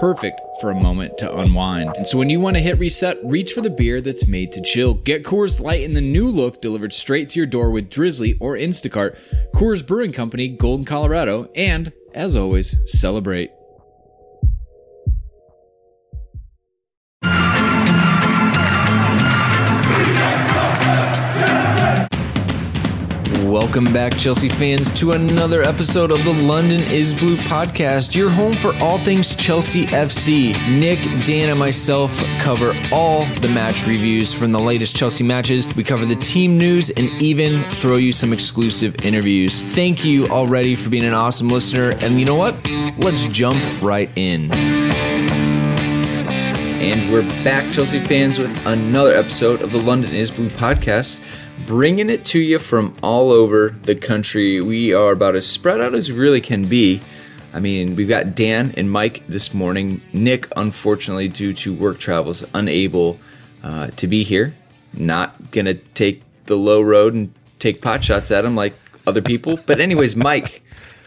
perfect 0.00 0.40
for 0.60 0.70
a 0.70 0.80
moment 0.80 1.16
to 1.18 1.38
unwind. 1.38 1.94
And 1.96 2.06
so 2.06 2.18
when 2.18 2.30
you 2.30 2.40
want 2.40 2.56
to 2.56 2.62
hit 2.62 2.78
reset, 2.78 3.18
reach 3.24 3.52
for 3.52 3.60
the 3.60 3.70
beer 3.70 4.00
that's 4.00 4.26
made 4.26 4.52
to 4.52 4.60
chill. 4.60 4.94
Get 4.94 5.24
Coors 5.24 5.60
Light 5.60 5.82
in 5.82 5.94
the 5.94 6.00
new 6.00 6.28
look 6.28 6.60
delivered 6.60 6.92
straight 6.92 7.28
to 7.30 7.40
your 7.40 7.46
door 7.46 7.70
with 7.70 7.90
Drizly 7.90 8.36
or 8.40 8.56
Instacart. 8.56 9.16
Coors 9.54 9.86
Brewing 9.86 10.12
Company, 10.12 10.48
Golden, 10.48 10.84
Colorado, 10.84 11.48
and 11.54 11.92
as 12.14 12.36
always, 12.36 12.76
celebrate. 12.86 13.50
Welcome 23.54 23.92
back, 23.92 24.18
Chelsea 24.18 24.48
fans, 24.48 24.90
to 24.94 25.12
another 25.12 25.62
episode 25.62 26.10
of 26.10 26.24
the 26.24 26.32
London 26.32 26.80
is 26.80 27.14
Blue 27.14 27.36
podcast, 27.36 28.12
your 28.12 28.28
home 28.28 28.54
for 28.54 28.74
all 28.82 28.98
things 29.04 29.36
Chelsea 29.36 29.86
FC. 29.86 30.54
Nick, 30.76 30.98
Dan, 31.24 31.50
and 31.50 31.58
myself 31.60 32.18
cover 32.40 32.74
all 32.90 33.26
the 33.42 33.48
match 33.48 33.86
reviews 33.86 34.32
from 34.32 34.50
the 34.50 34.58
latest 34.58 34.96
Chelsea 34.96 35.22
matches. 35.22 35.72
We 35.76 35.84
cover 35.84 36.04
the 36.04 36.16
team 36.16 36.58
news 36.58 36.90
and 36.90 37.08
even 37.22 37.62
throw 37.74 37.94
you 37.94 38.10
some 38.10 38.32
exclusive 38.32 39.04
interviews. 39.04 39.60
Thank 39.60 40.04
you 40.04 40.26
already 40.26 40.74
for 40.74 40.90
being 40.90 41.04
an 41.04 41.14
awesome 41.14 41.48
listener. 41.48 41.90
And 42.00 42.18
you 42.18 42.26
know 42.26 42.34
what? 42.34 42.56
Let's 42.98 43.24
jump 43.26 43.62
right 43.80 44.10
in. 44.16 44.50
And 46.82 47.12
we're 47.12 47.22
back, 47.44 47.72
Chelsea 47.72 48.00
fans, 48.00 48.40
with 48.40 48.66
another 48.66 49.14
episode 49.14 49.62
of 49.62 49.70
the 49.70 49.78
London 49.78 50.12
is 50.12 50.32
Blue 50.32 50.50
podcast 50.50 51.20
bringing 51.66 52.10
it 52.10 52.24
to 52.26 52.38
you 52.38 52.58
from 52.58 52.96
all 53.02 53.30
over 53.30 53.70
the 53.70 53.94
country. 53.94 54.60
We 54.60 54.92
are 54.92 55.12
about 55.12 55.36
as 55.36 55.46
spread 55.46 55.80
out 55.80 55.94
as 55.94 56.10
we 56.10 56.18
really 56.18 56.40
can 56.40 56.68
be. 56.68 57.00
I 57.52 57.60
mean, 57.60 57.94
we've 57.94 58.08
got 58.08 58.34
Dan 58.34 58.74
and 58.76 58.90
Mike 58.90 59.22
this 59.28 59.54
morning. 59.54 60.02
Nick, 60.12 60.48
unfortunately, 60.56 61.28
due 61.28 61.52
to 61.54 61.72
work 61.72 61.98
travels, 61.98 62.44
unable 62.52 63.18
uh, 63.62 63.88
to 63.88 64.06
be 64.06 64.24
here. 64.24 64.54
Not 64.92 65.50
gonna 65.52 65.74
take 65.74 66.22
the 66.46 66.56
low 66.56 66.80
road 66.80 67.14
and 67.14 67.32
take 67.58 67.80
pot 67.80 68.04
shots 68.04 68.30
at 68.30 68.44
him 68.44 68.56
like 68.56 68.74
other 69.06 69.22
people. 69.22 69.58
But 69.66 69.80
anyways, 69.80 70.16
Mike, 70.16 70.62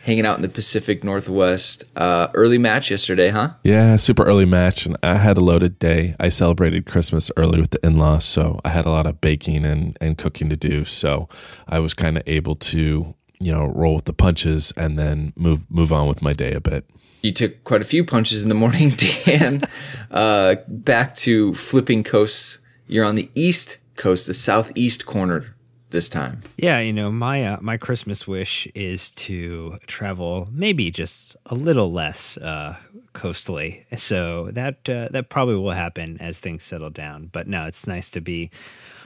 hanging 0.07 0.25
out 0.25 0.37
in 0.37 0.41
the 0.41 0.49
Pacific 0.49 1.03
Northwest. 1.03 1.83
Uh, 1.93 2.29
early 2.33 2.57
match 2.57 2.89
yesterday, 2.89 3.27
huh? 3.27 3.51
Yeah, 3.61 3.97
super 3.97 4.23
early 4.23 4.45
match, 4.45 4.85
and 4.85 4.95
I 5.03 5.15
had 5.15 5.37
a 5.37 5.41
loaded 5.41 5.77
day. 5.79 6.15
I 6.17 6.29
celebrated 6.29 6.85
Christmas 6.85 7.29
early 7.35 7.59
with 7.59 7.71
the 7.71 7.85
in 7.85 7.97
laws, 7.97 8.23
so 8.23 8.61
I 8.63 8.69
had 8.69 8.85
a 8.85 8.89
lot 8.89 9.05
of 9.05 9.19
baking 9.19 9.65
and, 9.65 9.97
and 9.99 10.17
cooking 10.17 10.49
to 10.49 10.55
do. 10.55 10.85
So 10.85 11.27
I 11.67 11.79
was 11.79 11.93
kind 11.93 12.15
of 12.17 12.23
able 12.25 12.55
to, 12.55 13.13
you 13.41 13.51
know, 13.51 13.65
roll 13.65 13.95
with 13.95 14.05
the 14.05 14.13
punches 14.13 14.71
and 14.77 14.97
then 14.97 15.33
move 15.35 15.69
move 15.69 15.91
on 15.91 16.07
with 16.07 16.21
my 16.21 16.31
day 16.31 16.53
a 16.53 16.61
bit. 16.61 16.89
You 17.21 17.33
took 17.33 17.65
quite 17.65 17.81
a 17.81 17.85
few 17.85 18.05
punches 18.05 18.43
in 18.43 18.49
the 18.49 18.55
morning, 18.55 18.91
Dan. 19.25 19.63
uh, 20.09 20.55
back 20.69 21.15
to 21.17 21.53
flipping 21.55 22.05
coasts. 22.05 22.59
You're 22.87 23.03
on 23.03 23.15
the 23.15 23.29
east 23.35 23.77
coast, 23.97 24.27
the 24.27 24.33
southeast 24.33 25.05
corner 25.05 25.56
this 25.89 26.09
time. 26.09 26.41
Yeah, 26.57 26.79
you 26.79 26.93
know, 26.93 27.11
my 27.11 27.45
uh, 27.45 27.57
my 27.61 27.77
Christmas 27.77 28.27
wish 28.27 28.67
is 28.75 29.11
to 29.13 29.77
travel 29.87 30.47
maybe 30.51 30.91
just 30.91 31.35
a 31.45 31.55
little 31.55 31.91
less 31.91 32.37
uh, 32.37 32.75
coastally. 33.13 33.85
So 33.97 34.49
that 34.51 34.89
uh, 34.89 35.09
that 35.11 35.29
probably 35.29 35.55
will 35.55 35.71
happen 35.71 36.17
as 36.19 36.39
things 36.39 36.63
settle 36.63 36.89
down. 36.89 37.29
But 37.31 37.47
no, 37.47 37.65
it's 37.65 37.87
nice 37.87 38.09
to 38.11 38.21
be 38.21 38.51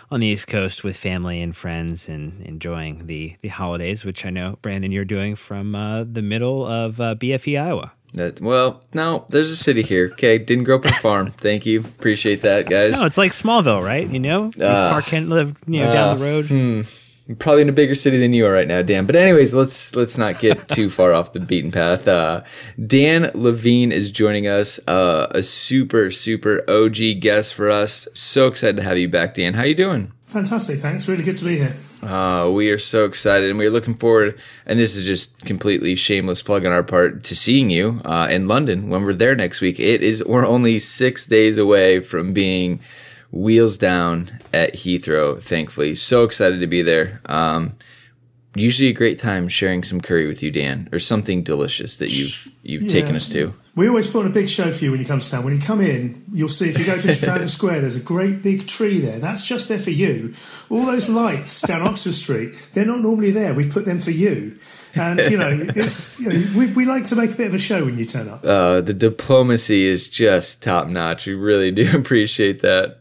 on 0.09 0.19
the 0.19 0.27
East 0.27 0.47
Coast 0.47 0.83
with 0.83 0.97
family 0.97 1.41
and 1.41 1.55
friends 1.55 2.09
and 2.09 2.41
enjoying 2.41 3.07
the 3.07 3.35
the 3.41 3.49
holidays, 3.49 4.03
which 4.03 4.25
I 4.25 4.29
know 4.29 4.57
Brandon 4.61 4.91
you're 4.91 5.05
doing 5.05 5.35
from 5.35 5.75
uh, 5.75 6.03
the 6.03 6.21
middle 6.21 6.65
of 6.65 6.99
uh, 6.99 7.15
BFE 7.15 7.61
Iowa. 7.61 7.93
That, 8.13 8.41
well, 8.41 8.83
no, 8.93 9.25
there's 9.29 9.51
a 9.51 9.57
city 9.57 9.83
here. 9.83 10.09
Okay, 10.13 10.37
didn't 10.37 10.65
grow 10.65 10.75
up 10.77 10.85
on 10.85 10.91
a 10.91 10.95
farm. 10.95 11.31
Thank 11.31 11.65
you, 11.65 11.79
appreciate 11.79 12.41
that, 12.41 12.69
guys. 12.69 12.93
No, 12.93 13.05
it's 13.05 13.17
like 13.17 13.31
Smallville, 13.31 13.83
right? 13.83 14.09
You 14.09 14.19
know, 14.19 14.47
uh, 14.59 14.89
Clark 14.89 15.05
Kent 15.05 15.29
lived, 15.29 15.57
you 15.65 15.81
know, 15.81 15.89
uh, 15.89 15.93
down 15.93 16.17
the 16.17 16.23
road. 16.25 16.45
Hmm. 16.47 16.81
Probably 17.39 17.61
in 17.61 17.69
a 17.69 17.73
bigger 17.73 17.95
city 17.95 18.17
than 18.17 18.33
you 18.33 18.45
are 18.45 18.51
right 18.51 18.67
now, 18.67 18.81
Dan. 18.81 19.05
But 19.05 19.15
anyways, 19.15 19.53
let's 19.53 19.95
let's 19.95 20.17
not 20.17 20.39
get 20.39 20.67
too 20.67 20.89
far 20.89 21.13
off 21.13 21.31
the 21.31 21.39
beaten 21.39 21.71
path. 21.71 22.05
Uh, 22.05 22.43
Dan 22.85 23.31
Levine 23.33 23.93
is 23.93 24.11
joining 24.11 24.47
us, 24.47 24.79
uh, 24.87 25.27
a 25.31 25.41
super 25.41 26.11
super 26.11 26.69
OG 26.69 27.21
guest 27.21 27.53
for 27.53 27.69
us. 27.69 28.09
So 28.13 28.47
excited 28.47 28.75
to 28.75 28.83
have 28.83 28.97
you 28.97 29.07
back, 29.07 29.35
Dan. 29.35 29.53
How 29.53 29.63
you 29.63 29.75
doing? 29.75 30.11
Fantastic, 30.25 30.79
thanks. 30.79 31.07
Really 31.07 31.23
good 31.23 31.37
to 31.37 31.45
be 31.45 31.57
here. 31.59 31.75
Uh, 32.03 32.49
we 32.51 32.69
are 32.69 32.77
so 32.77 33.05
excited 33.05 33.49
and 33.49 33.59
we're 33.59 33.69
looking 33.69 33.95
forward, 33.95 34.39
and 34.65 34.79
this 34.79 34.95
is 34.95 35.05
just 35.05 35.37
completely 35.45 35.95
shameless 35.95 36.41
plug 36.41 36.65
on 36.65 36.71
our 36.71 36.83
part, 36.83 37.23
to 37.23 37.35
seeing 37.35 37.69
you 37.69 38.01
uh, 38.03 38.27
in 38.29 38.47
London 38.47 38.89
when 38.89 39.03
we're 39.03 39.13
there 39.13 39.35
next 39.35 39.61
week. 39.61 39.79
It 39.79 40.01
is, 40.01 40.23
we're 40.25 40.45
only 40.45 40.79
six 40.79 41.25
days 41.25 41.57
away 41.57 41.99
from 41.99 42.33
being 42.33 42.79
wheels 43.31 43.77
down 43.77 44.39
at 44.51 44.73
Heathrow, 44.73 45.41
thankfully. 45.41 45.95
So 45.95 46.23
excited 46.23 46.59
to 46.59 46.67
be 46.67 46.81
there. 46.81 47.21
Um, 47.25 47.73
usually 48.55 48.89
a 48.89 48.93
great 48.93 49.17
time 49.17 49.47
sharing 49.47 49.83
some 49.83 50.01
curry 50.01 50.27
with 50.27 50.43
you, 50.43 50.51
Dan, 50.51 50.89
or 50.91 50.99
something 50.99 51.43
delicious 51.43 51.97
that 51.97 52.11
you've 52.11 52.51
you've 52.63 52.83
yeah. 52.83 52.89
taken 52.89 53.15
us 53.15 53.29
to. 53.29 53.53
We 53.75 53.87
always 53.87 54.07
put 54.07 54.25
on 54.25 54.31
a 54.31 54.33
big 54.33 54.49
show 54.49 54.71
for 54.71 54.83
you 54.83 54.91
when 54.91 54.99
you 54.99 55.05
come 55.05 55.19
to 55.19 55.29
town. 55.29 55.45
When 55.45 55.55
you 55.55 55.61
come 55.61 55.79
in, 55.79 56.25
you'll 56.31 56.49
see 56.49 56.69
if 56.69 56.77
you 56.77 56.85
go 56.85 56.97
to 56.97 57.07
Trafalgar 57.07 57.47
Square, 57.47 57.81
there's 57.81 57.95
a 57.95 58.03
great 58.03 58.43
big 58.43 58.67
tree 58.67 58.99
there. 58.99 59.19
That's 59.19 59.47
just 59.47 59.69
there 59.69 59.79
for 59.79 59.91
you. 59.91 60.33
All 60.69 60.85
those 60.85 61.07
lights 61.07 61.61
down 61.61 61.81
Oxford 61.81 62.13
Street, 62.13 62.69
they're 62.73 62.85
not 62.85 62.99
normally 62.99 63.31
there. 63.31 63.53
We 63.53 63.69
put 63.69 63.85
them 63.85 63.99
for 63.99 64.11
you. 64.11 64.57
And 64.93 65.19
you 65.19 65.37
know, 65.37 65.67
it's 65.75 66.19
you 66.19 66.29
know, 66.29 66.57
we, 66.57 66.67
we 66.73 66.85
like 66.85 67.05
to 67.05 67.15
make 67.15 67.31
a 67.31 67.35
bit 67.35 67.47
of 67.47 67.53
a 67.53 67.59
show 67.59 67.85
when 67.85 67.97
you 67.97 68.05
turn 68.05 68.27
up. 68.27 68.43
Uh, 68.43 68.81
the 68.81 68.93
diplomacy 68.93 69.85
is 69.85 70.09
just 70.09 70.61
top 70.61 70.87
notch. 70.87 71.27
We 71.27 71.33
really 71.33 71.71
do 71.71 71.89
appreciate 71.97 72.61
that. 72.61 72.97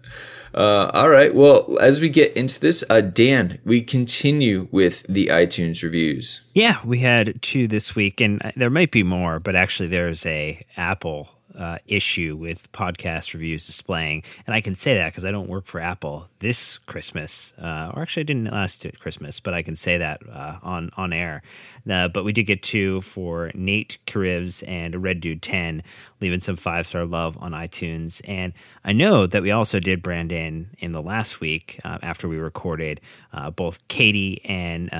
Uh, 0.54 0.90
all 0.92 1.08
right. 1.08 1.34
Well, 1.34 1.78
as 1.80 2.00
we 2.00 2.08
get 2.08 2.36
into 2.36 2.58
this, 2.60 2.82
uh, 2.90 3.00
Dan, 3.00 3.58
we 3.64 3.82
continue 3.82 4.68
with 4.70 5.04
the 5.08 5.28
iTunes 5.28 5.82
reviews. 5.82 6.40
Yeah, 6.54 6.78
we 6.84 7.00
had 7.00 7.40
two 7.42 7.66
this 7.66 7.94
week, 7.94 8.20
and 8.20 8.44
uh, 8.44 8.50
there 8.56 8.70
might 8.70 8.90
be 8.90 9.02
more, 9.02 9.38
but 9.38 9.54
actually, 9.54 9.88
there's 9.88 10.26
a 10.26 10.64
Apple 10.76 11.28
uh, 11.58 11.78
issue 11.86 12.36
with 12.36 12.70
podcast 12.72 13.34
reviews 13.34 13.66
displaying, 13.66 14.22
and 14.46 14.54
I 14.54 14.60
can 14.60 14.74
say 14.74 14.94
that 14.94 15.12
because 15.12 15.24
I 15.24 15.30
don't 15.30 15.48
work 15.48 15.66
for 15.66 15.80
Apple 15.80 16.28
this 16.38 16.78
Christmas, 16.78 17.52
uh, 17.60 17.92
or 17.94 18.02
actually 18.02 18.22
I 18.22 18.24
didn't 18.24 18.52
last 18.52 18.86
Christmas, 18.98 19.40
but 19.40 19.54
I 19.54 19.62
can 19.62 19.76
say 19.76 19.98
that 19.98 20.20
uh, 20.30 20.58
on 20.62 20.90
on 20.96 21.12
air. 21.12 21.42
Uh, 21.88 22.08
but 22.08 22.24
we 22.24 22.32
did 22.32 22.44
get 22.44 22.62
two 22.62 23.00
for 23.02 23.50
Nate 23.54 23.98
Caribs 24.06 24.62
and 24.62 25.02
Red 25.02 25.20
Dude 25.20 25.42
Ten, 25.42 25.82
leaving 26.20 26.40
some 26.40 26.56
five 26.56 26.86
star 26.86 27.04
love 27.04 27.36
on 27.40 27.52
iTunes, 27.52 28.20
and 28.26 28.52
I 28.84 28.92
know 28.92 29.26
that 29.26 29.42
we 29.42 29.50
also 29.50 29.80
did 29.80 30.02
Brandon 30.02 30.70
in 30.78 30.92
the 30.92 31.02
last 31.02 31.40
week 31.40 31.80
uh, 31.84 31.98
after 32.02 32.28
we 32.28 32.38
recorded. 32.38 33.00
Uh, 33.32 33.50
both 33.50 33.86
Katie 33.88 34.40
and 34.44 34.90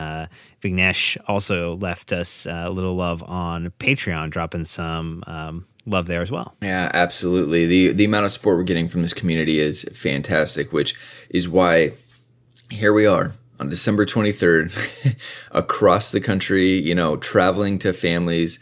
Vignesh 0.63 1.17
also 1.27 1.77
left 1.77 2.13
us 2.13 2.47
a 2.47 2.69
little 2.69 2.95
love 2.95 3.23
on 3.23 3.73
Patreon, 3.79 4.31
dropping 4.31 4.65
some. 4.65 5.25
Um, 5.27 5.67
love 5.91 6.07
there 6.07 6.23
as 6.23 6.31
well. 6.31 6.57
Yeah, 6.63 6.91
absolutely. 6.95 7.67
The 7.67 7.93
the 7.93 8.05
amount 8.05 8.25
of 8.25 8.33
support 8.33 8.57
we're 8.57 8.65
getting 8.65 8.89
from 8.89 9.03
this 9.03 9.13
community 9.13 9.59
is 9.59 9.85
fantastic, 9.93 10.73
which 10.73 10.95
is 11.29 11.49
why 11.49 11.93
here 12.71 12.93
we 12.93 13.07
are 13.07 13.33
on 13.59 13.69
December 13.69 14.07
23rd 14.07 15.17
across 15.51 16.11
the 16.11 16.21
country, 16.21 16.81
you 16.81 16.95
know, 16.95 17.17
traveling 17.17 17.79
to 17.81 17.93
families 17.93 18.59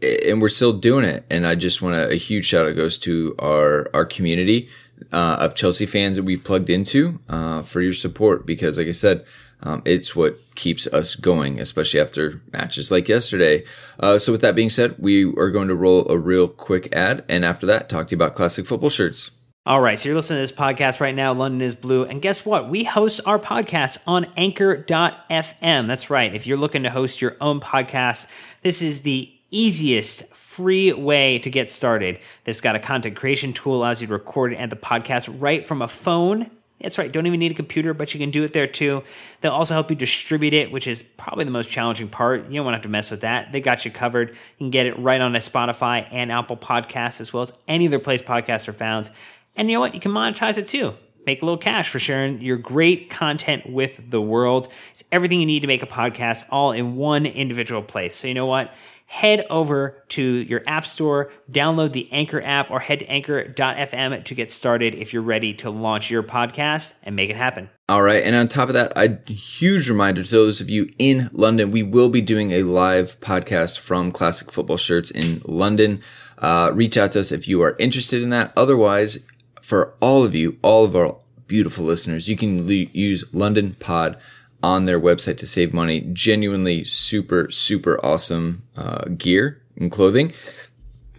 and 0.00 0.40
we're 0.40 0.48
still 0.48 0.72
doing 0.72 1.04
it. 1.04 1.24
And 1.30 1.46
I 1.46 1.54
just 1.54 1.82
want 1.82 1.96
a 1.96 2.14
huge 2.14 2.44
shout 2.44 2.66
out 2.66 2.76
goes 2.76 2.98
to 2.98 3.34
our, 3.38 3.90
our 3.94 4.04
community, 4.04 4.68
uh, 5.12 5.36
of 5.40 5.54
Chelsea 5.54 5.86
fans 5.86 6.16
that 6.16 6.22
we've 6.24 6.42
plugged 6.42 6.70
into, 6.70 7.20
uh, 7.28 7.62
for 7.62 7.80
your 7.80 7.94
support 7.94 8.46
because 8.46 8.78
like 8.78 8.86
I 8.88 8.92
said, 8.92 9.24
um, 9.62 9.82
it's 9.84 10.14
what 10.14 10.38
keeps 10.54 10.86
us 10.88 11.16
going, 11.16 11.60
especially 11.60 12.00
after 12.00 12.40
matches 12.52 12.90
like 12.90 13.08
yesterday. 13.08 13.64
Uh, 13.98 14.18
so 14.18 14.32
with 14.32 14.40
that 14.42 14.54
being 14.54 14.70
said, 14.70 14.94
we 14.98 15.24
are 15.36 15.50
going 15.50 15.68
to 15.68 15.74
roll 15.74 16.08
a 16.08 16.16
real 16.16 16.48
quick 16.48 16.92
ad. 16.94 17.24
And 17.28 17.44
after 17.44 17.66
that, 17.66 17.88
talk 17.88 18.08
to 18.08 18.10
you 18.12 18.16
about 18.16 18.34
classic 18.34 18.66
football 18.66 18.90
shirts. 18.90 19.30
All 19.66 19.82
right, 19.82 19.98
so 19.98 20.08
you're 20.08 20.16
listening 20.16 20.38
to 20.38 20.42
this 20.42 20.52
podcast 20.52 20.98
right 20.98 21.14
now, 21.14 21.34
London 21.34 21.60
is 21.60 21.74
Blue. 21.74 22.02
And 22.04 22.22
guess 22.22 22.46
what? 22.46 22.70
We 22.70 22.84
host 22.84 23.20
our 23.26 23.38
podcast 23.38 23.98
on 24.06 24.26
anchor.fm. 24.36 25.86
That's 25.86 26.08
right. 26.08 26.34
If 26.34 26.46
you're 26.46 26.56
looking 26.56 26.84
to 26.84 26.90
host 26.90 27.20
your 27.20 27.36
own 27.38 27.60
podcast, 27.60 28.28
this 28.62 28.80
is 28.80 29.00
the 29.00 29.30
easiest 29.50 30.24
free 30.34 30.92
way 30.92 31.38
to 31.40 31.50
get 31.50 31.68
started. 31.68 32.18
This 32.44 32.62
got 32.62 32.76
a 32.76 32.78
content 32.78 33.16
creation 33.16 33.52
tool, 33.52 33.76
allows 33.76 34.00
you 34.00 34.06
to 34.06 34.12
record 34.14 34.54
and 34.54 34.72
the 34.72 34.76
podcast 34.76 35.34
right 35.38 35.66
from 35.66 35.82
a 35.82 35.88
phone. 35.88 36.50
That's 36.80 36.96
right, 36.96 37.10
don't 37.10 37.26
even 37.26 37.40
need 37.40 37.50
a 37.50 37.56
computer, 37.56 37.92
but 37.92 38.14
you 38.14 38.20
can 38.20 38.30
do 38.30 38.44
it 38.44 38.52
there 38.52 38.68
too. 38.68 39.02
They'll 39.40 39.52
also 39.52 39.74
help 39.74 39.90
you 39.90 39.96
distribute 39.96 40.54
it, 40.54 40.70
which 40.70 40.86
is 40.86 41.02
probably 41.02 41.44
the 41.44 41.50
most 41.50 41.70
challenging 41.70 42.08
part. 42.08 42.48
You 42.48 42.56
don't 42.56 42.64
want 42.64 42.74
to 42.74 42.76
have 42.76 42.82
to 42.82 42.88
mess 42.88 43.10
with 43.10 43.22
that. 43.22 43.50
They 43.50 43.60
got 43.60 43.84
you 43.84 43.90
covered. 43.90 44.30
You 44.30 44.36
can 44.58 44.70
get 44.70 44.86
it 44.86 44.96
right 44.98 45.20
on 45.20 45.34
a 45.34 45.40
Spotify 45.40 46.06
and 46.12 46.30
Apple 46.30 46.56
Podcasts, 46.56 47.20
as 47.20 47.32
well 47.32 47.42
as 47.42 47.52
any 47.66 47.88
other 47.88 47.98
place 47.98 48.22
podcasts 48.22 48.68
are 48.68 48.72
found. 48.72 49.10
And 49.56 49.68
you 49.68 49.76
know 49.76 49.80
what? 49.80 49.94
You 49.94 50.00
can 50.00 50.12
monetize 50.12 50.56
it 50.56 50.68
too. 50.68 50.94
Make 51.26 51.42
a 51.42 51.44
little 51.44 51.58
cash 51.58 51.90
for 51.90 51.98
sharing 51.98 52.40
your 52.40 52.56
great 52.56 53.10
content 53.10 53.68
with 53.68 54.10
the 54.10 54.20
world. 54.22 54.68
It's 54.92 55.02
everything 55.10 55.40
you 55.40 55.46
need 55.46 55.60
to 55.60 55.66
make 55.66 55.82
a 55.82 55.86
podcast 55.86 56.44
all 56.48 56.70
in 56.70 56.94
one 56.94 57.26
individual 57.26 57.82
place. 57.82 58.14
So, 58.14 58.28
you 58.28 58.34
know 58.34 58.46
what? 58.46 58.72
Head 59.10 59.46
over 59.48 60.04
to 60.08 60.22
your 60.22 60.62
app 60.66 60.84
store, 60.84 61.30
download 61.50 61.92
the 61.92 62.12
Anchor 62.12 62.42
app, 62.42 62.70
or 62.70 62.80
head 62.80 62.98
to 62.98 63.06
anchor.fm 63.06 64.22
to 64.22 64.34
get 64.34 64.50
started 64.50 64.94
if 64.94 65.14
you're 65.14 65.22
ready 65.22 65.54
to 65.54 65.70
launch 65.70 66.10
your 66.10 66.22
podcast 66.22 66.94
and 67.02 67.16
make 67.16 67.30
it 67.30 67.36
happen. 67.36 67.70
All 67.88 68.02
right. 68.02 68.22
And 68.22 68.36
on 68.36 68.48
top 68.48 68.68
of 68.68 68.74
that, 68.74 68.92
a 68.96 69.18
huge 69.32 69.88
reminder 69.88 70.22
to 70.22 70.30
those 70.30 70.60
of 70.60 70.68
you 70.68 70.90
in 70.98 71.30
London, 71.32 71.70
we 71.70 71.82
will 71.82 72.10
be 72.10 72.20
doing 72.20 72.52
a 72.52 72.64
live 72.64 73.18
podcast 73.20 73.78
from 73.78 74.12
Classic 74.12 74.52
Football 74.52 74.76
Shirts 74.76 75.10
in 75.10 75.40
London. 75.46 76.02
Uh, 76.36 76.70
reach 76.74 76.98
out 76.98 77.12
to 77.12 77.20
us 77.20 77.32
if 77.32 77.48
you 77.48 77.62
are 77.62 77.76
interested 77.78 78.22
in 78.22 78.28
that. 78.28 78.52
Otherwise, 78.58 79.20
for 79.62 79.94
all 80.00 80.22
of 80.22 80.34
you, 80.34 80.58
all 80.60 80.84
of 80.84 80.94
our 80.94 81.18
beautiful 81.46 81.82
listeners, 81.82 82.28
you 82.28 82.36
can 82.36 82.66
le- 82.66 82.90
use 82.92 83.24
London 83.32 83.74
Pod 83.80 84.18
on 84.62 84.86
their 84.86 85.00
website 85.00 85.38
to 85.38 85.46
save 85.46 85.72
money. 85.72 86.00
Genuinely 86.12 86.84
super, 86.84 87.50
super 87.50 88.04
awesome 88.04 88.62
uh, 88.76 89.04
gear 89.16 89.62
and 89.76 89.90
clothing. 89.90 90.32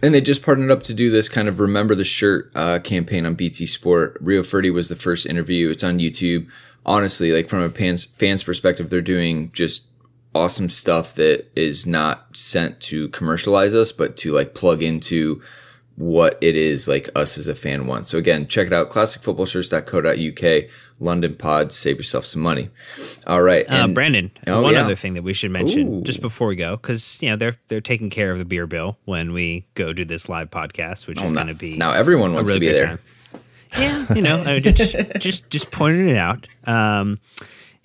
And 0.02 0.14
they 0.14 0.20
just 0.20 0.42
partnered 0.42 0.70
up 0.70 0.82
to 0.84 0.94
do 0.94 1.10
this 1.10 1.28
kind 1.28 1.48
of 1.48 1.60
remember 1.60 1.94
the 1.94 2.04
shirt 2.04 2.50
uh, 2.54 2.78
campaign 2.78 3.26
on 3.26 3.34
BT 3.34 3.66
Sport. 3.66 4.16
Rio 4.20 4.42
Ferdie 4.42 4.72
was 4.72 4.88
the 4.88 4.96
first 4.96 5.26
interview. 5.26 5.70
It's 5.70 5.84
on 5.84 5.98
YouTube. 5.98 6.48
Honestly, 6.86 7.32
like 7.32 7.50
from 7.50 7.60
a 7.60 7.68
fans, 7.68 8.04
fans 8.04 8.42
perspective, 8.42 8.88
they're 8.88 9.02
doing 9.02 9.52
just 9.52 9.86
awesome 10.34 10.70
stuff 10.70 11.14
that 11.16 11.50
is 11.54 11.86
not 11.86 12.34
sent 12.34 12.80
to 12.80 13.08
commercialize 13.10 13.74
us, 13.74 13.92
but 13.92 14.16
to 14.16 14.32
like 14.32 14.54
plug 14.54 14.82
into 14.82 15.42
what 15.96 16.38
it 16.40 16.56
is 16.56 16.88
like 16.88 17.10
us 17.14 17.36
as 17.36 17.46
a 17.46 17.54
fan 17.54 17.86
wants. 17.86 18.08
So 18.08 18.16
again, 18.16 18.46
check 18.48 18.66
it 18.66 18.72
out, 18.72 18.90
classicfootballshirts.co.uk, 18.90 20.70
London 21.00 21.34
pod, 21.34 21.72
save 21.72 21.96
yourself 21.96 22.26
some 22.26 22.42
money. 22.42 22.68
All 23.26 23.42
right. 23.42 23.64
Uh, 23.68 23.88
Brandon, 23.88 24.30
oh, 24.46 24.60
one 24.60 24.74
yeah. 24.74 24.82
other 24.82 24.94
thing 24.94 25.14
that 25.14 25.22
we 25.22 25.32
should 25.32 25.50
mention 25.50 26.00
Ooh. 26.00 26.02
just 26.02 26.20
before 26.20 26.46
we 26.46 26.56
go, 26.56 26.76
because, 26.76 27.20
you 27.22 27.30
know, 27.30 27.36
they're, 27.36 27.56
they're 27.68 27.80
taking 27.80 28.10
care 28.10 28.30
of 28.30 28.38
the 28.38 28.44
beer 28.44 28.66
bill 28.66 28.98
when 29.06 29.32
we 29.32 29.66
go 29.74 29.92
do 29.92 30.04
this 30.04 30.28
live 30.28 30.50
podcast, 30.50 31.06
which 31.06 31.18
oh, 31.20 31.24
is 31.24 31.32
going 31.32 31.46
to 31.46 31.54
be 31.54 31.76
now 31.76 31.92
everyone 31.92 32.34
wants 32.34 32.48
really 32.48 32.66
to 32.66 32.72
be 32.72 32.72
there. 32.72 32.86
Time. 32.86 32.98
Yeah. 33.78 34.14
You 34.14 34.22
know, 34.22 34.42
I 34.42 34.60
mean, 34.60 34.74
just, 34.74 34.96
just, 35.18 35.48
just 35.48 35.70
pointing 35.70 36.08
it 36.08 36.16
out. 36.16 36.46
Um, 36.64 37.18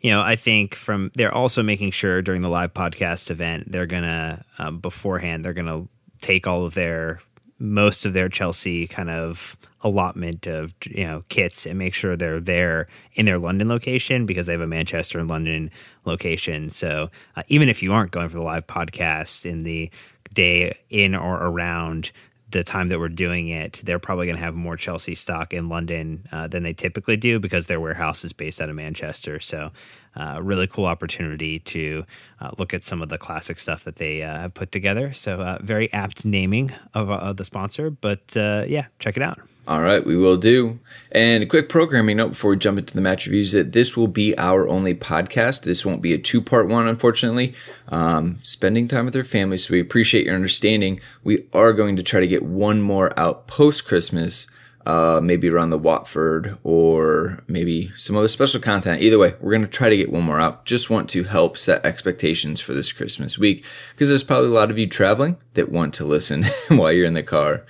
you 0.01 0.11
know, 0.11 0.21
I 0.21 0.35
think 0.35 0.75
from 0.75 1.09
they're 1.15 1.33
also 1.33 1.63
making 1.63 1.89
sure 1.89 2.21
during 2.21 2.41
the 2.41 2.49
live 2.49 2.75
podcast 2.75 3.31
event, 3.31 3.71
they're 3.71 3.87
gonna 3.87 4.45
um, 4.59 4.77
beforehand, 4.77 5.43
they're 5.43 5.53
gonna 5.53 5.87
take 6.21 6.45
all 6.45 6.63
of 6.63 6.75
their 6.75 7.21
most 7.57 8.05
of 8.05 8.13
their 8.13 8.29
Chelsea 8.29 8.85
kind 8.85 9.09
of 9.09 9.57
allotment 9.85 10.47
of 10.47 10.73
you 10.83 11.05
know 11.05 11.23
kits 11.29 11.65
and 11.65 11.77
make 11.77 11.93
sure 11.93 12.17
they're 12.17 12.41
there 12.41 12.87
in 13.13 13.27
their 13.27 13.37
London 13.37 13.69
location 13.69 14.25
because 14.25 14.47
they 14.47 14.53
have 14.53 14.61
a 14.61 14.67
Manchester 14.67 15.19
and 15.19 15.29
London 15.29 15.71
location. 16.03 16.69
So 16.69 17.09
uh, 17.37 17.43
even 17.47 17.69
if 17.69 17.81
you 17.81 17.93
aren't 17.93 18.11
going 18.11 18.27
for 18.27 18.37
the 18.37 18.43
live 18.43 18.67
podcast 18.67 19.45
in 19.45 19.63
the 19.63 19.89
day 20.33 20.75
in 20.89 21.15
or 21.15 21.35
around 21.35 22.11
the 22.49 22.63
time 22.63 22.89
that 22.89 22.99
we're 22.99 23.09
doing 23.09 23.49
it, 23.49 23.81
they're 23.83 23.99
probably 23.99 24.25
going 24.25 24.37
to 24.37 24.43
have 24.43 24.55
more 24.55 24.75
Chelsea 24.75 25.13
stock 25.13 25.53
in 25.53 25.69
London 25.69 26.27
uh, 26.31 26.47
than 26.47 26.63
they 26.63 26.73
typically 26.73 27.17
do 27.17 27.39
because 27.39 27.67
their 27.67 27.79
warehouse 27.79 28.23
is 28.23 28.33
based 28.33 28.61
out 28.61 28.69
of 28.69 28.75
Manchester. 28.75 29.39
So, 29.39 29.71
uh, 30.15 30.39
really 30.41 30.65
cool 30.65 30.85
opportunity 30.85 31.59
to 31.59 32.05
uh, 32.39 32.51
look 32.57 32.73
at 32.73 32.85
some 32.85 33.01
of 33.01 33.09
the 33.09 33.17
classic 33.17 33.59
stuff 33.59 33.83
that 33.83 33.97
they 33.97 34.21
uh, 34.21 34.39
have 34.39 34.53
put 34.53 34.71
together. 34.71 35.11
So, 35.11 35.41
uh, 35.41 35.59
very 35.61 35.91
apt 35.91 36.23
naming 36.23 36.71
of, 36.93 37.11
uh, 37.11 37.15
of 37.15 37.37
the 37.37 37.45
sponsor, 37.45 37.89
but 37.89 38.35
yeah, 38.35 38.85
check 38.99 39.17
it 39.17 39.23
out. 39.23 39.39
All 39.67 39.81
right, 39.81 40.05
we 40.05 40.15
will 40.15 40.37
do. 40.37 40.79
And 41.11 41.41
a 41.41 41.47
quick 41.47 41.69
programming 41.69 42.17
note 42.17 42.29
before 42.29 42.51
we 42.51 42.57
jump 42.57 42.77
into 42.77 42.93
the 42.93 43.01
match 43.01 43.25
reviews 43.25 43.51
that 43.53 43.71
this 43.71 43.97
will 43.97 44.07
be 44.07 44.37
our 44.37 44.67
only 44.67 44.93
podcast. 44.93 45.63
This 45.63 45.83
won't 45.83 46.03
be 46.03 46.13
a 46.13 46.19
two 46.19 46.39
part 46.39 46.67
one, 46.67 46.87
unfortunately. 46.87 47.55
Um, 47.89 48.37
spending 48.43 48.87
time 48.87 49.05
with 49.05 49.15
our 49.15 49.23
family, 49.23 49.57
so 49.57 49.73
we 49.73 49.79
appreciate 49.79 50.25
your 50.25 50.35
understanding. 50.35 50.99
We 51.23 51.47
are 51.51 51.73
going 51.73 51.95
to 51.95 52.03
try 52.03 52.19
to 52.19 52.27
get 52.27 52.43
one 52.43 52.79
more 52.79 53.17
out 53.19 53.47
post 53.47 53.85
Christmas, 53.85 54.45
uh, 54.85 55.19
maybe 55.23 55.49
around 55.49 55.71
the 55.71 55.79
Watford 55.79 56.59
or 56.63 57.43
maybe 57.47 57.91
some 57.95 58.15
other 58.15 58.27
special 58.27 58.61
content. 58.61 59.01
Either 59.01 59.17
way, 59.17 59.33
we're 59.41 59.51
going 59.51 59.63
to 59.63 59.67
try 59.67 59.89
to 59.89 59.97
get 59.97 60.11
one 60.11 60.23
more 60.23 60.39
out. 60.39 60.65
Just 60.65 60.91
want 60.91 61.09
to 61.09 61.23
help 61.23 61.57
set 61.57 61.83
expectations 61.83 62.61
for 62.61 62.75
this 62.75 62.91
Christmas 62.91 63.39
week 63.39 63.65
because 63.91 64.09
there's 64.09 64.23
probably 64.23 64.49
a 64.49 64.53
lot 64.53 64.69
of 64.69 64.77
you 64.77 64.85
traveling 64.85 65.37
that 65.55 65.71
want 65.71 65.95
to 65.95 66.05
listen 66.05 66.43
while 66.67 66.91
you're 66.91 67.07
in 67.07 67.15
the 67.15 67.23
car. 67.23 67.63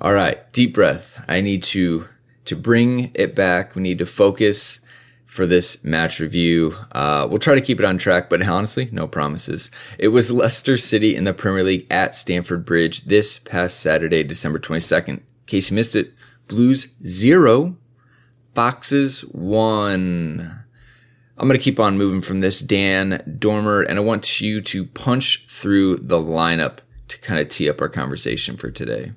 All 0.00 0.12
right, 0.12 0.50
deep 0.52 0.74
breath. 0.74 1.24
I 1.26 1.40
need 1.40 1.64
to 1.64 2.06
to 2.44 2.54
bring 2.54 3.10
it 3.14 3.34
back. 3.34 3.74
We 3.74 3.82
need 3.82 3.98
to 3.98 4.06
focus 4.06 4.78
for 5.26 5.44
this 5.44 5.82
match 5.82 6.20
review. 6.20 6.74
Uh, 6.92 7.26
we'll 7.28 7.40
try 7.40 7.56
to 7.56 7.60
keep 7.60 7.80
it 7.80 7.84
on 7.84 7.98
track, 7.98 8.30
but 8.30 8.40
honestly, 8.40 8.88
no 8.92 9.08
promises. 9.08 9.70
It 9.98 10.08
was 10.08 10.30
Leicester 10.30 10.76
City 10.76 11.16
in 11.16 11.24
the 11.24 11.34
Premier 11.34 11.64
League 11.64 11.86
at 11.90 12.14
Stamford 12.14 12.64
Bridge 12.64 13.04
this 13.06 13.38
past 13.38 13.80
Saturday, 13.80 14.22
December 14.22 14.60
22nd. 14.60 15.08
In 15.08 15.22
case 15.46 15.68
you 15.68 15.74
missed 15.74 15.96
it, 15.96 16.14
Blues 16.46 16.94
zero, 17.04 17.76
Foxes 18.54 19.22
one. 19.22 20.64
I'm 21.36 21.48
going 21.48 21.58
to 21.58 21.62
keep 21.62 21.80
on 21.80 21.98
moving 21.98 22.22
from 22.22 22.40
this, 22.40 22.60
Dan 22.60 23.36
Dormer, 23.38 23.82
and 23.82 23.98
I 23.98 24.02
want 24.02 24.40
you 24.40 24.60
to 24.60 24.84
punch 24.86 25.46
through 25.48 25.96
the 25.96 26.18
lineup 26.18 26.78
to 27.08 27.18
kind 27.18 27.40
of 27.40 27.48
tee 27.48 27.68
up 27.68 27.80
our 27.80 27.88
conversation 27.88 28.56
for 28.56 28.70
today. 28.70 29.12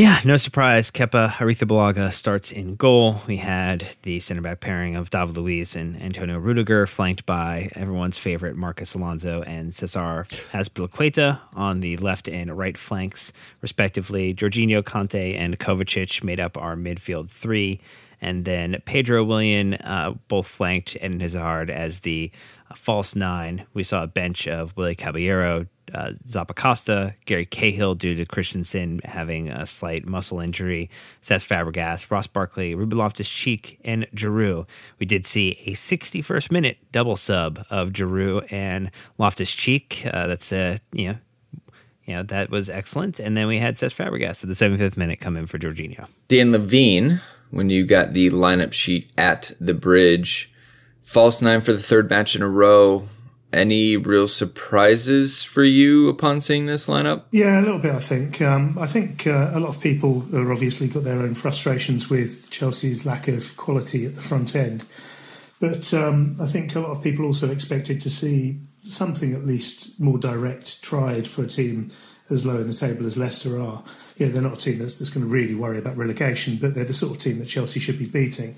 Yeah, 0.00 0.18
no 0.24 0.38
surprise. 0.38 0.90
Kepa 0.90 1.32
Arrizabalaga 1.32 2.10
starts 2.10 2.52
in 2.52 2.74
goal. 2.76 3.20
We 3.26 3.36
had 3.36 3.86
the 4.00 4.18
center 4.20 4.40
back 4.40 4.60
pairing 4.60 4.96
of 4.96 5.10
David 5.10 5.36
Luiz 5.36 5.76
and 5.76 6.00
Antonio 6.00 6.38
Rudiger, 6.38 6.86
flanked 6.86 7.26
by 7.26 7.68
everyone's 7.74 8.16
favorite 8.16 8.56
Marcos 8.56 8.94
Alonso 8.94 9.42
and 9.42 9.74
Cesar 9.74 10.24
Azpilicueta 10.54 11.40
on 11.52 11.80
the 11.80 11.98
left 11.98 12.28
and 12.28 12.56
right 12.56 12.78
flanks, 12.78 13.30
respectively. 13.60 14.32
Jorginho, 14.32 14.82
Kante, 14.82 15.36
and 15.36 15.58
Kovacic 15.58 16.24
made 16.24 16.40
up 16.40 16.56
our 16.56 16.76
midfield 16.76 17.28
three. 17.28 17.78
And 18.20 18.44
then 18.44 18.82
Pedro 18.84 19.24
Willian, 19.24 19.74
uh, 19.74 20.14
both 20.28 20.46
flanked 20.46 20.96
Eden 20.96 21.20
Hazard 21.20 21.70
as 21.70 22.00
the 22.00 22.30
uh, 22.70 22.74
false 22.74 23.16
nine. 23.16 23.66
We 23.72 23.82
saw 23.82 24.02
a 24.02 24.06
bench 24.06 24.46
of 24.46 24.76
Willy 24.76 24.94
Caballero, 24.94 25.66
uh, 25.94 26.12
Zappacosta, 26.26 27.14
Gary 27.24 27.44
Cahill 27.44 27.94
due 27.94 28.14
to 28.14 28.24
Christensen 28.24 29.00
having 29.04 29.48
a 29.48 29.66
slight 29.66 30.06
muscle 30.06 30.40
injury, 30.40 30.90
Cesc 31.22 31.46
Fabregas, 31.46 32.10
Ross 32.10 32.26
Barkley, 32.26 32.74
Ruben 32.74 32.98
Loftus-Cheek, 32.98 33.80
and 33.84 34.06
Giroud. 34.14 34.66
We 34.98 35.06
did 35.06 35.26
see 35.26 35.58
a 35.66 35.72
61st 35.72 36.50
minute 36.50 36.78
double 36.92 37.16
sub 37.16 37.64
of 37.70 37.90
Giroud 37.90 38.52
and 38.52 38.90
Loftus-Cheek. 39.18 40.06
Uh, 40.12 40.26
that's 40.26 40.52
a, 40.52 40.78
you 40.92 41.08
know, 41.08 41.18
you 42.04 42.16
know, 42.16 42.22
that 42.24 42.50
was 42.50 42.68
excellent. 42.68 43.20
And 43.20 43.36
then 43.36 43.46
we 43.46 43.58
had 43.58 43.74
Cesc 43.74 43.94
Fabregas 43.94 44.42
at 44.42 44.48
the 44.48 44.54
75th 44.54 44.96
minute 44.96 45.20
come 45.20 45.36
in 45.36 45.46
for 45.46 45.58
Jorginho. 45.58 46.08
Dan 46.28 46.50
Levine, 46.50 47.20
when 47.50 47.70
you 47.70 47.84
got 47.84 48.12
the 48.12 48.30
lineup 48.30 48.72
sheet 48.72 49.10
at 49.16 49.52
the 49.60 49.74
bridge, 49.74 50.52
false 51.02 51.42
nine 51.42 51.60
for 51.60 51.72
the 51.72 51.82
third 51.82 52.08
match 52.10 52.34
in 52.34 52.42
a 52.42 52.48
row 52.48 53.08
any 53.52 53.96
real 53.96 54.28
surprises 54.28 55.42
for 55.42 55.64
you 55.64 56.08
upon 56.08 56.40
seeing 56.40 56.66
this 56.66 56.86
lineup? 56.86 57.24
Yeah, 57.30 57.60
a 57.60 57.62
little 57.62 57.78
bit. 57.78 57.94
I 57.94 57.98
think. 57.98 58.40
Um, 58.40 58.78
I 58.78 58.86
think 58.86 59.26
uh, 59.26 59.50
a 59.52 59.60
lot 59.60 59.74
of 59.74 59.82
people 59.82 60.20
have 60.32 60.50
obviously 60.50 60.88
got 60.88 61.04
their 61.04 61.20
own 61.20 61.34
frustrations 61.34 62.08
with 62.08 62.50
Chelsea's 62.50 63.04
lack 63.04 63.28
of 63.28 63.56
quality 63.56 64.06
at 64.06 64.16
the 64.16 64.22
front 64.22 64.54
end, 64.54 64.84
but 65.60 65.92
um, 65.94 66.36
I 66.40 66.46
think 66.46 66.74
a 66.74 66.80
lot 66.80 66.90
of 66.90 67.02
people 67.02 67.24
also 67.24 67.50
expected 67.50 68.00
to 68.02 68.10
see 68.10 68.60
something 68.82 69.34
at 69.34 69.44
least 69.44 70.00
more 70.00 70.18
direct 70.18 70.82
tried 70.82 71.28
for 71.28 71.42
a 71.42 71.46
team 71.46 71.90
as 72.30 72.46
low 72.46 72.58
in 72.58 72.66
the 72.66 72.72
table 72.72 73.06
as 73.06 73.16
Leicester 73.16 73.60
are. 73.60 73.82
You 74.16 74.26
know, 74.26 74.32
they're 74.32 74.42
not 74.42 74.54
a 74.54 74.56
team 74.56 74.78
that's, 74.78 74.98
that's 74.98 75.10
going 75.10 75.26
to 75.26 75.32
really 75.32 75.54
worry 75.54 75.78
about 75.78 75.96
relegation, 75.96 76.58
but 76.60 76.74
they're 76.74 76.84
the 76.84 76.94
sort 76.94 77.12
of 77.12 77.18
team 77.18 77.38
that 77.38 77.46
Chelsea 77.46 77.80
should 77.80 77.98
be 77.98 78.06
beating. 78.06 78.56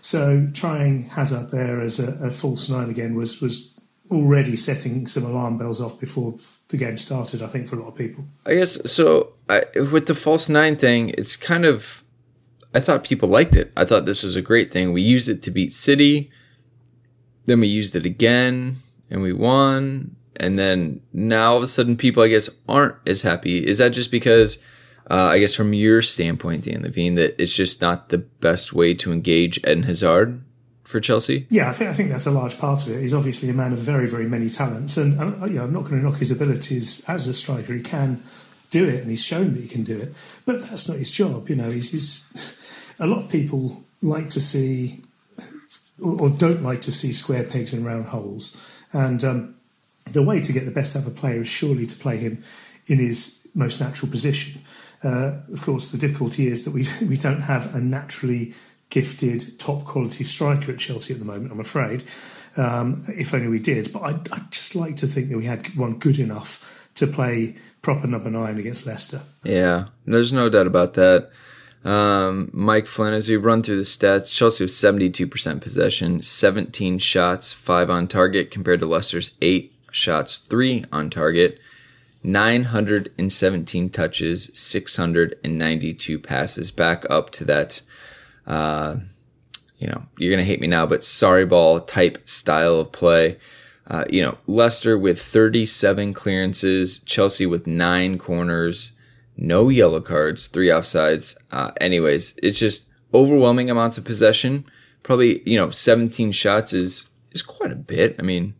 So 0.00 0.48
trying 0.52 1.04
Hazard 1.04 1.50
there 1.50 1.80
as 1.80 1.98
a, 1.98 2.26
a 2.26 2.30
false 2.30 2.68
nine 2.68 2.90
again 2.90 3.14
was 3.14 3.40
was 3.40 3.78
already 4.10 4.56
setting 4.56 5.06
some 5.06 5.24
alarm 5.24 5.58
bells 5.58 5.80
off 5.80 6.00
before 6.00 6.38
the 6.68 6.76
game 6.76 6.96
started. 6.96 7.42
I 7.42 7.46
think 7.46 7.66
for 7.66 7.76
a 7.76 7.82
lot 7.82 7.88
of 7.88 7.96
people. 7.96 8.24
I 8.46 8.54
guess 8.54 8.90
so. 8.90 9.32
I, 9.48 9.64
with 9.74 10.06
the 10.06 10.14
false 10.14 10.48
nine 10.48 10.76
thing, 10.76 11.10
it's 11.18 11.36
kind 11.36 11.64
of. 11.64 12.04
I 12.74 12.80
thought 12.80 13.02
people 13.02 13.28
liked 13.28 13.56
it. 13.56 13.72
I 13.76 13.84
thought 13.84 14.04
this 14.04 14.22
was 14.22 14.36
a 14.36 14.42
great 14.42 14.70
thing. 14.70 14.92
We 14.92 15.00
used 15.00 15.28
it 15.28 15.40
to 15.42 15.50
beat 15.50 15.72
City, 15.72 16.30
then 17.48 17.60
we 17.60 17.66
used 17.66 17.96
it 17.96 18.04
again 18.04 18.76
and 19.10 19.22
we 19.22 19.32
won. 19.32 20.16
And 20.38 20.58
then 20.58 21.00
now 21.12 21.52
all 21.52 21.56
of 21.58 21.62
a 21.62 21.66
sudden, 21.66 21.96
people 21.96 22.22
I 22.22 22.28
guess 22.28 22.48
aren't 22.68 22.96
as 23.06 23.22
happy. 23.22 23.66
Is 23.66 23.78
that 23.78 23.90
just 23.90 24.10
because? 24.10 24.58
Uh, 25.10 25.28
I 25.28 25.38
guess 25.38 25.54
from 25.54 25.72
your 25.72 26.02
standpoint, 26.02 26.64
Dan 26.64 26.82
Levine, 26.82 27.14
that 27.14 27.40
it's 27.40 27.56
just 27.56 27.80
not 27.80 28.10
the 28.10 28.18
best 28.18 28.74
way 28.74 28.92
to 28.92 29.10
engage 29.10 29.56
Eden 29.58 29.84
Hazard 29.84 30.42
for 30.88 31.00
Chelsea? 31.00 31.46
Yeah, 31.50 31.68
I 31.68 31.72
think 31.74 31.90
I 31.90 31.92
think 31.92 32.10
that's 32.10 32.26
a 32.26 32.30
large 32.30 32.58
part 32.58 32.86
of 32.86 32.92
it. 32.92 33.00
He's 33.00 33.12
obviously 33.12 33.50
a 33.50 33.52
man 33.52 33.72
of 33.72 33.78
very, 33.78 34.08
very 34.08 34.26
many 34.26 34.48
talents, 34.48 34.96
and, 34.96 35.20
and 35.20 35.34
I'm 35.42 35.72
not 35.72 35.84
going 35.84 36.00
to 36.00 36.02
knock 36.02 36.16
his 36.16 36.30
abilities 36.30 37.04
as 37.06 37.28
a 37.28 37.34
striker. 37.34 37.74
He 37.74 37.82
can 37.82 38.22
do 38.70 38.88
it, 38.88 39.02
and 39.02 39.10
he's 39.10 39.24
shown 39.24 39.52
that 39.52 39.60
he 39.60 39.68
can 39.68 39.82
do 39.82 39.98
it. 39.98 40.14
But 40.46 40.62
that's 40.62 40.88
not 40.88 40.96
his 40.96 41.10
job. 41.10 41.50
You 41.50 41.56
know, 41.56 41.70
he's, 41.70 41.90
he's 41.90 42.96
a 42.98 43.06
lot 43.06 43.24
of 43.24 43.30
people 43.30 43.84
like 44.00 44.30
to 44.30 44.40
see 44.40 45.02
or, 46.02 46.22
or, 46.22 46.30
don't 46.30 46.62
like 46.62 46.80
to 46.82 46.92
see 46.92 47.12
square 47.12 47.44
pegs 47.44 47.74
in 47.74 47.84
round 47.84 48.06
holes, 48.06 48.82
and 48.92 49.22
um, 49.24 49.56
the 50.12 50.22
way 50.22 50.40
to 50.40 50.52
get 50.52 50.64
the 50.64 50.70
best 50.70 50.96
out 50.96 51.06
of 51.06 51.08
a 51.08 51.14
player 51.14 51.40
is 51.40 51.48
surely 51.48 51.86
to 51.86 51.96
play 51.96 52.16
him 52.16 52.42
in 52.86 52.98
his 52.98 53.46
most 53.54 53.80
natural 53.80 54.10
position. 54.10 54.62
Uh, 55.02 55.40
of 55.52 55.62
course, 55.62 55.92
the 55.92 55.98
difficulty 55.98 56.46
is 56.46 56.64
that 56.64 56.72
we 56.72 56.86
we 57.06 57.16
don't 57.16 57.42
have 57.42 57.74
a 57.74 57.80
naturally 57.80 58.54
gifted, 58.90 59.58
top 59.58 59.84
quality 59.84 60.24
striker 60.24 60.72
at 60.72 60.78
Chelsea 60.78 61.12
at 61.12 61.20
the 61.20 61.26
moment, 61.26 61.52
I'm 61.52 61.60
afraid. 61.60 62.04
Um, 62.56 63.04
if 63.08 63.34
only 63.34 63.48
we 63.48 63.58
did. 63.58 63.92
But 63.92 64.02
I'd, 64.02 64.32
I'd, 64.32 64.50
just 64.50 64.74
like 64.74 64.96
to 64.96 65.06
think 65.06 65.28
that 65.28 65.36
we 65.36 65.44
had 65.44 65.76
one 65.76 65.98
good 65.98 66.18
enough 66.18 66.88
to 66.94 67.06
play 67.06 67.56
proper 67.82 68.06
number 68.06 68.30
nine 68.30 68.58
against 68.58 68.86
Leicester. 68.86 69.20
Yeah, 69.44 69.88
there's 70.06 70.32
no 70.32 70.48
doubt 70.48 70.66
about 70.66 70.94
that. 70.94 71.30
Um, 71.84 72.50
Mike 72.52 72.86
Flynn, 72.86 73.12
as 73.12 73.28
we 73.28 73.36
run 73.36 73.62
through 73.62 73.76
the 73.76 73.82
stats, 73.82 74.32
Chelsea 74.34 74.64
with 74.64 74.72
72% 74.72 75.60
possession, 75.60 76.22
17 76.22 76.98
shots, 76.98 77.52
5 77.52 77.90
on 77.90 78.08
target, 78.08 78.50
compared 78.50 78.80
to 78.80 78.86
Leicester's 78.86 79.36
8 79.40 79.72
shots, 79.90 80.36
3 80.36 80.84
on 80.92 81.10
target, 81.10 81.58
917 82.22 83.90
touches, 83.90 84.50
692 84.54 86.18
passes, 86.18 86.70
back 86.70 87.04
up 87.08 87.30
to 87.30 87.44
that 87.44 87.80
uh, 88.46 88.96
you 89.78 89.86
know, 89.86 90.04
you're 90.18 90.32
going 90.32 90.44
to 90.44 90.50
hate 90.50 90.60
me 90.60 90.66
now, 90.66 90.86
but 90.86 91.00
Sarri 91.00 91.48
ball 91.48 91.80
type 91.80 92.28
style 92.28 92.80
of 92.80 92.92
play. 92.92 93.38
Uh, 93.86 94.04
you 94.10 94.20
know, 94.20 94.36
Leicester 94.46 94.98
with 94.98 95.20
37 95.20 96.12
clearances, 96.12 96.98
Chelsea 96.98 97.46
with 97.46 97.66
nine 97.66 98.18
corners, 98.18 98.92
no 99.36 99.68
yellow 99.68 100.00
cards, 100.00 100.46
three 100.46 100.68
offsides. 100.68 101.36
Uh, 101.50 101.70
anyways, 101.80 102.34
it's 102.42 102.58
just 102.58 102.88
overwhelming 103.14 103.70
amounts 103.70 103.96
of 103.96 104.04
possession. 104.04 104.64
Probably, 105.02 105.42
you 105.48 105.56
know, 105.56 105.70
17 105.70 106.32
shots 106.32 106.72
is, 106.72 107.06
is 107.30 107.40
quite 107.40 107.72
a 107.72 107.76
bit. 107.76 108.16
I 108.18 108.22
mean, 108.22 108.54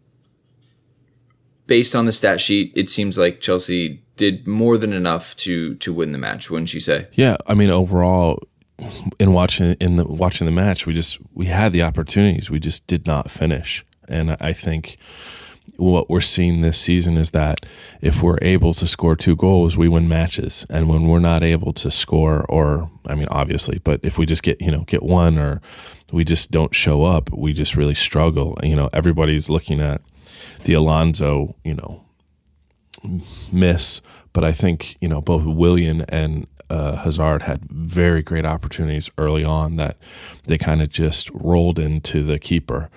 based 1.68 1.94
on 1.94 2.06
the 2.06 2.12
stat 2.12 2.40
sheet, 2.40 2.72
it 2.74 2.88
seems 2.88 3.16
like 3.16 3.40
Chelsea 3.40 4.02
did 4.16 4.48
more 4.48 4.76
than 4.76 4.92
enough 4.92 5.36
to, 5.36 5.76
to 5.76 5.92
win 5.92 6.10
the 6.10 6.18
match, 6.18 6.50
wouldn't 6.50 6.74
you 6.74 6.80
say? 6.80 7.06
Yeah. 7.12 7.36
I 7.46 7.54
mean, 7.54 7.70
overall, 7.70 8.42
in 9.18 9.32
watching 9.32 9.74
in 9.80 9.96
the 9.96 10.04
watching 10.04 10.44
the 10.44 10.52
match, 10.52 10.86
we 10.86 10.94
just 10.94 11.18
we 11.34 11.46
had 11.46 11.72
the 11.72 11.82
opportunities, 11.82 12.50
we 12.50 12.60
just 12.60 12.86
did 12.86 13.06
not 13.06 13.30
finish. 13.30 13.84
And 14.08 14.36
I 14.40 14.52
think 14.52 14.98
what 15.76 16.08
we're 16.08 16.20
seeing 16.20 16.60
this 16.60 16.78
season 16.78 17.16
is 17.16 17.30
that 17.30 17.66
if 18.00 18.22
we're 18.22 18.38
able 18.40 18.74
to 18.74 18.86
score 18.86 19.14
two 19.14 19.36
goals, 19.36 19.76
we 19.76 19.88
win 19.88 20.08
matches. 20.08 20.64
And 20.70 20.88
when 20.88 21.06
we're 21.06 21.18
not 21.18 21.42
able 21.42 21.72
to 21.74 21.90
score, 21.90 22.44
or 22.48 22.90
I 23.06 23.14
mean, 23.14 23.28
obviously, 23.30 23.80
but 23.82 24.00
if 24.02 24.16
we 24.16 24.26
just 24.26 24.42
get 24.42 24.60
you 24.60 24.70
know 24.70 24.84
get 24.86 25.02
one 25.02 25.38
or 25.38 25.60
we 26.12 26.24
just 26.24 26.50
don't 26.50 26.74
show 26.74 27.04
up, 27.04 27.30
we 27.32 27.52
just 27.52 27.76
really 27.76 27.94
struggle. 27.94 28.58
You 28.62 28.76
know, 28.76 28.90
everybody's 28.92 29.48
looking 29.48 29.80
at 29.80 30.00
the 30.64 30.74
Alonso, 30.74 31.56
you 31.64 31.74
know, 31.74 32.04
miss, 33.52 34.00
but 34.32 34.44
I 34.44 34.52
think 34.52 34.96
you 35.00 35.08
know 35.08 35.20
both 35.20 35.44
Willian 35.44 36.02
and 36.08 36.46
uh, 36.70 36.96
Hazard 36.96 37.42
had 37.42 37.64
very 37.70 38.22
great 38.22 38.44
opportunities 38.44 39.10
early 39.16 39.44
on 39.44 39.76
that 39.76 39.96
they 40.44 40.58
kind 40.58 40.82
of 40.82 40.90
just 40.90 41.30
rolled 41.30 41.78
into 41.78 42.22
the 42.22 42.38
keeper. 42.38 42.90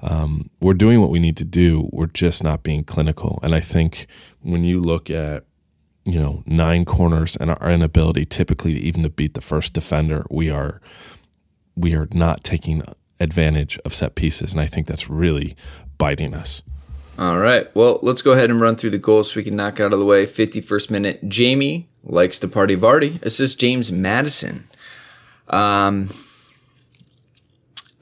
Um, 0.00 0.50
we're 0.60 0.74
doing 0.74 1.00
what 1.00 1.10
we 1.10 1.18
need 1.18 1.36
to 1.38 1.44
do. 1.44 1.88
We're 1.92 2.06
just 2.06 2.44
not 2.44 2.62
being 2.62 2.84
clinical. 2.84 3.38
And 3.42 3.54
I 3.54 3.60
think 3.60 4.06
when 4.42 4.62
you 4.64 4.80
look 4.80 5.10
at 5.10 5.44
you 6.04 6.20
know 6.20 6.42
nine 6.46 6.84
corners 6.84 7.36
and 7.36 7.50
our 7.50 7.70
inability 7.70 8.24
typically 8.24 8.78
even 8.78 9.02
to 9.02 9.10
beat 9.10 9.34
the 9.34 9.40
first 9.40 9.72
defender, 9.72 10.24
we 10.30 10.50
are 10.50 10.80
we 11.74 11.94
are 11.94 12.08
not 12.12 12.44
taking 12.44 12.82
advantage 13.18 13.78
of 13.84 13.94
set 13.94 14.14
pieces, 14.14 14.52
and 14.52 14.60
I 14.60 14.66
think 14.66 14.86
that's 14.86 15.08
really 15.08 15.56
biting 15.98 16.34
us. 16.34 16.62
All 17.18 17.38
right. 17.38 17.74
Well, 17.74 17.98
let's 18.02 18.20
go 18.20 18.32
ahead 18.32 18.50
and 18.50 18.60
run 18.60 18.76
through 18.76 18.90
the 18.90 18.98
goals 18.98 19.30
so 19.30 19.36
we 19.36 19.44
can 19.44 19.56
knock 19.56 19.80
out 19.80 19.92
of 19.92 19.98
the 19.98 20.04
way. 20.04 20.26
51st 20.26 20.90
minute, 20.90 21.28
Jamie 21.28 21.88
likes 22.04 22.38
to 22.40 22.48
party 22.48 22.76
Vardy. 22.76 23.22
Assist 23.22 23.58
James 23.58 23.90
Maddison. 23.90 24.68
Um, 25.48 26.10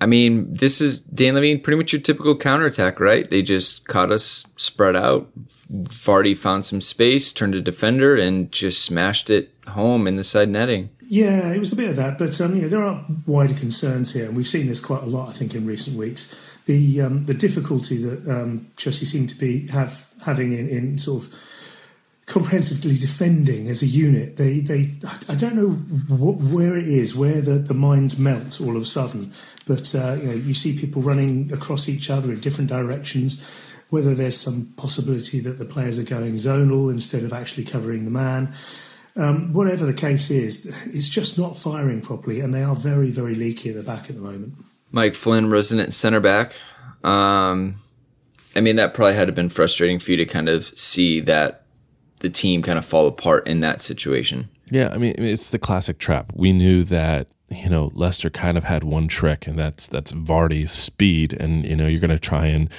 I 0.01 0.07
mean, 0.07 0.53
this 0.53 0.81
is 0.81 0.99
Dan 0.99 1.35
Levine, 1.35 1.61
pretty 1.61 1.77
much 1.77 1.93
your 1.93 2.03
typical 2.03 2.37
counterattack, 2.37 2.99
right? 2.99 3.29
They 3.31 3.41
just 3.41 3.87
caught 3.87 4.11
us 4.11 4.47
spread 4.57 4.97
out. 4.97 5.31
Vardy 5.73 6.37
found 6.37 6.67
some 6.67 6.81
space, 6.81 7.33
turned 7.33 7.55
a 7.55 7.61
defender, 7.61 8.17
and 8.17 8.51
just 8.51 8.85
smashed 8.85 9.31
it 9.31 9.53
home 9.69 10.07
in 10.07 10.17
the 10.17 10.25
side 10.25 10.49
netting. 10.49 10.91
Yeah, 11.01 11.53
it 11.53 11.59
was 11.59 11.73
a 11.73 11.77
bit 11.77 11.91
of 11.91 11.97
that, 11.97 12.19
but 12.19 12.39
um, 12.41 12.57
you 12.57 12.63
know, 12.63 12.69
there 12.69 12.83
are 12.83 13.07
wider 13.27 13.55
concerns 13.55 14.13
here, 14.13 14.27
and 14.27 14.37
we've 14.37 14.47
seen 14.47 14.67
this 14.67 14.85
quite 14.85 15.03
a 15.03 15.07
lot, 15.07 15.31
I 15.31 15.33
think, 15.33 15.55
in 15.55 15.67
recent 15.67 15.97
weeks. 15.97 16.54
The 16.67 17.03
um, 17.03 17.27
the 17.27 17.35
difficulty 17.35 17.99
that 17.99 18.27
um, 18.29 18.69
Chelsea 18.77 19.05
seem 19.05 19.27
to 19.27 19.37
be 19.37 19.69
have 19.69 20.11
having 20.25 20.53
in, 20.53 20.69
in 20.69 20.99
sort 20.99 21.25
of 21.25 21.35
comprehensively 22.27 22.97
defending 22.97 23.69
as 23.69 23.83
a 23.83 23.87
unit. 23.87 24.37
They, 24.37 24.61
they, 24.61 24.93
I 25.29 25.35
don't 25.35 25.55
know 25.55 25.71
what, 26.17 26.37
where 26.37 26.79
it 26.79 26.89
is, 26.89 27.15
where 27.15 27.41
the, 27.41 27.59
the 27.59 27.75
minds 27.75 28.19
melt 28.19 28.61
all 28.61 28.77
of 28.77 28.83
a 28.83 28.87
sudden. 28.87 29.31
But 29.67 29.95
uh, 29.95 30.17
you 30.21 30.29
know, 30.29 30.35
you 30.35 30.55
see 30.55 30.79
people 30.79 31.03
running 31.03 31.53
across 31.53 31.89
each 31.89 32.11
other 32.11 32.33
in 32.33 32.41
different 32.41 32.71
directions. 32.71 33.71
Whether 33.91 34.15
there's 34.15 34.41
some 34.41 34.73
possibility 34.77 35.41
that 35.41 35.59
the 35.59 35.65
players 35.65 35.99
are 35.99 36.05
going 36.05 36.35
zonal 36.35 36.91
instead 36.91 37.23
of 37.23 37.33
actually 37.33 37.65
covering 37.65 38.05
the 38.05 38.11
man. 38.11 38.53
Um, 39.17 39.53
whatever 39.53 39.85
the 39.85 39.95
case 39.95 40.31
is, 40.31 40.67
it's 40.87 41.09
just 41.09 41.39
not 41.39 41.57
firing 41.57 42.01
properly, 42.01 42.41
and 42.41 42.53
they 42.53 42.65
are 42.65 42.75
very, 42.75 43.11
very 43.11 43.37
leaky 43.37 43.69
at 43.69 43.77
the 43.77 43.85
back 43.85 44.11
at 44.11 44.17
the 44.17 44.23
moment. 44.23 44.55
Mike 44.95 45.17
Flynn, 45.17 45.51
resident 45.51 45.93
center 45.93 46.21
back. 46.21 46.53
Um, 47.03 47.75
I 48.55 48.61
mean, 48.61 48.77
that 48.77 48.95
probably 48.95 49.15
had 49.15 49.35
been 49.35 49.49
frustrating 49.49 49.99
for 49.99 50.13
you 50.13 50.17
to 50.19 50.25
kind 50.25 50.49
of 50.49 50.67
see 50.79 51.19
that 51.23 51.65
the 52.21 52.31
team 52.31 52.63
kind 52.63 52.79
of 52.79 52.85
fall 52.85 53.09
apart 53.09 53.45
in 53.49 53.59
that 53.59 53.81
situation. 53.83 54.49
Yeah, 54.71 54.91
I 54.93 54.99
mean 54.99 55.17
it's 55.19 55.51
the 55.51 55.59
classic 55.59 55.99
trap. 55.99 56.33
We 56.37 56.53
knew 56.53 56.85
that 56.85 57.27
you 57.51 57.69
know 57.69 57.91
Leicester 57.93 58.31
kind 58.31 58.57
of 58.57 58.65
had 58.65 58.85
one 58.85 59.09
trick, 59.09 59.49
and 59.49 59.59
that's 59.59 59.89
that's 59.89 60.13
Vardy's 60.13 60.71
speed, 60.71 61.33
and 61.33 61.65
you 61.65 61.75
know 61.75 61.89
you're 61.89 62.01
going 62.01 62.11
to 62.11 62.19
try 62.19 62.47
and 62.47 62.71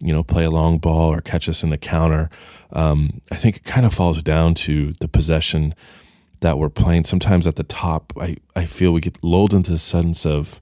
you 0.00 0.12
know 0.12 0.22
play 0.22 0.44
a 0.44 0.50
long 0.50 0.78
ball 0.78 1.12
or 1.12 1.20
catch 1.20 1.48
us 1.48 1.64
in 1.64 1.70
the 1.70 1.78
counter. 1.78 2.30
Um, 2.72 3.20
I 3.32 3.34
think 3.34 3.56
it 3.56 3.64
kind 3.64 3.84
of 3.84 3.92
falls 3.92 4.22
down 4.22 4.54
to 4.54 4.92
the 5.00 5.08
possession 5.08 5.74
that 6.42 6.58
we're 6.58 6.70
playing. 6.70 7.04
Sometimes 7.04 7.46
at 7.46 7.56
the 7.56 7.64
top, 7.64 8.12
I 8.20 8.36
I 8.54 8.66
feel 8.66 8.92
we 8.92 9.00
get 9.00 9.22
lulled 9.22 9.52
into 9.52 9.72
a 9.72 9.78
sense 9.78 10.24
of 10.24 10.60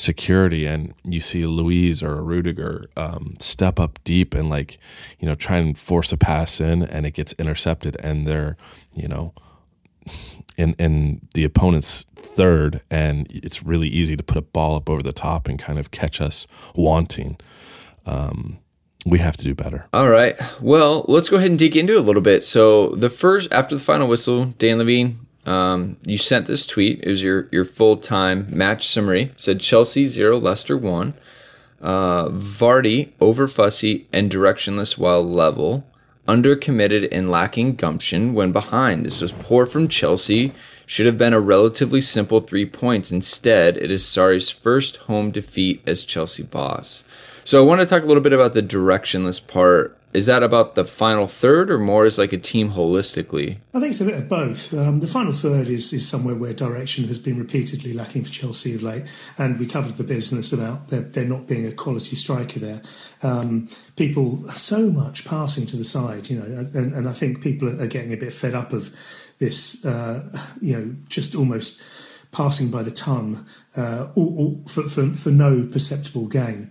security 0.00 0.66
and 0.66 0.94
you 1.04 1.20
see 1.20 1.44
Luiz 1.44 2.02
or 2.02 2.22
Rudiger 2.22 2.86
um, 2.96 3.36
step 3.38 3.78
up 3.78 3.98
deep 4.04 4.34
and 4.34 4.48
like 4.48 4.78
you 5.18 5.28
know 5.28 5.34
try 5.34 5.58
and 5.58 5.76
force 5.76 6.12
a 6.12 6.16
pass 6.16 6.60
in 6.60 6.82
and 6.82 7.06
it 7.06 7.12
gets 7.12 7.34
intercepted 7.34 7.96
and 8.02 8.26
they're 8.26 8.56
you 8.94 9.06
know 9.06 9.34
in 10.56 10.74
in 10.78 11.20
the 11.34 11.44
opponent's 11.44 12.06
third 12.14 12.80
and 12.90 13.26
it's 13.30 13.62
really 13.62 13.88
easy 13.88 14.16
to 14.16 14.22
put 14.22 14.36
a 14.36 14.42
ball 14.42 14.76
up 14.76 14.88
over 14.88 15.02
the 15.02 15.12
top 15.12 15.48
and 15.48 15.58
kind 15.58 15.78
of 15.78 15.90
catch 15.90 16.20
us 16.20 16.46
wanting. 16.74 17.38
Um, 18.06 18.58
we 19.06 19.18
have 19.18 19.36
to 19.38 19.44
do 19.44 19.54
better. 19.54 19.86
All 19.92 20.08
right. 20.08 20.38
Well, 20.60 21.04
let's 21.08 21.30
go 21.30 21.36
ahead 21.36 21.50
and 21.50 21.58
dig 21.58 21.76
into 21.76 21.94
it 21.94 21.98
a 21.98 22.02
little 22.02 22.22
bit. 22.22 22.44
So 22.44 22.90
the 22.90 23.08
first 23.08 23.50
after 23.52 23.74
the 23.74 23.80
final 23.80 24.08
whistle, 24.08 24.46
Dan 24.58 24.78
Levine 24.78 25.26
um, 25.46 25.96
you 26.04 26.18
sent 26.18 26.46
this 26.46 26.66
tweet. 26.66 27.00
It 27.02 27.08
was 27.08 27.22
your 27.22 27.48
your 27.50 27.64
full 27.64 27.96
time 27.96 28.46
match 28.50 28.86
summary. 28.86 29.22
It 29.22 29.40
said 29.40 29.60
Chelsea 29.60 30.06
zero, 30.06 30.38
Leicester 30.38 30.76
one. 30.76 31.14
Uh, 31.80 32.28
Vardy, 32.28 33.12
over 33.20 33.48
fussy 33.48 34.06
and 34.12 34.30
directionless 34.30 34.98
while 34.98 35.24
level. 35.24 35.86
Undercommitted 36.28 37.08
and 37.10 37.30
lacking 37.30 37.76
gumption 37.76 38.34
when 38.34 38.52
behind. 38.52 39.06
This 39.06 39.20
was 39.20 39.32
poor 39.32 39.66
from 39.66 39.88
Chelsea. 39.88 40.52
Should 40.84 41.06
have 41.06 41.18
been 41.18 41.32
a 41.32 41.40
relatively 41.40 42.00
simple 42.00 42.40
three 42.40 42.66
points. 42.66 43.10
Instead, 43.10 43.76
it 43.76 43.90
is 43.90 44.04
Sarri's 44.04 44.50
first 44.50 44.96
home 44.96 45.30
defeat 45.30 45.82
as 45.86 46.04
Chelsea 46.04 46.42
boss. 46.42 47.04
So 47.44 47.60
I 47.62 47.66
want 47.66 47.80
to 47.80 47.86
talk 47.86 48.02
a 48.02 48.06
little 48.06 48.22
bit 48.22 48.32
about 48.32 48.52
the 48.52 48.62
directionless 48.62 49.44
part 49.44 49.96
is 50.12 50.26
that 50.26 50.42
about 50.42 50.74
the 50.74 50.84
final 50.84 51.26
third 51.26 51.70
or 51.70 51.78
more 51.78 52.04
as 52.04 52.18
like 52.18 52.32
a 52.32 52.38
team 52.38 52.72
holistically? 52.72 53.58
I 53.72 53.80
think 53.80 53.90
it's 53.90 54.00
a 54.00 54.04
bit 54.04 54.18
of 54.18 54.28
both. 54.28 54.74
Um, 54.74 55.00
the 55.00 55.06
final 55.06 55.32
third 55.32 55.68
is, 55.68 55.92
is 55.92 56.08
somewhere 56.08 56.34
where 56.34 56.52
direction 56.52 57.04
has 57.04 57.18
been 57.18 57.38
repeatedly 57.38 57.92
lacking 57.92 58.24
for 58.24 58.30
Chelsea 58.30 58.74
of 58.74 58.82
late, 58.82 59.04
and 59.38 59.58
we 59.58 59.66
covered 59.66 59.96
the 59.96 60.04
business 60.04 60.52
about 60.52 60.88
there, 60.88 61.02
there 61.02 61.24
not 61.24 61.46
being 61.46 61.66
a 61.66 61.72
quality 61.72 62.16
striker 62.16 62.58
there. 62.58 62.82
Um, 63.22 63.68
people 63.96 64.48
so 64.50 64.90
much 64.90 65.24
passing 65.24 65.66
to 65.66 65.76
the 65.76 65.84
side, 65.84 66.28
you 66.28 66.38
know, 66.38 66.68
and, 66.74 66.92
and 66.92 67.08
I 67.08 67.12
think 67.12 67.42
people 67.42 67.68
are 67.80 67.86
getting 67.86 68.12
a 68.12 68.16
bit 68.16 68.32
fed 68.32 68.54
up 68.54 68.72
of 68.72 68.94
this, 69.38 69.84
uh, 69.84 70.28
you 70.60 70.76
know, 70.76 70.96
just 71.08 71.34
almost 71.36 71.80
passing 72.32 72.70
by 72.70 72.82
the 72.82 72.90
ton 72.90 73.46
uh, 73.76 74.08
or, 74.14 74.32
or 74.38 74.68
for, 74.68 74.82
for, 74.82 75.06
for 75.14 75.30
no 75.30 75.66
perceptible 75.70 76.28
gain. 76.28 76.70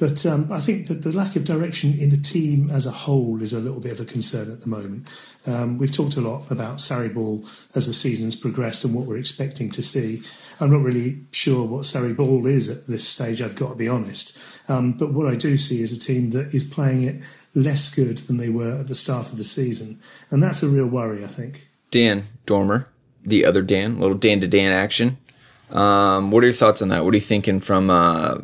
But 0.00 0.24
um, 0.24 0.50
I 0.50 0.60
think 0.60 0.86
that 0.86 1.02
the 1.02 1.12
lack 1.12 1.36
of 1.36 1.44
direction 1.44 1.92
in 1.92 2.08
the 2.08 2.16
team 2.16 2.70
as 2.70 2.86
a 2.86 2.90
whole 2.90 3.42
is 3.42 3.52
a 3.52 3.60
little 3.60 3.80
bit 3.80 3.92
of 3.92 4.00
a 4.00 4.10
concern 4.10 4.50
at 4.50 4.62
the 4.62 4.68
moment. 4.68 5.06
Um, 5.46 5.76
we've 5.76 5.92
talked 5.92 6.16
a 6.16 6.22
lot 6.22 6.50
about 6.50 6.78
Sarri 6.78 7.12
Ball 7.12 7.44
as 7.74 7.86
the 7.86 7.92
season's 7.92 8.34
progressed 8.34 8.82
and 8.82 8.94
what 8.94 9.04
we're 9.04 9.18
expecting 9.18 9.68
to 9.72 9.82
see. 9.82 10.22
I'm 10.58 10.72
not 10.72 10.80
really 10.80 11.20
sure 11.32 11.66
what 11.66 11.82
Sarri 11.82 12.16
Ball 12.16 12.46
is 12.46 12.70
at 12.70 12.86
this 12.86 13.06
stage, 13.06 13.42
I've 13.42 13.56
got 13.56 13.68
to 13.68 13.76
be 13.76 13.88
honest. 13.88 14.38
Um, 14.70 14.92
but 14.92 15.12
what 15.12 15.26
I 15.26 15.36
do 15.36 15.58
see 15.58 15.82
is 15.82 15.94
a 15.94 16.00
team 16.00 16.30
that 16.30 16.54
is 16.54 16.64
playing 16.64 17.02
it 17.02 17.22
less 17.54 17.94
good 17.94 18.18
than 18.18 18.38
they 18.38 18.48
were 18.48 18.80
at 18.80 18.86
the 18.86 18.94
start 18.94 19.30
of 19.30 19.36
the 19.36 19.44
season. 19.44 20.00
And 20.30 20.42
that's 20.42 20.62
a 20.62 20.68
real 20.68 20.86
worry, 20.86 21.22
I 21.22 21.26
think. 21.28 21.68
Dan 21.90 22.24
Dormer, 22.46 22.88
the 23.22 23.44
other 23.44 23.60
Dan, 23.60 24.00
little 24.00 24.16
Dan 24.16 24.40
to 24.40 24.48
Dan 24.48 24.72
action. 24.72 25.18
Um, 25.68 26.30
what 26.30 26.42
are 26.42 26.46
your 26.46 26.54
thoughts 26.54 26.80
on 26.80 26.88
that? 26.88 27.04
What 27.04 27.12
are 27.12 27.18
you 27.18 27.20
thinking 27.20 27.60
from. 27.60 27.90
Uh, 27.90 28.38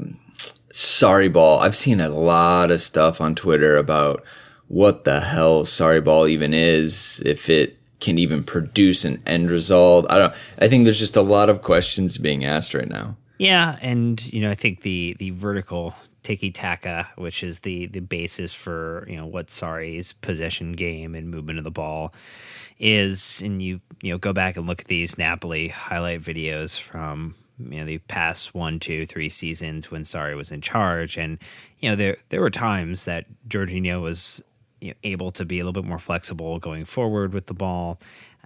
Sarri 0.76 1.32
Ball. 1.32 1.60
I've 1.60 1.74
seen 1.74 2.00
a 2.00 2.10
lot 2.10 2.70
of 2.70 2.82
stuff 2.82 3.18
on 3.18 3.34
Twitter 3.34 3.78
about 3.78 4.22
what 4.68 5.04
the 5.04 5.20
hell 5.20 5.64
Sarri 5.64 6.04
Ball 6.04 6.28
even 6.28 6.52
is, 6.52 7.22
if 7.24 7.48
it 7.48 7.78
can 7.98 8.18
even 8.18 8.44
produce 8.44 9.06
an 9.06 9.22
end 9.24 9.50
result. 9.50 10.04
I 10.10 10.18
don't 10.18 10.34
I 10.58 10.68
think 10.68 10.84
there's 10.84 10.98
just 10.98 11.16
a 11.16 11.22
lot 11.22 11.48
of 11.48 11.62
questions 11.62 12.18
being 12.18 12.44
asked 12.44 12.74
right 12.74 12.90
now. 12.90 13.16
Yeah, 13.38 13.78
and 13.80 14.22
you 14.30 14.42
know, 14.42 14.50
I 14.50 14.54
think 14.54 14.82
the 14.82 15.16
the 15.18 15.30
vertical 15.30 15.94
tiki 16.22 16.50
taka, 16.50 17.08
which 17.16 17.42
is 17.42 17.60
the 17.60 17.86
the 17.86 18.00
basis 18.00 18.52
for 18.52 19.06
you 19.08 19.16
know 19.16 19.24
what 19.24 19.46
Sarri's 19.46 20.12
possession 20.12 20.72
game 20.72 21.14
and 21.14 21.30
movement 21.30 21.56
of 21.56 21.64
the 21.64 21.70
ball 21.70 22.12
is, 22.78 23.40
and 23.40 23.62
you 23.62 23.80
you 24.02 24.12
know 24.12 24.18
go 24.18 24.34
back 24.34 24.58
and 24.58 24.66
look 24.66 24.82
at 24.82 24.88
these 24.88 25.16
Napoli 25.16 25.68
highlight 25.68 26.20
videos 26.20 26.78
from 26.78 27.34
you 27.58 27.80
know 27.80 27.84
the 27.84 27.98
past 27.98 28.54
one, 28.54 28.78
two, 28.78 29.06
three 29.06 29.28
seasons 29.28 29.90
when 29.90 30.02
Sarri 30.02 30.36
was 30.36 30.50
in 30.50 30.60
charge, 30.60 31.16
and 31.16 31.38
you 31.80 31.90
know 31.90 31.96
there 31.96 32.16
there 32.28 32.40
were 32.40 32.50
times 32.50 33.04
that 33.04 33.26
Jorginho 33.48 34.02
was 34.02 34.42
you 34.80 34.90
know, 34.90 34.94
able 35.04 35.30
to 35.32 35.44
be 35.44 35.58
a 35.58 35.64
little 35.64 35.80
bit 35.80 35.88
more 35.88 35.98
flexible 35.98 36.58
going 36.58 36.84
forward 36.84 37.32
with 37.32 37.46
the 37.46 37.54
ball, 37.54 37.98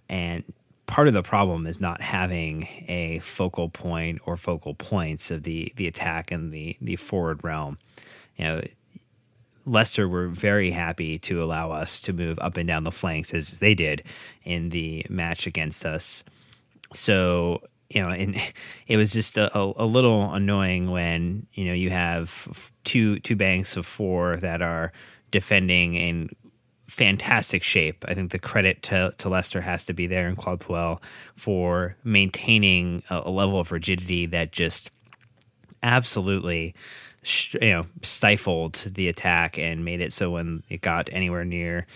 and 0.09 0.45
part 0.87 1.07
of 1.07 1.15
the 1.15 1.23
problem 1.23 1.67
is 1.67 1.81
not 1.81 2.01
having 2.01 2.67
a 2.89 3.21
focal 3.21 3.69
point 3.69 4.21
or 4.27 4.37
focal 4.37 4.75
points 4.75 5.31
of 5.31 5.45
the 5.45 5.73
the 5.77 5.87
attack 5.87 6.31
and 6.31 6.53
the 6.53 6.77
the 6.81 6.97
forward 6.97 7.43
realm. 7.45 7.79
You 8.37 8.45
know, 8.45 8.63
Leicester 9.65 10.09
were 10.09 10.29
very 10.29 10.73
happy 10.73 11.19
to 11.21 11.43
allow 11.43 11.71
us 11.71 12.01
to 12.03 12.13
move 12.13 12.39
up 12.41 12.57
and 12.57 12.67
down 12.67 12.85
the 12.85 12.91
flanks 12.91 13.33
as 13.33 13.59
they 13.61 13.75
did 13.75 14.03
in 14.45 14.71
the 14.71 15.07
match 15.09 15.47
against 15.47 15.85
us. 15.85 16.25
So 16.93 17.63
you 17.91 18.01
know, 18.03 18.11
and 18.11 18.37
it 18.87 18.97
was 18.97 19.13
just 19.13 19.37
a, 19.37 19.51
a, 19.57 19.85
little 19.85 20.33
annoying 20.33 20.91
when 20.91 21.47
you 21.53 21.65
know 21.65 21.73
you 21.73 21.91
have 21.91 22.71
two 22.85 23.19
two 23.21 23.37
banks 23.37 23.77
of 23.77 23.85
four 23.85 24.37
that 24.37 24.63
are 24.63 24.93
defending 25.31 25.97
in 25.97 26.31
fantastic 26.87 27.63
shape. 27.63 28.05
I 28.09 28.15
think 28.15 28.31
the 28.31 28.39
credit 28.39 28.83
to, 28.85 29.13
to 29.19 29.29
Leicester 29.29 29.61
has 29.61 29.85
to 29.87 29.93
be 29.93 30.07
there 30.07 30.29
in 30.29 30.37
Claude 30.37 30.61
Puel 30.61 31.01
for 31.37 31.97
maintaining 32.03 33.03
a, 33.11 33.23
a 33.27 33.31
level 33.31 33.61
of 33.61 33.73
rigidity 33.73 34.27
that 34.27 34.53
just 34.53 34.91
absolutely 35.83 36.75
you 37.61 37.71
know 37.71 37.87
stifled 38.03 38.75
the 38.87 39.09
attack 39.09 39.59
and 39.59 39.85
made 39.85 40.01
it 40.01 40.13
so 40.13 40.31
when 40.31 40.63
it 40.69 40.81
got 40.81 41.09
anywhere 41.13 41.45
near 41.45 41.87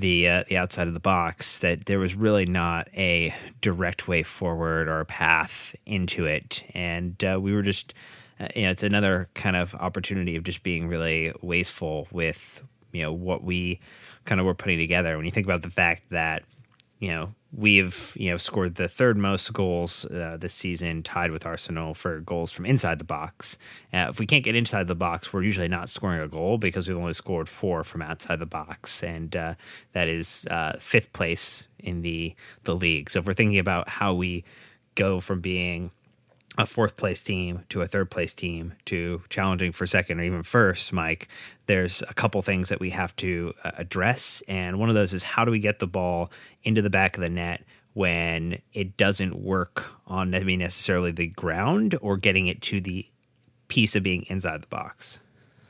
the 0.00 0.28
uh, 0.28 0.44
the 0.48 0.56
outside 0.56 0.88
of 0.88 0.94
the 0.94 1.00
box 1.00 1.58
that 1.58 1.86
there 1.86 1.98
was 1.98 2.14
really 2.14 2.46
not 2.46 2.88
a 2.96 3.34
direct 3.60 4.08
way 4.08 4.22
forward 4.22 4.88
or 4.88 5.00
a 5.00 5.04
path 5.04 5.74
into 5.86 6.26
it, 6.26 6.64
and 6.74 7.22
uh, 7.24 7.38
we 7.40 7.52
were 7.52 7.62
just 7.62 7.94
uh, 8.38 8.48
you 8.54 8.62
know 8.62 8.70
it's 8.70 8.82
another 8.82 9.28
kind 9.34 9.56
of 9.56 9.74
opportunity 9.74 10.36
of 10.36 10.44
just 10.44 10.62
being 10.62 10.88
really 10.88 11.32
wasteful 11.42 12.08
with 12.10 12.62
you 12.92 13.02
know 13.02 13.12
what 13.12 13.44
we 13.44 13.80
kind 14.24 14.40
of 14.40 14.46
were 14.46 14.54
putting 14.54 14.78
together. 14.78 15.16
When 15.16 15.26
you 15.26 15.32
think 15.32 15.46
about 15.46 15.62
the 15.62 15.70
fact 15.70 16.10
that 16.10 16.42
you 17.00 17.08
know 17.08 17.34
we've 17.52 18.12
you 18.16 18.30
know 18.30 18.36
scored 18.36 18.76
the 18.76 18.86
third 18.86 19.16
most 19.16 19.52
goals 19.52 20.04
uh, 20.04 20.36
this 20.38 20.54
season, 20.54 21.02
tied 21.02 21.32
with 21.32 21.44
Arsenal 21.44 21.94
for 21.94 22.20
goals 22.20 22.52
from 22.52 22.66
inside 22.66 22.98
the 22.98 23.04
box. 23.04 23.58
Uh, 23.92 24.06
if 24.10 24.20
we 24.20 24.26
can't 24.26 24.44
get 24.44 24.54
inside 24.54 24.86
the 24.86 24.94
box, 24.94 25.32
we're 25.32 25.42
usually 25.42 25.66
not 25.66 25.88
scoring 25.88 26.20
a 26.20 26.28
goal 26.28 26.58
because 26.58 26.86
we've 26.86 26.96
only 26.96 27.14
scored 27.14 27.48
four 27.48 27.82
from 27.82 28.02
outside 28.02 28.38
the 28.38 28.46
box, 28.46 29.02
and 29.02 29.34
uh, 29.34 29.54
that 29.92 30.06
is 30.06 30.46
uh, 30.50 30.74
fifth 30.78 31.12
place 31.12 31.64
in 31.78 32.02
the 32.02 32.34
the 32.64 32.76
league. 32.76 33.10
So 33.10 33.18
if 33.18 33.26
we're 33.26 33.34
thinking 33.34 33.58
about 33.58 33.88
how 33.88 34.14
we 34.14 34.44
go 34.94 35.20
from 35.20 35.40
being 35.40 35.90
a 36.58 36.66
fourth 36.66 36.96
place 36.96 37.22
team 37.22 37.64
to 37.68 37.80
a 37.80 37.86
third 37.86 38.10
place 38.10 38.34
team 38.34 38.74
to 38.84 39.22
challenging 39.28 39.72
for 39.72 39.86
second 39.86 40.20
or 40.20 40.24
even 40.24 40.42
first, 40.42 40.92
Mike, 40.92 41.28
there's 41.66 42.02
a 42.02 42.14
couple 42.14 42.42
things 42.42 42.68
that 42.68 42.80
we 42.80 42.90
have 42.90 43.14
to 43.16 43.54
uh, 43.64 43.70
address. 43.78 44.42
And 44.48 44.78
one 44.78 44.88
of 44.88 44.94
those 44.94 45.14
is 45.14 45.22
how 45.22 45.44
do 45.44 45.50
we 45.50 45.60
get 45.60 45.78
the 45.78 45.86
ball 45.86 46.30
into 46.64 46.82
the 46.82 46.90
back 46.90 47.16
of 47.16 47.22
the 47.22 47.30
net 47.30 47.64
when 47.92 48.60
it 48.72 48.96
doesn't 48.96 49.40
work 49.40 49.86
on 50.06 50.30
mean, 50.30 50.58
necessarily 50.58 51.12
the 51.12 51.28
ground 51.28 51.96
or 52.00 52.16
getting 52.16 52.46
it 52.46 52.60
to 52.62 52.80
the 52.80 53.06
piece 53.68 53.94
of 53.94 54.02
being 54.02 54.24
inside 54.28 54.62
the 54.62 54.68
box? 54.68 55.18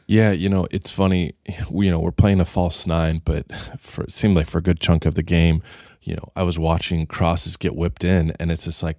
Yeah, 0.07 0.33
you 0.33 0.49
know, 0.49 0.67
it's 0.71 0.91
funny. 0.91 1.35
We, 1.71 1.87
you 1.87 1.93
know, 1.93 2.01
we're 2.01 2.11
playing 2.11 2.41
a 2.41 2.45
false 2.45 2.87
nine, 2.87 3.21
but 3.25 3.53
for, 3.79 4.05
it 4.05 4.13
seemed 4.13 4.35
like 4.35 4.49
for 4.49 4.59
a 4.59 4.63
good 4.63 4.81
chunk 4.81 5.05
of 5.07 5.15
the 5.15 5.23
game, 5.23 5.63
you 6.03 6.17
know, 6.17 6.33
I 6.35 6.43
was 6.43 6.59
watching 6.59 7.07
crosses 7.07 7.57
get 7.57 7.77
whipped 7.77 8.03
in, 8.03 8.33
and 8.41 8.51
it's 8.51 8.65
just 8.65 8.83
like, 8.83 8.99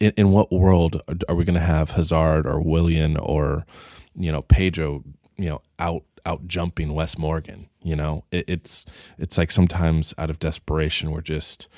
in, 0.00 0.12
in 0.16 0.30
what 0.30 0.52
world 0.52 1.02
are 1.28 1.34
we 1.34 1.44
going 1.44 1.54
to 1.54 1.60
have 1.60 1.92
Hazard 1.92 2.46
or 2.46 2.60
Willian 2.60 3.16
or 3.16 3.66
you 4.14 4.32
know 4.32 4.42
Pedro 4.42 5.04
you 5.36 5.48
know 5.48 5.62
out 5.78 6.02
out 6.24 6.46
jumping 6.46 6.94
Wes 6.94 7.18
Morgan? 7.18 7.68
You 7.82 7.96
know, 7.96 8.24
it, 8.30 8.44
it's 8.48 8.84
it's 9.18 9.38
like 9.38 9.50
sometimes 9.50 10.14
out 10.18 10.30
of 10.30 10.38
desperation 10.38 11.10
we're 11.10 11.20
just 11.20 11.68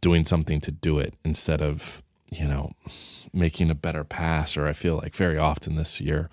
doing 0.00 0.24
something 0.24 0.60
to 0.60 0.72
do 0.72 0.98
it 0.98 1.14
instead 1.24 1.62
of 1.62 2.02
you 2.30 2.46
know 2.48 2.72
making 3.32 3.70
a 3.70 3.74
better 3.74 4.04
pass. 4.04 4.56
Or 4.56 4.66
I 4.66 4.72
feel 4.72 4.96
like 4.96 5.14
very 5.14 5.38
often 5.38 5.76
this 5.76 6.00
year 6.00 6.28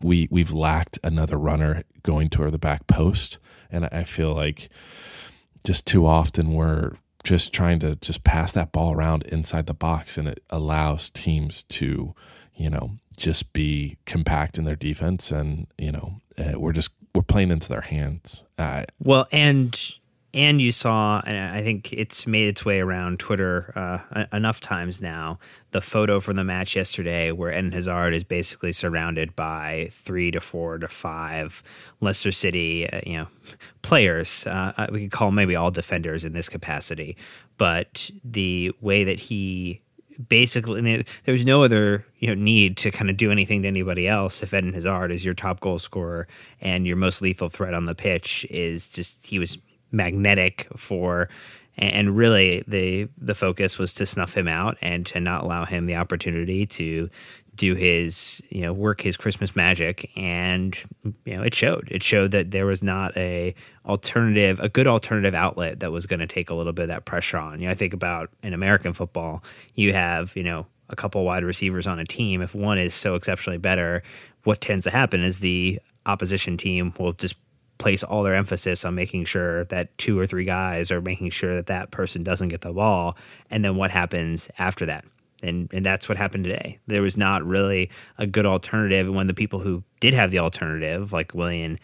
we 0.00 0.28
we've 0.30 0.52
lacked 0.52 0.98
another 1.02 1.36
runner 1.38 1.82
going 2.02 2.28
toward 2.30 2.52
the 2.52 2.58
back 2.58 2.86
post, 2.86 3.38
and 3.70 3.88
I 3.90 4.04
feel 4.04 4.34
like 4.34 4.68
just 5.64 5.86
too 5.86 6.06
often 6.06 6.52
we're 6.52 6.92
just 7.28 7.52
trying 7.52 7.78
to 7.78 7.94
just 7.96 8.24
pass 8.24 8.52
that 8.52 8.72
ball 8.72 8.94
around 8.94 9.22
inside 9.24 9.66
the 9.66 9.74
box 9.74 10.16
and 10.16 10.26
it 10.26 10.42
allows 10.48 11.10
teams 11.10 11.62
to 11.64 12.14
you 12.54 12.70
know 12.70 12.92
just 13.18 13.52
be 13.52 13.98
compact 14.06 14.56
in 14.56 14.64
their 14.64 14.74
defense 14.74 15.30
and 15.30 15.66
you 15.76 15.92
know 15.92 16.22
uh, 16.38 16.58
we're 16.58 16.72
just 16.72 16.90
we're 17.14 17.20
playing 17.20 17.50
into 17.50 17.68
their 17.68 17.82
hands. 17.82 18.44
Uh, 18.56 18.84
well 18.98 19.26
and 19.30 19.78
and 20.34 20.60
you 20.60 20.72
saw, 20.72 21.22
and 21.24 21.36
I 21.38 21.62
think 21.62 21.92
it's 21.92 22.26
made 22.26 22.48
its 22.48 22.64
way 22.64 22.80
around 22.80 23.18
Twitter 23.18 23.72
uh, 23.74 24.24
enough 24.32 24.60
times 24.60 25.00
now, 25.00 25.38
the 25.70 25.80
photo 25.80 26.20
from 26.20 26.36
the 26.36 26.44
match 26.44 26.76
yesterday 26.76 27.32
where 27.32 27.50
Eden 27.50 27.72
Hazard 27.72 28.12
is 28.12 28.24
basically 28.24 28.72
surrounded 28.72 29.34
by 29.34 29.88
three 29.92 30.30
to 30.30 30.40
four 30.40 30.78
to 30.78 30.88
five 30.88 31.62
Leicester 32.00 32.30
City, 32.30 32.88
uh, 32.90 33.00
you 33.06 33.16
know, 33.16 33.28
players. 33.80 34.46
Uh, 34.46 34.72
uh 34.76 34.86
we 34.92 35.02
could 35.02 35.12
call 35.12 35.30
maybe 35.30 35.56
all 35.56 35.70
defenders 35.70 36.24
in 36.24 36.34
this 36.34 36.48
capacity, 36.48 37.16
but 37.56 38.10
the 38.22 38.72
way 38.80 39.04
that 39.04 39.18
he 39.18 39.80
basically 40.28 40.80
there 40.80 41.32
was 41.32 41.44
no 41.44 41.62
other 41.62 42.04
you 42.18 42.26
know 42.26 42.34
need 42.34 42.76
to 42.76 42.90
kind 42.90 43.08
of 43.08 43.16
do 43.16 43.30
anything 43.30 43.62
to 43.62 43.68
anybody 43.68 44.08
else 44.08 44.42
if 44.42 44.52
Eden 44.52 44.72
Hazard 44.72 45.12
is 45.12 45.24
your 45.24 45.34
top 45.34 45.60
goal 45.60 45.78
scorer 45.78 46.26
and 46.60 46.86
your 46.86 46.96
most 46.96 47.22
lethal 47.22 47.48
threat 47.48 47.72
on 47.72 47.84
the 47.84 47.94
pitch 47.94 48.44
is 48.50 48.88
just 48.88 49.24
he 49.24 49.38
was 49.38 49.58
magnetic 49.90 50.68
for 50.76 51.28
and 51.78 52.16
really 52.16 52.64
the 52.66 53.08
the 53.16 53.34
focus 53.34 53.78
was 53.78 53.94
to 53.94 54.06
snuff 54.06 54.36
him 54.36 54.48
out 54.48 54.76
and 54.82 55.06
to 55.06 55.20
not 55.20 55.44
allow 55.44 55.64
him 55.64 55.86
the 55.86 55.94
opportunity 55.94 56.66
to 56.66 57.08
do 57.54 57.74
his 57.74 58.40
you 58.50 58.62
know 58.62 58.72
work 58.72 59.00
his 59.00 59.16
christmas 59.16 59.54
magic. 59.54 60.10
And 60.16 60.76
you 61.24 61.36
know 61.36 61.42
it 61.42 61.54
showed. 61.54 61.88
It 61.90 62.02
showed 62.02 62.32
that 62.32 62.50
there 62.50 62.66
was 62.66 62.82
not 62.82 63.16
a 63.16 63.54
alternative 63.86 64.60
a 64.60 64.68
good 64.68 64.86
alternative 64.86 65.34
outlet 65.34 65.80
that 65.80 65.92
was 65.92 66.06
going 66.06 66.20
to 66.20 66.26
take 66.26 66.50
a 66.50 66.54
little 66.54 66.72
bit 66.72 66.84
of 66.84 66.88
that 66.88 67.04
pressure 67.04 67.38
on. 67.38 67.60
You 67.60 67.66
know 67.66 67.72
i 67.72 67.74
think 67.74 67.92
about 67.92 68.30
in 68.42 68.54
american 68.54 68.92
football 68.92 69.42
you 69.74 69.92
have 69.92 70.34
you 70.36 70.42
know 70.42 70.66
a 70.90 70.96
couple 70.96 71.22
wide 71.24 71.44
receivers 71.44 71.86
on 71.86 71.98
a 71.98 72.04
team. 72.04 72.40
If 72.40 72.54
one 72.54 72.78
is 72.78 72.94
so 72.94 73.14
exceptionally 73.14 73.58
better 73.58 74.02
what 74.44 74.60
tends 74.60 74.84
to 74.84 74.90
happen 74.90 75.22
is 75.22 75.40
the 75.40 75.78
opposition 76.06 76.56
team 76.56 76.94
will 76.98 77.12
just 77.12 77.36
place 77.78 78.02
all 78.02 78.22
their 78.22 78.34
emphasis 78.34 78.84
on 78.84 78.94
making 78.94 79.24
sure 79.24 79.64
that 79.64 79.96
two 79.98 80.18
or 80.18 80.26
three 80.26 80.44
guys 80.44 80.90
are 80.90 81.00
making 81.00 81.30
sure 81.30 81.54
that 81.54 81.66
that 81.66 81.90
person 81.90 82.22
doesn't 82.22 82.48
get 82.48 82.60
the 82.60 82.72
ball. 82.72 83.16
And 83.50 83.64
then 83.64 83.76
what 83.76 83.90
happens 83.90 84.48
after 84.58 84.86
that? 84.86 85.04
And 85.42 85.72
and 85.72 85.86
that's 85.86 86.08
what 86.08 86.18
happened 86.18 86.44
today. 86.44 86.78
There 86.88 87.02
was 87.02 87.16
not 87.16 87.44
really 87.44 87.90
a 88.18 88.26
good 88.26 88.44
alternative. 88.44 89.06
And 89.06 89.14
when 89.14 89.28
the 89.28 89.34
people 89.34 89.60
who 89.60 89.84
did 90.00 90.12
have 90.14 90.30
the 90.32 90.40
alternative 90.40 91.12
like 91.12 91.32
Willian 91.32 91.78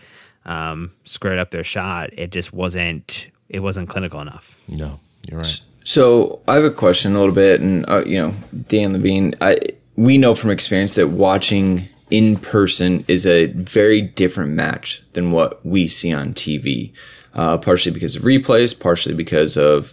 um, 0.44 0.92
squared 1.04 1.38
up 1.38 1.50
their 1.52 1.64
shot 1.64 2.10
it 2.12 2.30
just 2.30 2.52
wasn't 2.52 3.30
it 3.48 3.60
wasn't 3.60 3.88
clinical 3.88 4.20
enough. 4.20 4.58
No, 4.68 4.98
you're 5.28 5.38
right. 5.38 5.60
So 5.84 6.40
I 6.48 6.54
have 6.54 6.64
a 6.64 6.70
question 6.70 7.14
a 7.14 7.18
little 7.18 7.34
bit, 7.34 7.60
and 7.60 7.88
uh, 7.88 8.02
you 8.04 8.18
know, 8.18 8.34
Dan 8.68 8.94
Levine, 8.94 9.34
I 9.40 9.58
we 9.96 10.18
know 10.18 10.34
from 10.34 10.50
experience 10.50 10.94
that 10.96 11.08
watching 11.08 11.88
in 12.14 12.36
person 12.36 13.04
is 13.08 13.26
a 13.26 13.46
very 13.46 14.00
different 14.00 14.52
match 14.52 15.02
than 15.14 15.32
what 15.32 15.66
we 15.66 15.88
see 15.88 16.12
on 16.12 16.32
TV. 16.32 16.92
Uh, 17.34 17.58
partially 17.58 17.90
because 17.90 18.14
of 18.14 18.22
replays, 18.22 18.78
partially 18.78 19.14
because 19.14 19.56
of 19.56 19.92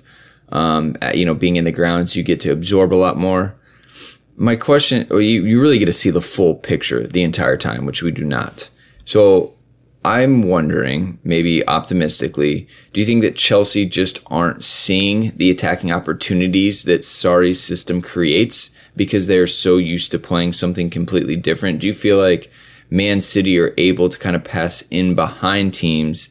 um, 0.50 0.96
uh, 1.02 1.12
you 1.16 1.26
know 1.26 1.34
being 1.34 1.56
in 1.56 1.64
the 1.64 1.72
grounds, 1.72 2.16
you 2.16 2.22
get 2.22 2.40
to 2.40 2.52
absorb 2.52 2.94
a 2.94 2.96
lot 2.96 3.18
more. 3.18 3.56
My 4.36 4.56
question, 4.56 5.08
or 5.10 5.22
you, 5.22 5.44
you 5.44 5.60
really 5.60 5.80
get 5.80 5.88
to 5.88 5.94
see 5.94 6.12
the 6.12 6.22
full 6.22 6.54
picture 6.54 7.08
the 7.08 7.24
entire 7.24 7.58
time, 7.58 7.88
which 7.88 8.04
we 8.04 8.12
do 8.12 8.24
not. 8.24 8.70
So 9.06 9.56
I'm 10.06 10.44
wondering, 10.44 11.20
maybe 11.24 11.68
optimistically, 11.68 12.68
do 12.94 13.00
you 13.00 13.06
think 13.06 13.22
that 13.22 13.36
Chelsea 13.36 13.86
just 13.88 14.20
aren't 14.28 14.64
seeing 14.64 15.36
the 15.38 15.50
attacking 15.50 15.92
opportunities 15.92 16.84
that 16.84 17.02
Sarri's 17.02 17.62
system 17.62 18.02
creates 18.02 18.71
because 18.96 19.28
they're 19.28 19.48
so 19.48 19.78
used 19.78 20.12
to 20.12 20.20
playing 20.20 20.54
something 20.54 20.90
completely 20.90 21.36
different? 21.36 21.80
Do 21.80 21.88
you 21.88 21.94
feel 21.94 22.18
like 22.18 22.52
Man 22.90 23.22
City 23.22 23.58
are 23.60 23.74
able 23.78 24.10
to 24.10 24.18
kind 24.18 24.36
of 24.36 24.44
pass 24.44 24.84
in 24.92 25.16
behind 25.16 25.74
teams 25.74 26.30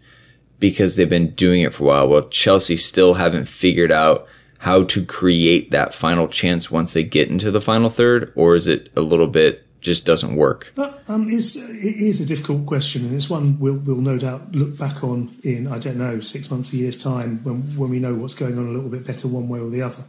because 0.59 0.96
they've 0.96 1.09
been 1.09 1.31
doing 1.31 1.62
it 1.62 1.73
for 1.73 1.85
a 1.85 1.87
while? 1.87 2.09
Well, 2.09 2.29
Chelsea 2.29 2.77
still 2.77 3.14
haven't 3.14 3.46
figured 3.46 3.92
out 3.92 4.27
how 4.59 4.85
to 4.85 5.05
create 5.07 5.70
that 5.70 5.94
final 5.94 6.29
chance 6.29 6.70
once 6.70 6.92
they 6.92 7.03
get 7.03 7.31
into 7.31 7.51
the 7.51 7.62
final 7.62 7.88
third, 7.88 8.31
or 8.37 8.55
is 8.55 8.66
it 8.66 8.90
a 8.94 9.01
little 9.01 9.27
bit 9.27 9.66
just 9.81 10.05
doesn't 10.05 10.37
work? 10.37 10.73
That 10.75 11.01
um, 11.09 11.31
is 11.31 11.57
it 11.57 11.96
is 11.96 12.20
a 12.20 12.27
difficult 12.27 12.66
question, 12.66 13.07
and 13.07 13.14
it's 13.14 13.31
one 13.31 13.59
we'll 13.59 13.79
we'll 13.79 13.96
no 13.96 14.18
doubt 14.18 14.55
look 14.55 14.79
back 14.79 15.03
on 15.03 15.31
in 15.42 15.66
I 15.66 15.79
don't 15.79 15.96
know 15.96 16.20
six 16.20 16.51
months, 16.51 16.75
a 16.75 16.77
year's 16.77 17.03
time 17.03 17.42
when 17.42 17.62
when 17.77 17.90
we 17.90 17.99
know 17.99 18.14
what's 18.14 18.35
going 18.35 18.59
on 18.59 18.66
a 18.66 18.70
little 18.70 18.90
bit 18.90 19.07
better 19.07 19.29
one 19.29 19.49
way 19.49 19.61
or 19.61 19.70
the 19.70 19.81
other. 19.83 20.05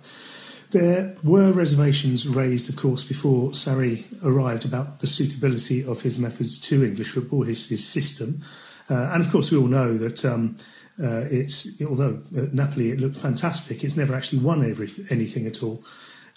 There 0.72 1.18
were 1.22 1.52
reservations 1.52 2.28
raised, 2.28 2.70
of 2.70 2.78
course, 2.78 3.04
before 3.04 3.52
Sarri 3.52 4.06
arrived 4.24 4.64
about 4.64 5.00
the 5.00 5.08
suitability 5.08 5.84
of 5.84 6.02
his 6.02 6.18
methods 6.18 6.60
to 6.62 6.86
English 6.86 7.12
football, 7.12 7.44
his 7.44 7.68
his 7.68 7.88
system, 7.88 8.42
uh, 8.90 9.12
and 9.14 9.24
of 9.24 9.32
course 9.32 9.52
we 9.52 9.58
all 9.58 9.68
know 9.68 9.98
that. 9.98 10.26
Um, 10.26 10.58
uh, 11.02 11.24
it's 11.32 11.82
although 11.82 12.22
at 12.38 12.54
Napoli 12.54 12.92
it 12.92 13.00
looked 13.00 13.18
fantastic. 13.18 13.84
It's 13.84 13.98
never 13.98 14.14
actually 14.14 14.40
won 14.40 14.64
every, 14.64 14.90
anything 15.10 15.48
at 15.48 15.64
all. 15.64 15.84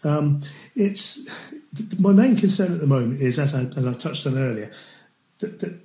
Um, 0.05 0.42
it's 0.75 1.29
my 1.99 2.12
main 2.12 2.37
concern 2.37 2.73
at 2.73 2.81
the 2.81 2.87
moment 2.87 3.20
is, 3.20 3.38
as 3.38 3.55
I, 3.55 3.64
as 3.77 3.87
I 3.87 3.92
touched 3.92 4.27
on 4.27 4.38
earlier, 4.38 4.70
that, 5.38 5.61
that 5.61 5.81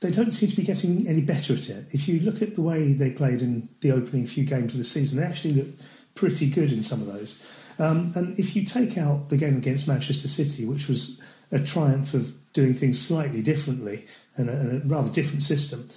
they 0.00 0.10
don't 0.10 0.32
seem 0.32 0.50
to 0.50 0.56
be 0.56 0.62
getting 0.62 1.06
any 1.08 1.20
better 1.20 1.52
at 1.54 1.68
it. 1.68 1.86
If 1.92 2.08
you 2.08 2.20
look 2.20 2.42
at 2.42 2.54
the 2.54 2.62
way 2.62 2.92
they 2.92 3.10
played 3.10 3.40
in 3.40 3.68
the 3.80 3.92
opening 3.92 4.26
few 4.26 4.44
games 4.44 4.74
of 4.74 4.78
the 4.78 4.84
season, 4.84 5.18
they 5.18 5.26
actually 5.26 5.54
look 5.54 5.68
pretty 6.14 6.48
good 6.48 6.72
in 6.72 6.82
some 6.82 7.00
of 7.00 7.06
those. 7.06 7.74
Um, 7.78 8.12
and 8.14 8.38
if 8.38 8.54
you 8.54 8.64
take 8.64 8.98
out 8.98 9.28
the 9.28 9.36
game 9.36 9.56
against 9.56 9.88
Manchester 9.88 10.28
City, 10.28 10.66
which 10.66 10.88
was 10.88 11.22
a 11.50 11.58
triumph 11.58 12.14
of 12.14 12.34
doing 12.52 12.74
things 12.74 13.00
slightly 13.00 13.42
differently 13.42 14.06
and 14.36 14.48
a, 14.48 14.52
and 14.52 14.82
a 14.82 14.86
rather 14.86 15.10
different 15.10 15.42
system, 15.42 15.88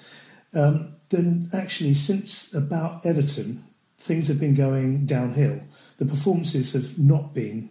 um, 0.53 0.95
then 1.09 1.49
actually 1.53 1.93
since 1.93 2.53
about 2.53 3.05
Everton, 3.05 3.63
things 3.97 4.27
have 4.27 4.39
been 4.39 4.55
going 4.55 5.05
downhill. 5.05 5.61
The 5.97 6.05
performances 6.05 6.73
have 6.73 6.97
not 6.97 7.33
been 7.33 7.69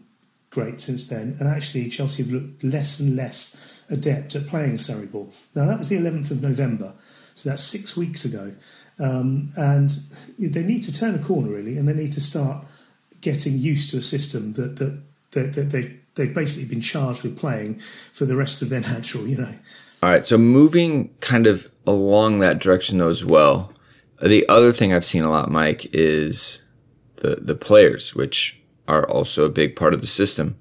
great 0.50 0.80
since 0.80 1.08
then, 1.08 1.36
and 1.38 1.48
actually 1.48 1.88
Chelsea 1.88 2.22
have 2.22 2.32
looked 2.32 2.62
less 2.62 3.00
and 3.00 3.16
less 3.16 3.60
adept 3.90 4.34
at 4.34 4.46
playing 4.46 4.74
Sarri 4.74 5.10
ball. 5.10 5.32
Now 5.54 5.66
that 5.66 5.78
was 5.78 5.88
the 5.88 5.96
11th 5.96 6.30
of 6.30 6.42
November, 6.42 6.94
so 7.34 7.50
that's 7.50 7.62
six 7.62 7.96
weeks 7.96 8.24
ago, 8.24 8.54
um, 8.98 9.50
and 9.56 9.90
they 10.38 10.62
need 10.62 10.82
to 10.84 10.92
turn 10.92 11.14
a 11.14 11.18
corner 11.18 11.50
really, 11.50 11.76
and 11.76 11.88
they 11.88 11.94
need 11.94 12.12
to 12.12 12.20
start 12.20 12.64
getting 13.20 13.58
used 13.58 13.90
to 13.90 13.98
a 13.98 14.02
system 14.02 14.52
that 14.54 14.76
that, 14.76 15.02
that, 15.32 15.54
that 15.54 15.70
they 15.70 15.96
they've 16.14 16.34
basically 16.34 16.68
been 16.68 16.82
charged 16.82 17.24
with 17.24 17.38
playing 17.38 17.78
for 18.12 18.24
the 18.24 18.36
rest 18.36 18.62
of 18.62 18.68
their 18.68 18.80
natural, 18.92 19.26
you 19.26 19.36
know. 19.36 19.54
All 20.02 20.10
right, 20.10 20.24
so 20.24 20.36
moving 20.36 21.14
kind 21.20 21.46
of 21.46 21.70
along 21.86 22.40
that 22.40 22.58
direction 22.58 22.98
though 22.98 23.08
as 23.08 23.24
well. 23.24 23.72
The 24.22 24.48
other 24.48 24.72
thing 24.72 24.92
I've 24.92 25.04
seen 25.04 25.22
a 25.22 25.30
lot, 25.30 25.50
Mike, 25.50 25.86
is 25.92 26.62
the 27.16 27.36
the 27.36 27.54
players, 27.54 28.14
which 28.14 28.60
are 28.86 29.08
also 29.08 29.44
a 29.44 29.50
big 29.50 29.76
part 29.76 29.94
of 29.94 30.00
the 30.00 30.06
system. 30.06 30.56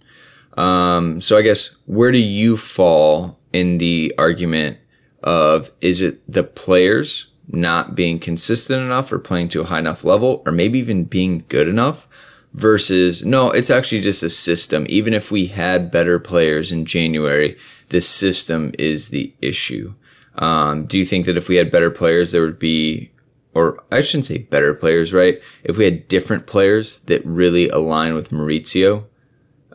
Um, 0.57 1.19
so 1.19 1.37
I 1.37 1.41
guess 1.41 1.75
where 1.85 2.11
do 2.11 2.19
you 2.19 2.57
fall 2.57 3.39
in 3.51 3.79
the 3.79 4.13
argument 4.17 4.77
of 5.23 5.69
is 5.81 6.01
it 6.01 6.21
the 6.31 6.43
players 6.43 7.27
not 7.47 7.95
being 7.95 8.19
consistent 8.19 8.83
enough 8.83 9.11
or 9.11 9.19
playing 9.19 9.49
to 9.49 9.61
a 9.61 9.65
high 9.65 9.79
enough 9.79 10.03
level 10.03 10.41
or 10.45 10.51
maybe 10.51 10.79
even 10.79 11.03
being 11.03 11.43
good 11.49 11.67
enough 11.67 12.07
versus 12.53 13.23
no, 13.23 13.51
it's 13.51 13.69
actually 13.69 14.01
just 14.01 14.23
a 14.23 14.29
system. 14.29 14.85
Even 14.89 15.13
if 15.13 15.31
we 15.31 15.47
had 15.47 15.91
better 15.91 16.19
players 16.19 16.71
in 16.71 16.85
January, 16.85 17.57
this 17.89 18.07
system 18.07 18.71
is 18.79 19.09
the 19.09 19.33
issue. 19.41 19.93
Um, 20.35 20.85
do 20.85 20.97
you 20.97 21.05
think 21.05 21.25
that 21.25 21.37
if 21.37 21.49
we 21.49 21.57
had 21.57 21.71
better 21.71 21.91
players, 21.91 22.31
there 22.31 22.41
would 22.41 22.59
be, 22.59 23.11
or 23.53 23.83
I 23.91 24.01
shouldn't 24.01 24.25
say 24.25 24.39
better 24.39 24.73
players, 24.73 25.13
right? 25.13 25.39
If 25.63 25.77
we 25.77 25.85
had 25.85 26.07
different 26.07 26.47
players 26.47 26.99
that 27.05 27.25
really 27.25 27.69
align 27.69 28.15
with 28.15 28.31
Maurizio's 28.31 29.03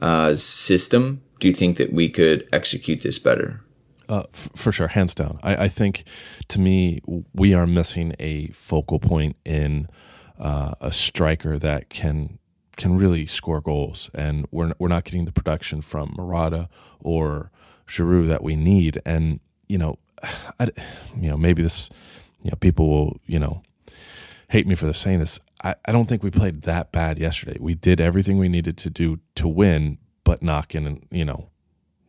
uh, 0.02 0.35
system, 0.35 1.22
do 1.38 1.48
you 1.48 1.54
think 1.54 1.76
that 1.76 1.92
we 1.92 2.09
could 2.09 2.48
execute 2.52 3.02
this 3.02 3.18
better? 3.18 3.61
Uh, 4.08 4.24
f- 4.32 4.48
for 4.54 4.72
sure, 4.72 4.88
hands 4.88 5.14
down. 5.14 5.38
I, 5.42 5.64
I 5.64 5.68
think 5.68 6.04
to 6.48 6.60
me, 6.60 7.00
we 7.34 7.52
are 7.54 7.66
missing 7.66 8.14
a 8.18 8.48
focal 8.48 8.98
point 8.98 9.36
in 9.44 9.88
uh, 10.38 10.74
a 10.80 10.92
striker 10.92 11.58
that 11.58 11.90
can 11.90 12.38
can 12.76 12.96
really 12.96 13.26
score 13.26 13.60
goals, 13.60 14.08
and 14.14 14.46
we're 14.50 14.72
we're 14.78 14.88
not 14.88 15.04
getting 15.04 15.24
the 15.24 15.32
production 15.32 15.82
from 15.82 16.14
Morata 16.16 16.68
or 17.00 17.50
Giroud 17.86 18.28
that 18.28 18.42
we 18.42 18.56
need. 18.56 19.02
And 19.04 19.40
you 19.66 19.78
know, 19.78 19.98
I, 20.60 20.68
you 21.20 21.28
know, 21.28 21.36
maybe 21.36 21.62
this, 21.62 21.90
you 22.42 22.50
know, 22.50 22.56
people 22.56 22.88
will 22.88 23.20
you 23.26 23.38
know 23.38 23.62
hate 24.48 24.66
me 24.66 24.74
for 24.74 24.86
the 24.86 24.94
saying 24.94 25.18
this. 25.18 25.40
I, 25.62 25.74
I 25.84 25.92
don't 25.92 26.06
think 26.08 26.22
we 26.22 26.30
played 26.30 26.62
that 26.62 26.92
bad 26.92 27.18
yesterday. 27.18 27.58
We 27.60 27.74
did 27.74 28.00
everything 28.00 28.38
we 28.38 28.48
needed 28.48 28.76
to 28.78 28.90
do 28.90 29.20
to 29.34 29.48
win, 29.48 29.98
but 30.24 30.42
knock 30.42 30.74
in, 30.74 31.06
you 31.10 31.24
know, 31.24 31.50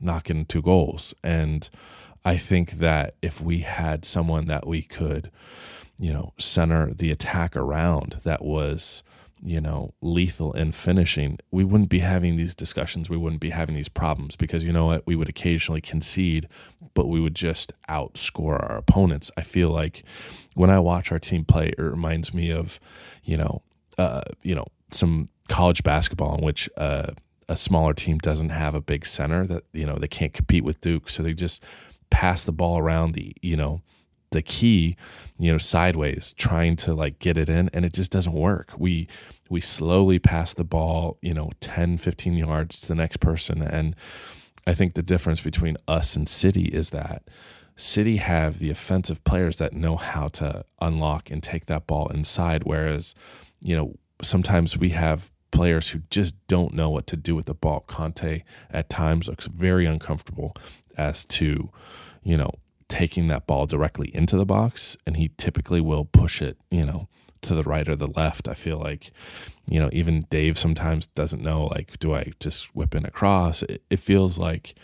knock 0.02 0.30
in 0.30 0.46
two 0.46 0.62
goals. 0.62 1.14
And 1.24 1.70
I 2.26 2.38
think 2.38 2.74
that 2.74 3.16
if 3.22 3.42
we 3.42 3.60
had 3.60 4.06
someone 4.06 4.48
that 4.48 4.68
we 4.68 4.82
could, 4.82 5.32
you 5.98 6.14
know, 6.14 6.34
center 6.38 6.94
the 6.94 7.12
attack 7.12 7.56
around 7.56 8.18
that 8.24 8.44
was, 8.44 9.04
you 9.42 9.62
know, 9.62 9.94
lethal 10.02 10.52
in 10.54 10.72
finishing, 10.72 11.40
we 11.52 11.64
wouldn't 11.64 11.90
be 11.90 12.00
having 12.00 12.36
these 12.36 12.54
discussions. 12.54 13.10
We 13.10 13.18
wouldn't 13.18 13.42
be 13.42 13.52
having 13.52 13.76
these 13.76 13.90
problems 13.90 14.36
because 14.36 14.64
you 14.64 14.74
know 14.74 14.88
what? 14.88 15.08
We 15.08 15.16
would 15.16 15.30
occasionally 15.30 15.82
concede, 15.82 16.48
but 16.94 17.08
we 17.08 17.22
would 17.22 17.36
just 17.36 17.72
outscore 17.88 18.62
our 18.62 18.78
opponents. 18.78 19.32
I 19.38 19.42
feel 19.42 19.70
like 19.70 20.04
when 20.56 20.70
I 20.70 20.80
watch 20.80 21.12
our 21.12 21.20
team 21.20 21.46
play, 21.46 21.74
it 21.78 21.82
reminds 21.82 22.34
me 22.34 22.52
of, 22.52 22.80
you 23.24 23.38
know, 23.38 23.62
uh, 23.98 24.22
you 24.44 24.56
know, 24.56 24.66
some 24.92 25.30
college 25.48 25.84
basketball 25.84 26.36
in 26.36 26.44
which 26.44 26.70
uh, 26.78 27.12
a 27.50 27.58
smaller 27.58 27.94
team 27.94 28.20
doesn't 28.20 28.50
have 28.50 28.76
a 28.76 28.82
big 28.82 29.06
center 29.06 29.46
that 29.48 29.64
you 29.74 29.86
know 29.86 29.96
they 29.96 30.08
can't 30.08 30.34
compete 30.34 30.64
with 30.64 30.80
Duke, 30.80 31.10
so 31.10 31.24
they 31.24 31.34
just 31.34 31.62
pass 32.10 32.44
the 32.44 32.52
ball 32.52 32.78
around 32.78 33.14
the 33.14 33.34
you 33.42 33.58
know 33.58 33.82
the 34.32 34.42
key 34.44 34.96
you 35.40 35.52
know 35.52 35.58
sideways 35.58 36.34
trying 36.34 36.76
to 36.76 36.94
like 36.94 37.18
get 37.18 37.38
it 37.38 37.50
in 37.50 37.70
and 37.74 37.84
it 37.84 37.94
just 37.94 38.12
doesn't 38.12 38.34
work. 38.34 38.72
We 38.78 39.08
we 39.50 39.60
slowly 39.60 40.20
pass 40.20 40.54
the 40.54 40.64
ball 40.64 41.18
you 41.22 41.34
know 41.34 41.50
10 41.60 41.98
15 41.98 42.36
yards 42.36 42.80
to 42.82 42.88
the 42.88 42.96
next 42.96 43.18
person. 43.18 43.62
And 43.62 43.96
i 44.68 44.74
think 44.74 44.94
the 44.94 45.02
difference 45.02 45.42
between 45.42 45.78
us 45.88 46.16
and 46.16 46.30
city 46.30 46.66
is 46.66 46.92
that 46.92 47.24
city 47.76 48.18
have 48.18 48.60
the 48.60 48.70
offensive 48.70 49.24
players 49.24 49.58
that 49.58 49.74
know 49.74 49.96
how 49.96 50.28
to 50.28 50.66
unlock 50.82 51.32
and 51.32 51.42
take 51.42 51.66
that 51.66 51.88
ball 51.88 52.08
inside. 52.10 52.64
Whereas 52.66 53.16
you 53.62 53.76
know 53.76 53.96
sometimes 54.22 54.78
we 54.78 54.90
have 54.90 55.32
players 55.52 55.90
who 55.90 56.00
just 56.10 56.36
don't 56.48 56.74
know 56.74 56.90
what 56.90 57.08
to 57.08 57.18
do 57.18 57.36
with 57.36 57.46
the 57.46 57.54
ball. 57.54 57.84
Kante 57.88 58.44
at 58.70 58.90
times 58.90 59.28
looks 59.28 59.48
very 59.48 59.86
uncomfortable 59.86 60.56
as 60.98 61.26
to, 61.26 61.70
you 62.24 62.38
know, 62.38 62.52
taking 62.88 63.28
that 63.28 63.48
ball 63.48 63.66
directly 63.66 64.14
into 64.16 64.36
the 64.36 64.46
box, 64.46 64.98
and 65.06 65.18
he 65.18 65.32
typically 65.38 65.82
will 65.82 66.06
push 66.06 66.42
it, 66.42 66.58
you 66.72 66.86
know, 66.86 67.08
to 67.42 67.54
the 67.54 67.64
right 67.64 67.88
or 67.88 67.96
the 67.96 68.08
left. 68.08 68.48
I 68.48 68.54
feel 68.54 68.78
like, 68.78 69.12
you 69.70 69.80
know, 69.80 69.90
even 69.94 70.26
Dave 70.30 70.58
sometimes 70.58 71.08
doesn't 71.08 71.42
know, 71.42 71.66
like, 71.66 72.00
do 72.00 72.14
I 72.14 72.32
just 72.40 72.76
whip 72.76 72.96
in 72.96 73.06
across? 73.06 73.64
It, 73.64 73.84
it 73.90 74.00
feels 74.00 74.38
like 74.38 74.76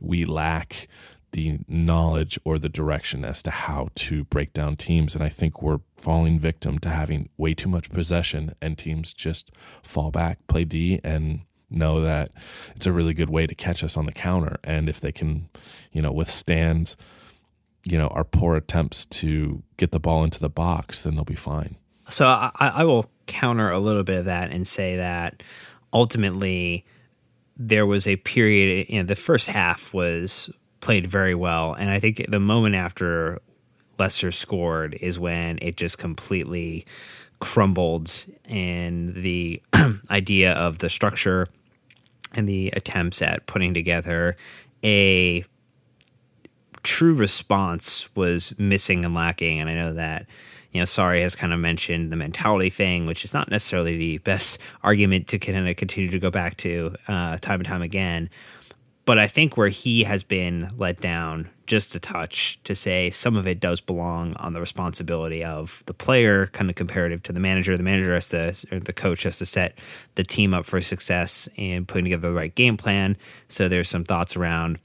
we 0.00 0.24
lack 0.24 0.88
the 1.32 1.58
knowledge 1.66 2.38
or 2.44 2.58
the 2.58 2.68
direction 2.68 3.24
as 3.24 3.42
to 3.42 3.50
how 3.50 3.88
to 3.94 4.24
break 4.24 4.52
down 4.52 4.76
teams. 4.76 5.14
And 5.14 5.24
I 5.24 5.28
think 5.28 5.62
we're 5.62 5.80
falling 5.96 6.38
victim 6.38 6.78
to 6.80 6.88
having 6.88 7.28
way 7.36 7.54
too 7.54 7.68
much 7.68 7.90
possession 7.90 8.54
and 8.60 8.78
teams 8.78 9.12
just 9.12 9.50
fall 9.82 10.10
back, 10.10 10.46
play 10.46 10.64
D, 10.64 11.00
and 11.02 11.40
know 11.70 12.00
that 12.02 12.30
it's 12.76 12.86
a 12.86 12.92
really 12.92 13.14
good 13.14 13.30
way 13.30 13.46
to 13.46 13.54
catch 13.54 13.82
us 13.82 13.96
on 13.96 14.06
the 14.06 14.12
counter. 14.12 14.58
And 14.62 14.88
if 14.88 15.00
they 15.00 15.12
can, 15.12 15.48
you 15.90 16.02
know, 16.02 16.12
withstand, 16.12 16.96
you 17.84 17.98
know, 17.98 18.08
our 18.08 18.24
poor 18.24 18.56
attempts 18.56 19.06
to 19.06 19.62
get 19.78 19.90
the 19.90 20.00
ball 20.00 20.22
into 20.22 20.38
the 20.38 20.50
box, 20.50 21.02
then 21.02 21.14
they'll 21.14 21.24
be 21.24 21.34
fine. 21.34 21.76
So 22.08 22.26
I, 22.26 22.50
I 22.56 22.84
will 22.84 23.10
counter 23.26 23.70
a 23.70 23.78
little 23.78 24.02
bit 24.02 24.18
of 24.18 24.24
that 24.26 24.50
and 24.50 24.66
say 24.66 24.96
that 24.96 25.42
ultimately 25.92 26.84
there 27.56 27.86
was 27.86 28.06
a 28.06 28.16
period, 28.16 28.86
you 28.88 29.00
know, 29.00 29.06
the 29.06 29.16
first 29.16 29.48
half 29.48 29.94
was 29.94 30.50
played 30.82 31.06
very 31.06 31.34
well. 31.34 31.72
And 31.72 31.88
I 31.88 31.98
think 31.98 32.26
the 32.28 32.40
moment 32.40 32.74
after 32.74 33.40
Leicester 33.98 34.30
scored 34.32 34.98
is 35.00 35.18
when 35.18 35.58
it 35.62 35.78
just 35.78 35.96
completely 35.96 36.84
crumbled 37.40 38.26
and 38.44 39.14
the 39.14 39.62
idea 40.10 40.52
of 40.52 40.78
the 40.78 40.90
structure 40.90 41.48
and 42.34 42.48
the 42.48 42.68
attempts 42.76 43.22
at 43.22 43.46
putting 43.46 43.72
together 43.72 44.36
a 44.84 45.44
true 46.82 47.14
response 47.14 48.08
was 48.16 48.52
missing 48.58 49.04
and 49.04 49.14
lacking. 49.14 49.60
And 49.60 49.70
I 49.70 49.74
know 49.74 49.92
that, 49.94 50.26
you 50.72 50.80
know, 50.80 50.84
Sarri 50.84 51.22
has 51.22 51.36
kind 51.36 51.52
of 51.52 51.60
mentioned 51.60 52.10
the 52.10 52.16
mentality 52.16 52.70
thing, 52.70 53.06
which 53.06 53.24
is 53.24 53.32
not 53.32 53.50
necessarily 53.50 53.96
the 53.96 54.18
best 54.18 54.58
argument 54.82 55.28
to 55.28 55.38
kind 55.38 55.68
of 55.68 55.76
continue 55.76 56.10
to 56.10 56.18
go 56.18 56.30
back 56.30 56.56
to 56.58 56.96
uh, 57.06 57.36
time 57.38 57.60
and 57.60 57.66
time 57.66 57.82
again. 57.82 58.30
But 59.12 59.18
I 59.18 59.26
think 59.26 59.58
where 59.58 59.68
he 59.68 60.04
has 60.04 60.22
been 60.22 60.70
let 60.78 60.98
down 60.98 61.50
just 61.66 61.94
a 61.94 62.00
touch 62.00 62.58
to 62.64 62.74
say 62.74 63.10
some 63.10 63.36
of 63.36 63.46
it 63.46 63.60
does 63.60 63.82
belong 63.82 64.34
on 64.36 64.54
the 64.54 64.60
responsibility 64.60 65.44
of 65.44 65.82
the 65.84 65.92
player, 65.92 66.46
kind 66.46 66.70
of 66.70 66.76
comparative 66.76 67.22
to 67.24 67.32
the 67.34 67.38
manager. 67.38 67.76
The 67.76 67.82
manager 67.82 68.14
has 68.14 68.30
to, 68.30 68.54
or 68.74 68.80
the 68.80 68.94
coach 68.94 69.24
has 69.24 69.36
to 69.40 69.44
set 69.44 69.76
the 70.14 70.24
team 70.24 70.54
up 70.54 70.64
for 70.64 70.80
success 70.80 71.46
and 71.58 71.86
putting 71.86 72.06
together 72.06 72.30
the 72.30 72.34
right 72.34 72.54
game 72.54 72.78
plan. 72.78 73.18
So 73.50 73.68
there's 73.68 73.90
some 73.90 74.04
thoughts 74.04 74.34
around 74.34 74.78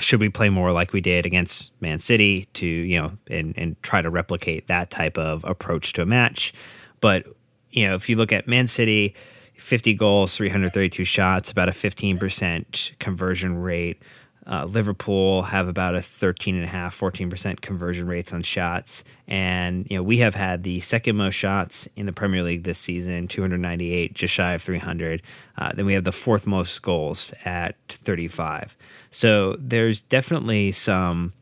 should 0.00 0.20
we 0.20 0.28
play 0.28 0.50
more 0.50 0.70
like 0.70 0.92
we 0.92 1.00
did 1.00 1.24
against 1.24 1.72
Man 1.80 1.98
City 1.98 2.48
to, 2.52 2.66
you 2.66 3.00
know, 3.00 3.12
and, 3.30 3.56
and 3.56 3.82
try 3.82 4.02
to 4.02 4.10
replicate 4.10 4.66
that 4.66 4.90
type 4.90 5.16
of 5.16 5.44
approach 5.44 5.94
to 5.94 6.02
a 6.02 6.06
match. 6.06 6.52
But, 7.00 7.26
you 7.70 7.88
know, 7.88 7.94
if 7.94 8.10
you 8.10 8.16
look 8.16 8.34
at 8.34 8.46
Man 8.46 8.66
City, 8.66 9.14
50 9.58 9.94
goals, 9.94 10.36
332 10.36 11.04
shots, 11.04 11.50
about 11.50 11.68
a 11.68 11.72
15% 11.72 12.98
conversion 12.98 13.58
rate. 13.58 14.00
Uh, 14.46 14.64
Liverpool 14.64 15.42
have 15.42 15.66
about 15.66 15.96
a 15.96 15.98
13.5, 15.98 16.68
14% 16.70 17.60
conversion 17.60 18.06
rates 18.06 18.32
on 18.32 18.42
shots. 18.42 19.02
And, 19.26 19.90
you 19.90 19.96
know, 19.96 20.04
we 20.04 20.18
have 20.18 20.36
had 20.36 20.62
the 20.62 20.80
second 20.80 21.16
most 21.16 21.34
shots 21.34 21.88
in 21.96 22.06
the 22.06 22.12
Premier 22.12 22.44
League 22.44 22.62
this 22.62 22.78
season, 22.78 23.26
298, 23.26 24.14
just 24.14 24.32
shy 24.32 24.52
of 24.52 24.62
300. 24.62 25.20
Uh, 25.58 25.72
then 25.74 25.84
we 25.84 25.94
have 25.94 26.04
the 26.04 26.12
fourth 26.12 26.46
most 26.46 26.80
goals 26.80 27.34
at 27.44 27.74
35. 27.88 28.76
So 29.10 29.56
there's 29.58 30.02
definitely 30.02 30.70
some, 30.70 31.32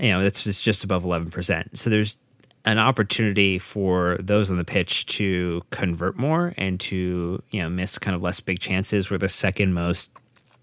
you 0.00 0.08
know, 0.08 0.28
just, 0.28 0.64
just 0.64 0.82
above 0.82 1.04
11%. 1.04 1.78
So 1.78 1.88
there's 1.88 2.18
an 2.64 2.78
opportunity 2.78 3.58
for 3.58 4.18
those 4.20 4.50
on 4.50 4.56
the 4.56 4.64
pitch 4.64 5.06
to 5.06 5.62
convert 5.70 6.16
more 6.16 6.52
and 6.56 6.78
to 6.78 7.42
you 7.50 7.60
know 7.60 7.68
miss 7.68 7.98
kind 7.98 8.14
of 8.14 8.22
less 8.22 8.40
big 8.40 8.60
chances. 8.60 9.10
We're 9.10 9.18
the 9.18 9.28
second 9.28 9.74
most 9.74 10.10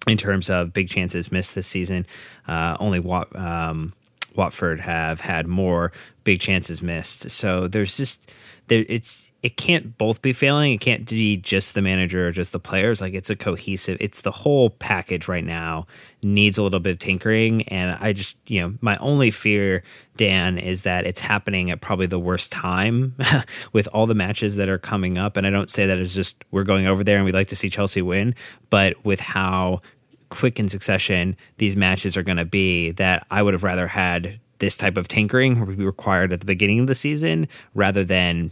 in 0.07 0.17
terms 0.17 0.49
of 0.49 0.73
big 0.73 0.89
chances 0.89 1.31
missed 1.31 1.55
this 1.55 1.67
season. 1.67 2.05
Uh, 2.47 2.77
only 2.79 2.99
Wat, 2.99 3.35
um, 3.35 3.93
Watford 4.35 4.79
have 4.79 5.19
had 5.21 5.47
more 5.47 5.91
big 6.23 6.39
chances 6.39 6.81
missed. 6.81 7.29
So 7.31 7.67
there's 7.67 7.97
just 7.97 8.31
it's 8.69 9.31
it 9.43 9.55
can't 9.55 9.97
both 9.97 10.21
be 10.21 10.33
failing. 10.33 10.73
It 10.73 10.81
can't 10.81 11.07
be 11.07 11.37
just 11.37 11.73
the 11.73 11.81
manager 11.81 12.27
or 12.27 12.31
just 12.31 12.51
the 12.51 12.59
players. 12.59 12.99
Like 12.99 13.13
it's 13.13 13.29
a 13.29 13.35
cohesive. 13.35 13.97
It's 14.01 14.21
the 14.21 14.31
whole 14.31 14.71
package 14.71 15.27
right 15.27 15.43
now 15.43 15.87
needs 16.21 16.57
a 16.57 16.63
little 16.63 16.79
bit 16.79 16.93
of 16.93 16.99
tinkering. 16.99 17.61
And 17.69 17.97
I 18.01 18.13
just 18.13 18.35
you 18.47 18.61
know 18.61 18.73
my 18.81 18.97
only 18.97 19.31
fear, 19.31 19.83
Dan, 20.17 20.57
is 20.57 20.81
that 20.81 21.05
it's 21.05 21.21
happening 21.21 21.71
at 21.71 21.81
probably 21.81 22.07
the 22.07 22.19
worst 22.19 22.51
time 22.51 23.15
with 23.73 23.87
all 23.93 24.05
the 24.05 24.15
matches 24.15 24.55
that 24.57 24.69
are 24.69 24.79
coming 24.79 25.17
up. 25.17 25.37
And 25.37 25.47
I 25.47 25.49
don't 25.49 25.69
say 25.69 25.85
that 25.85 25.99
as 25.99 26.13
just 26.13 26.43
we're 26.51 26.63
going 26.63 26.87
over 26.87 27.03
there 27.03 27.17
and 27.17 27.25
we'd 27.25 27.35
like 27.35 27.49
to 27.49 27.55
see 27.55 27.69
Chelsea 27.69 28.01
win, 28.01 28.35
but 28.69 29.05
with 29.05 29.19
how 29.19 29.81
quick 30.29 30.59
in 30.59 30.67
succession 30.67 31.37
these 31.57 31.75
matches 31.75 32.17
are 32.17 32.23
going 32.23 32.37
to 32.37 32.45
be, 32.45 32.91
that 32.91 33.25
I 33.31 33.41
would 33.41 33.53
have 33.53 33.63
rather 33.63 33.87
had 33.87 34.39
this 34.59 34.75
type 34.75 34.97
of 34.97 35.07
tinkering 35.07 35.63
be 35.75 35.85
required 35.85 36.33
at 36.33 36.39
the 36.39 36.45
beginning 36.45 36.79
of 36.79 36.87
the 36.87 36.95
season 36.95 37.47
rather 37.73 38.03
than 38.03 38.51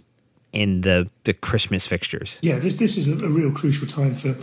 in 0.56 0.82
the 0.82 1.10
the 1.26 1.34
Christmas 1.34 1.86
fixtures. 1.86 2.40
Yeah, 2.42 2.58
this 2.58 2.76
this 2.76 2.98
is 2.98 3.22
a, 3.22 3.28
real 3.28 3.52
crucial 3.52 3.88
time 3.88 4.16
for 4.16 4.36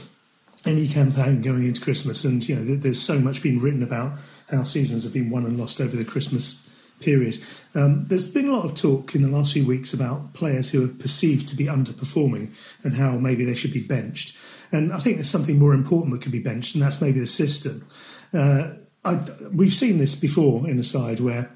any 0.65 0.87
campaign 0.87 1.43
going 1.43 1.67
into 1.67 1.81
Christmas, 1.81 2.25
and 2.25 2.47
you 2.47 2.55
know 2.55 2.77
there's 2.77 3.03
so 3.03 3.19
much 3.19 3.43
been 3.43 3.59
written 3.59 3.83
about 3.83 4.19
how 4.51 4.63
seasons 4.63 5.05
have 5.05 5.15
been 5.15 5.31
won 5.31 5.45
and 5.45 5.59
lost 5.59 5.81
over 5.81 5.97
the 5.97 6.05
Christmas 6.05 6.69
period. 7.01 7.39
Um, 7.75 8.07
there's 8.07 8.33
been 8.33 8.47
a 8.47 8.53
lot 8.53 8.65
of 8.65 8.77
talk 8.77 9.15
in 9.15 9.23
the 9.23 9.29
last 9.29 9.55
few 9.55 9.67
weeks 9.67 9.93
about 9.93 10.35
players 10.35 10.71
who 10.71 10.85
are 10.85 10.89
perceived 10.89 11.49
to 11.49 11.57
be 11.57 11.65
underperforming 11.65 12.53
and 12.85 12.95
how 12.95 13.19
maybe 13.19 13.45
they 13.45 13.57
should 13.57 13.73
be 13.73 13.85
benched. 13.85 14.37
And 14.71 14.93
I 14.93 14.99
think 14.99 15.17
there's 15.17 15.31
something 15.31 15.59
more 15.59 15.75
important 15.75 16.13
that 16.13 16.23
could 16.23 16.33
be 16.33 16.43
benched, 16.43 16.75
and 16.75 16.85
that's 16.85 17.01
maybe 17.01 17.19
the 17.19 17.27
system. 17.27 17.87
Uh, 18.33 18.75
I, 19.05 19.19
we've 19.53 19.73
seen 19.73 19.99
this 19.99 20.15
before 20.15 20.69
in 20.69 20.79
a 20.79 20.85
side 20.85 21.19
where 21.19 21.51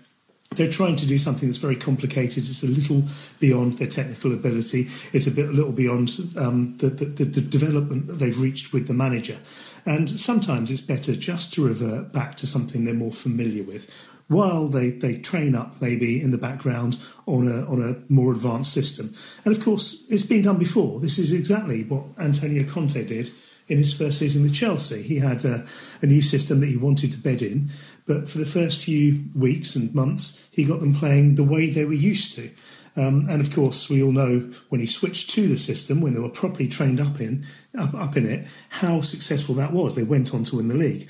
they're 0.51 0.71
trying 0.71 0.97
to 0.97 1.07
do 1.07 1.19
something 1.19 1.49
that's 1.49 1.59
very 1.59 1.77
complicated. 1.77 2.39
It's 2.39 2.63
a 2.63 2.67
little 2.67 3.05
beyond 3.41 3.75
their 3.75 3.89
technical 3.89 4.33
ability. 4.33 4.89
It's 5.13 5.27
a 5.27 5.31
bit, 5.31 5.49
a 5.49 5.53
little 5.53 5.73
beyond 5.73 6.11
um, 6.37 6.77
the, 6.79 6.89
the, 6.89 7.25
the, 7.25 7.41
development 7.41 8.07
that 8.07 8.15
they've 8.15 8.41
reached 8.41 8.73
with 8.73 8.87
the 8.87 8.95
manager. 8.95 9.39
And 9.85 10.09
sometimes 10.09 10.71
it's 10.71 10.81
better 10.81 11.15
just 11.15 11.53
to 11.55 11.67
revert 11.67 12.13
back 12.13 12.37
to 12.37 12.47
something 12.47 12.85
they're 12.85 12.95
more 12.95 13.13
familiar 13.13 13.65
with, 13.65 13.93
while 14.29 14.67
they, 14.69 14.91
they 14.91 15.19
train 15.19 15.55
up 15.55 15.81
maybe 15.81 16.21
in 16.21 16.31
the 16.31 16.39
background 16.39 16.99
on 17.27 17.47
a 17.47 17.65
on 17.67 17.81
a 17.81 18.13
more 18.13 18.33
advanced 18.33 18.73
system. 18.73 19.15
And 19.45 19.57
of 19.57 19.63
course, 19.63 20.05
it's 20.09 20.25
been 20.25 20.43
done 20.43 20.59
before. 20.59 21.01
This 21.01 21.19
is 21.19 21.33
exactly 21.33 21.85
what 21.85 22.05
Antonio 22.19 22.65
Conte 22.69 23.05
did 23.07 23.31
in 23.69 23.79
his 23.79 23.97
first 23.97 24.19
season 24.19 24.43
with 24.43 24.55
Chelsea. 24.55 25.03
He 25.03 25.19
had 25.19 25.45
a, 25.45 25.67
a, 26.01 26.07
new 26.07 26.23
system 26.23 26.61
that 26.61 26.69
he 26.69 26.77
wanted 26.77 27.13
to 27.13 27.19
bed 27.19 27.43
in, 27.43 27.71
but 28.07 28.29
for 28.29 28.39
the 28.39 28.47
first 28.47 28.85
few 28.85 29.25
weeks 29.35 29.75
and 29.77 29.95
months, 29.95 30.49
he 30.53 30.65
got 30.65 30.81
them 30.81 30.95
playing 30.95 31.35
the 31.35 31.45
way 31.45 31.69
they 31.69 31.85
were 31.85 31.93
used 31.93 32.37
to. 32.37 32.51
Um, 32.97 33.27
and 33.29 33.41
of 33.41 33.53
course, 33.55 33.91
we 33.91 34.03
all 34.03 34.13
know 34.13 34.51
when 34.71 34.81
he 34.81 34.87
switched 34.87 35.31
to 35.31 35.47
the 35.47 35.57
system, 35.57 36.01
when 36.01 36.15
they 36.15 36.21
were 36.21 36.31
properly 36.31 36.67
trained 36.67 37.01
up 37.01 37.21
in 37.21 37.45
up, 37.79 37.93
up 37.95 38.17
in 38.17 38.27
it, 38.27 38.47
how 38.71 39.03
successful 39.03 39.55
that 39.57 39.73
was. 39.73 39.95
They 39.95 40.03
went 40.03 40.33
on 40.33 40.45
to 40.45 40.57
win 40.57 40.69
the 40.69 40.75
league. 40.75 41.09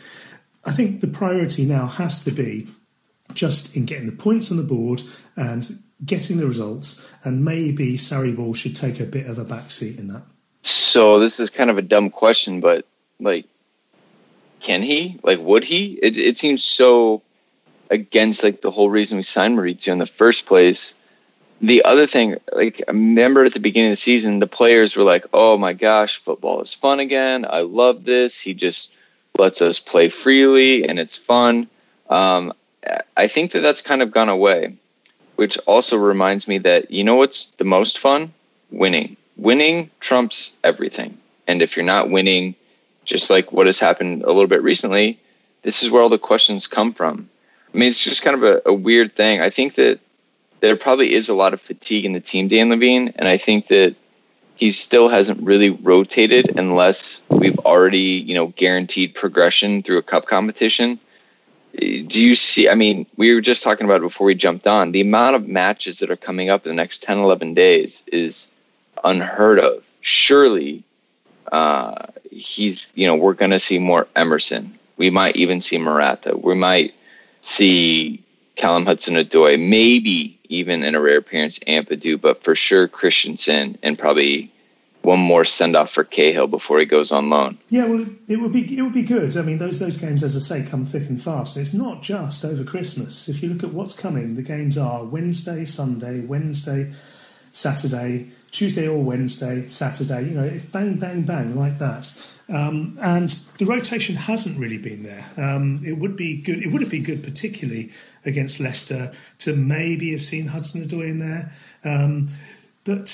I 0.65 0.73
think 0.73 1.01
the 1.01 1.07
priority 1.07 1.65
now 1.65 1.87
has 1.87 2.25
to 2.25 2.33
be 2.33 2.67
just 3.35 3.77
in 3.77 3.85
getting 3.85 4.07
the 4.07 4.17
points 4.17 4.51
on 4.51 4.57
the 4.57 4.65
board 4.65 5.03
and 5.37 5.69
getting 6.05 6.39
the 6.39 6.47
results. 6.47 7.09
And 7.23 7.45
maybe 7.45 7.97
Sarri 7.97 8.35
Ball 8.35 8.55
should 8.55 8.75
take 8.75 8.99
a 8.99 9.05
bit 9.05 9.27
of 9.27 9.39
a 9.39 9.45
backseat 9.45 9.99
in 9.99 10.09
that. 10.09 10.23
So 10.63 11.21
this 11.21 11.39
is 11.39 11.51
kind 11.51 11.71
of 11.71 11.79
a 11.79 11.83
dumb 11.83 12.11
question, 12.11 12.61
but 12.61 12.85
like, 13.21 13.47
can 14.61 14.83
he? 14.83 15.19
Like, 15.23 15.39
would 15.41 15.65
he? 15.65 15.99
It 16.03 16.19
it 16.19 16.37
seems 16.37 16.65
so 16.65 17.23
against 17.91 18.43
like 18.43 18.63
the 18.63 18.71
whole 18.71 18.91
reason 18.91 19.17
we 19.17 19.23
signed 19.23 19.59
Maurizio 19.59 19.93
in 19.93 19.99
the 19.99 20.07
first 20.07 20.47
place. 20.47 20.95
The 21.63 21.83
other 21.85 22.07
thing, 22.07 22.37
like, 22.53 22.83
I 22.87 22.91
remember 22.91 23.45
at 23.45 23.55
the 23.55 23.61
beginning 23.61 23.91
of 23.91 23.93
the 23.93 23.97
season, 23.97 24.41
the 24.41 24.47
players 24.47 24.95
were 24.95 25.05
like, 25.05 25.25
"Oh 25.33 25.57
my 25.57 25.73
gosh, 25.73 26.19
football 26.19 26.61
is 26.61 26.75
fun 26.75 27.01
again! 27.01 27.47
I 27.49 27.61
love 27.61 28.05
this. 28.05 28.39
He 28.39 28.53
just 28.53 28.95
lets 29.39 29.63
us 29.63 29.79
play 29.79 30.09
freely, 30.09 30.87
and 30.87 30.99
it's 30.99 31.17
fun." 31.17 31.69
Um, 32.11 32.53
I 33.17 33.27
think 33.27 33.53
that 33.53 33.61
that's 33.61 33.81
kind 33.81 34.03
of 34.03 34.11
gone 34.11 34.29
away, 34.29 34.77
which 35.37 35.59
also 35.67 35.97
reminds 35.97 36.47
me 36.47 36.59
that 36.59 36.91
you 36.91 37.03
know 37.03 37.17
what's 37.17 37.53
the 37.53 37.65
most 37.65 37.99
fun? 37.99 38.33
Winning 38.71 39.17
winning 39.37 39.91
trumps 40.01 40.57
everything. 40.65 41.19
And 41.47 41.63
if 41.63 41.77
you're 41.77 41.85
not 41.85 42.11
winning, 42.11 42.55
just 43.07 43.31
like 43.31 43.53
what 43.53 43.67
has 43.67 43.79
happened 43.79 44.23
a 44.23 44.33
little 44.33 44.47
bit 44.47 44.63
recently, 44.63 45.19
this 45.63 45.83
is 45.83 45.91
where 45.91 46.03
all 46.03 46.09
the 46.09 46.19
questions 46.19 46.67
come 46.67 46.93
from. 46.93 47.29
I 47.75 47.79
mean, 47.79 47.89
it's 47.89 48.05
just 48.05 48.23
kind 48.23 48.37
of 48.37 48.43
a, 48.43 48.63
a 48.67 48.75
weird 48.75 49.13
thing. 49.13 49.41
I 49.41 49.51
think 49.51 49.75
that 49.77 50.01
there 50.61 50.77
probably 50.77 51.15
is 51.15 51.29
a 51.29 51.35
lot 51.35 51.55
of 51.55 51.61
fatigue 51.61 52.05
in 52.05 52.13
the 52.13 52.21
team, 52.21 52.49
Dan 52.49 52.71
Levine, 52.71 53.13
and 53.17 53.29
I 53.29 53.37
think 53.37 53.69
that 53.69 53.95
he 54.57 54.71
still 54.71 55.09
hasn't 55.09 55.41
really 55.43 55.71
rotated 55.71 56.59
unless 56.59 57.25
we've 57.29 57.59
already, 57.61 57.99
you 57.99 58.35
know, 58.35 58.49
guaranteed 58.57 59.15
progression 59.15 59.83
through 59.83 59.99
a 59.99 60.03
cup 60.03 60.27
competition. 60.27 60.99
Do 61.79 62.25
you 62.27 62.35
see? 62.35 62.71
I 62.71 62.75
mean, 62.75 63.05
we 63.19 63.35
were 63.35 63.43
just 63.43 63.63
talking 63.63 63.85
about 63.85 63.97
it 63.97 64.03
before 64.03 64.27
we 64.27 64.35
jumped 64.35 64.67
on. 64.67 64.93
The 64.93 65.03
amount 65.03 65.37
of 65.37 65.47
matches 65.47 65.99
that 65.99 66.11
are 66.11 66.17
coming 66.17 66.49
up 66.49 66.65
in 66.65 66.71
the 66.71 66.75
next 66.75 67.03
10, 67.03 67.19
11 67.19 67.53
days 67.53 68.03
is 68.11 68.55
unheard 69.05 69.59
of. 69.59 69.85
Surely, 70.01 70.85
uh, 71.53 72.07
he's, 72.31 72.93
you 72.95 73.07
know, 73.07 73.15
we're 73.15 73.35
going 73.35 73.51
to 73.51 73.59
see 73.59 73.79
more 73.79 74.07
Emerson. 74.17 74.79
We 74.97 75.11
might 75.11 75.37
even 75.37 75.61
see 75.61 75.79
Morata. 75.79 76.37
We 76.37 76.55
might 76.55 76.95
see 77.41 78.23
Callum 78.57 78.87
Hudson 78.87 79.15
Odoi, 79.15 79.61
maybe 79.61 80.39
even 80.49 80.83
in 80.83 80.95
a 80.95 81.01
rare 81.01 81.19
appearance, 81.19 81.59
Ampadu, 81.61 82.21
but 82.21 82.43
for 82.43 82.55
sure 82.55 82.89
Christensen 82.89 83.79
and 83.83 83.99
probably 83.99 84.51
one 85.03 85.21
more 85.21 85.45
send 85.45 85.77
off 85.77 85.91
for 85.93 86.03
Cahill 86.03 86.49
before 86.49 86.81
he 86.81 86.85
goes 86.85 87.13
on 87.13 87.31
loan. 87.31 87.59
Yeah, 87.69 87.87
well, 87.87 88.07
it 88.27 88.41
would 88.41 88.53
be 88.53 88.77
it 88.77 88.83
would 88.83 88.93
be 88.93 89.05
good. 89.05 89.37
I 89.37 89.43
mean, 89.43 89.59
those 89.59 89.79
those 89.79 89.97
games, 89.97 90.25
as 90.25 90.37
I 90.37 90.41
say, 90.41 90.69
come 90.69 90.85
thick 90.85 91.09
and 91.09 91.23
fast. 91.23 91.57
It's 91.57 91.73
not 91.73 92.03
just 92.03 92.45
over 92.45 92.65
Christmas. 92.65 93.29
If 93.29 93.43
you 93.43 93.49
look 93.49 93.63
at 93.63 93.73
what's 93.73 93.95
coming, 93.95 94.35
the 94.35 94.43
games 94.43 94.77
are 94.77 95.05
Wednesday, 95.05 95.65
Sunday, 95.65 96.21
Wednesday, 96.21 96.93
Saturday, 97.53 98.33
Tuesday 98.57 98.89
or 98.89 99.05
Wednesday, 99.05 99.67
Saturday. 99.67 100.31
You 100.31 100.35
know, 100.35 100.61
bang, 100.73 100.97
bang, 100.97 101.23
bang 101.23 101.55
like 101.55 101.77
that. 101.77 102.11
Um, 102.49 102.97
and 103.03 103.29
the 103.59 103.67
rotation 103.67 104.17
hasn't 104.17 104.59
really 104.59 104.79
been 104.79 105.03
there. 105.03 105.27
Um, 105.37 105.83
it 105.85 105.99
would 105.99 106.17
be 106.17 106.41
good. 106.41 106.61
It 106.61 106.73
would 106.73 106.81
have 106.81 106.91
been 106.91 107.03
good, 107.03 107.23
particularly 107.23 107.91
against 108.25 108.59
Leicester, 108.59 109.13
to 109.41 109.55
maybe 109.55 110.13
have 110.13 110.23
seen 110.23 110.47
Hudson 110.47 110.83
Odoi 110.83 111.11
in 111.11 111.19
there. 111.19 111.53
Um, 111.85 112.29
but 112.85 113.07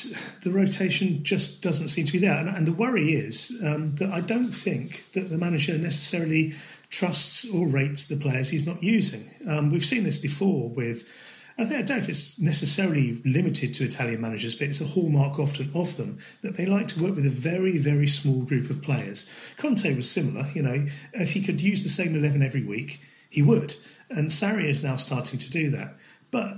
the 0.44 0.52
rotation 0.52 1.24
just 1.24 1.61
doesn't 1.61 1.88
seem 1.88 2.07
to 2.07 2.12
be 2.12 2.18
there. 2.18 2.38
And, 2.38 2.48
and 2.48 2.64
the 2.64 2.72
worry 2.72 3.11
is 3.11 3.61
um, 3.66 3.96
that 3.96 4.12
I 4.12 4.20
don't 4.20 4.52
think 4.52 5.11
that 5.14 5.28
the 5.28 5.38
manager 5.38 5.76
necessarily 5.76 6.55
trusts 6.88 7.50
or 7.50 7.66
rates 7.66 8.07
the 8.07 8.16
players 8.16 8.50
he's 8.50 8.66
not 8.66 8.81
using. 8.81 9.28
Um, 9.50 9.72
we've 9.72 9.85
seen 9.85 10.05
this 10.05 10.18
before 10.18 10.68
with. 10.68 11.31
I, 11.58 11.64
think, 11.64 11.80
I 11.80 11.82
don't 11.82 11.98
know 11.98 12.02
if 12.02 12.08
it's 12.08 12.40
necessarily 12.40 13.20
limited 13.24 13.74
to 13.74 13.84
Italian 13.84 14.20
managers, 14.20 14.54
but 14.54 14.68
it's 14.68 14.80
a 14.80 14.86
hallmark 14.86 15.38
often 15.38 15.70
of 15.74 15.96
them 15.96 16.18
that 16.42 16.56
they 16.56 16.66
like 16.66 16.88
to 16.88 17.02
work 17.02 17.14
with 17.14 17.26
a 17.26 17.30
very, 17.30 17.78
very 17.78 18.08
small 18.08 18.42
group 18.42 18.70
of 18.70 18.82
players. 18.82 19.32
Conte 19.56 19.94
was 19.94 20.10
similar. 20.10 20.48
You 20.54 20.62
know, 20.62 20.86
if 21.12 21.32
he 21.32 21.42
could 21.42 21.60
use 21.60 21.82
the 21.82 21.88
same 21.88 22.14
eleven 22.14 22.42
every 22.42 22.64
week, 22.64 23.00
he 23.28 23.42
would. 23.42 23.74
And 24.10 24.28
Sarri 24.28 24.64
is 24.64 24.84
now 24.84 24.96
starting 24.96 25.38
to 25.38 25.50
do 25.50 25.70
that. 25.70 25.94
But 26.30 26.56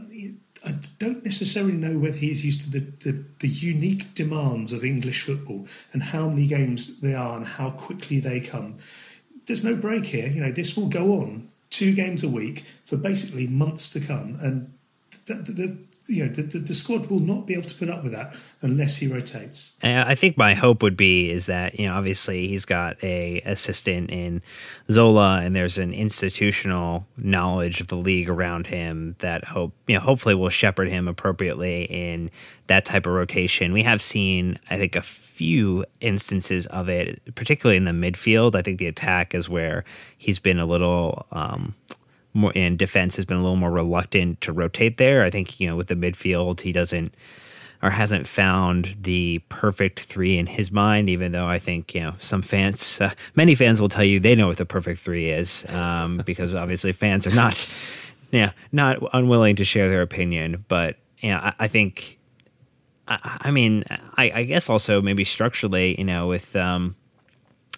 I 0.65 0.77
don't 0.99 1.25
necessarily 1.25 1.73
know 1.73 1.99
whether 1.99 2.17
he's 2.17 2.45
used 2.45 2.63
to 2.63 2.71
the, 2.71 2.81
the, 2.81 3.25
the, 3.41 3.49
unique 3.49 4.15
demands 4.15 4.73
of 4.73 4.85
English 4.85 5.23
football 5.23 5.67
and 5.93 6.03
how 6.03 6.29
many 6.29 6.47
games 6.47 7.01
they 7.01 7.15
are 7.15 7.37
and 7.37 7.47
how 7.47 7.71
quickly 7.71 8.19
they 8.19 8.41
come. 8.41 8.79
There's 9.47 9.65
no 9.65 9.77
break 9.77 10.07
here. 10.07 10.29
You 10.29 10.41
know, 10.41 10.53
this 10.53 10.77
will 10.77 10.89
go 10.89 11.21
on 11.21 11.49
two 11.69 11.93
games 11.93 12.25
a 12.25 12.29
week 12.29 12.61
for 12.85 12.97
basically 12.97 13.47
months 13.47 13.93
to 13.93 14.01
come. 14.01 14.39
And 14.41 14.74
the, 15.27 15.35
the, 15.35 15.85
you 16.07 16.27
know 16.27 16.31
the, 16.31 16.43
the, 16.43 16.59
the, 16.59 16.75
squad 16.75 17.07
will 17.07 17.21
not 17.21 17.47
be 17.47 17.55
able 17.55 17.69
to 17.69 17.75
put 17.75 17.89
up 17.89 18.03
with 18.03 18.13
that 18.13 18.37
unless 18.61 18.99
he 18.99 19.07
rotates. 19.07 19.77
I 19.83 20.15
think 20.15 20.37
my 20.37 20.55
hope 20.55 20.83
would 20.83 20.97
be 20.97 21.31
is 21.31 21.47
that 21.47 21.79
you 21.79 21.87
know 21.87 21.95
obviously 21.95 22.47
he's 22.47 22.67
got 22.67 23.03
a 23.03 23.41
assistant 23.47 24.11
in 24.11 24.43
Zola 24.91 25.41
and 25.41 25.57
there's 25.57 25.79
an 25.79 25.95
institutional 25.95 27.07
knowledge 27.17 27.81
of 27.81 27.87
the 27.87 27.97
league 27.97 28.29
around 28.29 28.67
him 28.67 29.17
that 29.21 29.45
hope 29.45 29.73
you 29.87 29.95
know 29.95 30.01
hopefully 30.01 30.35
will 30.35 30.51
shepherd 30.51 30.89
him 30.89 31.09
appropriately 31.09 31.85
in 31.85 32.31
that 32.67 32.85
type 32.85 33.07
of 33.07 33.13
rotation. 33.13 33.73
We 33.73 33.83
have 33.85 34.03
seen 34.03 34.59
I 34.69 34.77
think 34.77 34.97
a 34.97 35.03
few 35.03 35.87
instances 36.01 36.67
of 36.67 36.89
it, 36.91 37.35
particularly 37.35 37.79
in 37.79 37.85
the 37.85 37.93
midfield. 37.93 38.55
I 38.55 38.63
think 38.63 38.79
the 38.79 38.87
attack 38.87 39.35
is 39.35 39.49
where 39.49 39.85
he's 40.19 40.39
been 40.39 40.59
a 40.59 40.67
little. 40.67 41.27
Um, 41.33 41.75
more 42.35 42.53
in 42.53 42.77
defense 42.77 43.17
has 43.17 43.25
been 43.25 43.37
a 43.37 43.43
little 43.43 43.57
more 43.57 43.71
reluctant 43.71 44.41
to 44.43 44.53
rotate 44.53 44.99
there. 44.99 45.25
I 45.25 45.31
think 45.31 45.59
you 45.61 45.69
know 45.69 45.77
with 45.77 45.87
the 45.87 45.95
midfield 45.95 46.61
he 46.61 46.73
doesn't 46.73 47.15
or 47.83 47.91
hasn't 47.91 48.27
found 48.27 48.97
the 49.03 49.41
perfect 49.49 50.01
three 50.01 50.37
in 50.37 50.47
his 50.47 50.71
mind. 50.71 51.09
Even 51.09 51.33
though 51.33 51.47
I 51.47 51.59
think 51.59 51.95
you 51.95 52.01
know 52.01 52.15
some 52.19 52.43
fans, 52.43 53.01
uh, 53.01 53.13
many 53.35 53.55
fans 53.55 53.81
will 53.81 53.89
tell 53.89 54.05
you 54.05 54.19
they 54.19 54.35
know 54.35 54.49
what 54.49 54.57
the 54.57 54.67
perfect 54.67 55.01
three 55.01 55.31
is 55.31 55.65
um, 55.73 56.21
because 56.27 56.55
obviously 56.55 56.93
fans 56.93 57.27
are 57.27 57.35
not 57.35 57.73
yeah 58.31 58.53
not 58.73 58.99
unwilling 59.15 59.57
to 59.57 59.65
share 59.65 59.89
their 59.89 60.03
opinion. 60.03 60.65
But 60.67 60.97
you 61.21 61.31
know, 61.31 61.39
I, 61.39 61.55
I, 61.61 61.69
think. 61.69 62.19
I, 63.07 63.39
I 63.43 63.51
mean, 63.51 63.85
I, 64.17 64.33
I, 64.35 64.43
guess 64.45 64.71
also 64.71 65.03
maybe 65.03 65.25
structurally, 65.25 65.95
you 65.99 66.05
know, 66.05 66.27
with 66.27 66.57
um, 66.57 66.97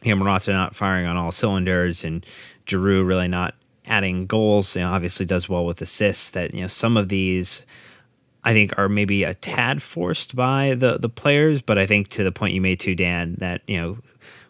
you 0.03 0.15
know, 0.15 0.25
Morata 0.25 0.53
not 0.53 0.75
firing 0.75 1.07
on 1.07 1.17
all 1.17 1.33
cylinders 1.33 2.05
and 2.05 2.25
Giroud 2.67 3.07
really 3.07 3.29
not 3.29 3.55
adding 3.87 4.27
goals, 4.27 4.75
you 4.75 4.83
know, 4.83 4.93
obviously 4.93 5.27
does 5.27 5.49
well 5.49 5.65
with 5.65 5.81
assists. 5.81 6.31
That 6.31 6.55
you 6.55 6.63
know 6.63 6.69
some 6.69 6.97
of 6.97 7.09
these, 7.09 7.65
I 8.45 8.53
think, 8.53 8.77
are 8.79 8.89
maybe 8.89 9.25
a 9.25 9.35
tad 9.35 9.83
forced 9.83 10.37
by 10.37 10.75
the 10.75 10.99
the 10.99 11.09
players. 11.09 11.63
But 11.63 11.79
I 11.79 11.87
think 11.87 12.09
to 12.09 12.25
the 12.25 12.33
point 12.33 12.55
you 12.55 12.61
made 12.61 12.81
too, 12.81 12.95
Dan, 12.95 13.37
that 13.39 13.63
you 13.67 13.81
know 13.81 13.99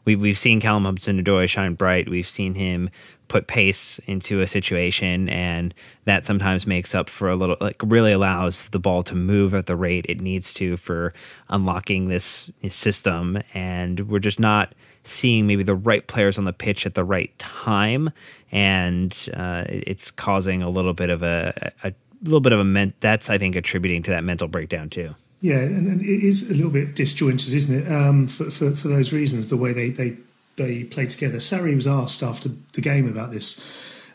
we 0.05 0.17
we've 0.17 0.39
seen 0.39 0.61
Callum 0.61 0.85
Hudson-Odoi 0.85 1.49
shine 1.49 1.75
bright. 1.75 2.09
We've 2.09 2.27
seen 2.27 2.55
him 2.55 2.91
put 3.29 3.49
pace 3.49 3.99
into 4.07 4.41
a 4.41 4.47
situation, 4.47 5.29
and 5.29 5.75
that 6.05 6.25
sometimes 6.25 6.67
makes 6.67 6.95
up 6.95 7.09
for 7.09 7.29
a 7.29 7.37
little, 7.37 7.57
like 7.61 7.83
really 7.85 8.13
allows 8.13 8.69
the 8.69 8.79
ball 8.79 9.03
to 9.03 9.15
move 9.15 9.53
at 9.53 9.67
the 9.67 9.77
rate 9.77 10.07
it 10.09 10.21
needs 10.21 10.55
to 10.55 10.77
for 10.77 11.13
unlocking 11.49 12.09
this 12.09 12.51
system. 12.69 13.43
And 13.53 14.09
we're 14.09 14.21
just 14.21 14.39
not 14.39 14.75
seeing 15.07 15.47
maybe 15.47 15.63
the 15.63 15.75
right 15.75 16.07
players 16.07 16.37
on 16.37 16.45
the 16.45 16.53
pitch 16.53 16.85
at 16.85 16.95
the 16.95 17.05
right 17.05 17.37
time, 17.39 18.11
and 18.51 19.29
uh, 19.35 19.65
it's 19.69 20.11
causing 20.11 20.63
a 20.63 20.69
little 20.69 20.93
bit 20.93 21.11
of 21.11 21.23
a, 21.23 21.73
a, 21.85 21.93
little 22.23 22.41
bit 22.41 22.53
of 22.53 22.59
a 22.59 22.65
ment. 22.65 22.95
That's 23.01 23.31
I 23.31 23.39
think 23.39 23.57
attributing 23.57 24.03
to 24.05 24.11
that 24.11 24.25
mental 24.25 24.49
breakdown 24.49 24.91
too. 24.91 25.15
Yeah, 25.41 25.61
and, 25.61 25.87
and 25.87 26.01
it 26.01 26.25
is 26.25 26.51
a 26.51 26.55
little 26.55 26.71
bit 26.71 26.95
disjointed, 26.95 27.53
isn't 27.53 27.83
it? 27.87 27.93
Um, 27.93 28.27
for, 28.27 28.51
for 28.51 28.73
for 28.73 28.89
those 28.89 29.13
reasons, 29.13 29.49
the 29.49 29.57
way 29.57 29.73
they 29.73 29.91
they 29.91 30.17
they 30.57 30.85
play 30.85 31.07
together. 31.07 31.39
Sarri 31.39 31.75
was 31.75 31.87
asked 31.87 32.23
after 32.23 32.51
the 32.73 32.81
game 32.81 33.07
about 33.07 33.31
this, 33.31 33.61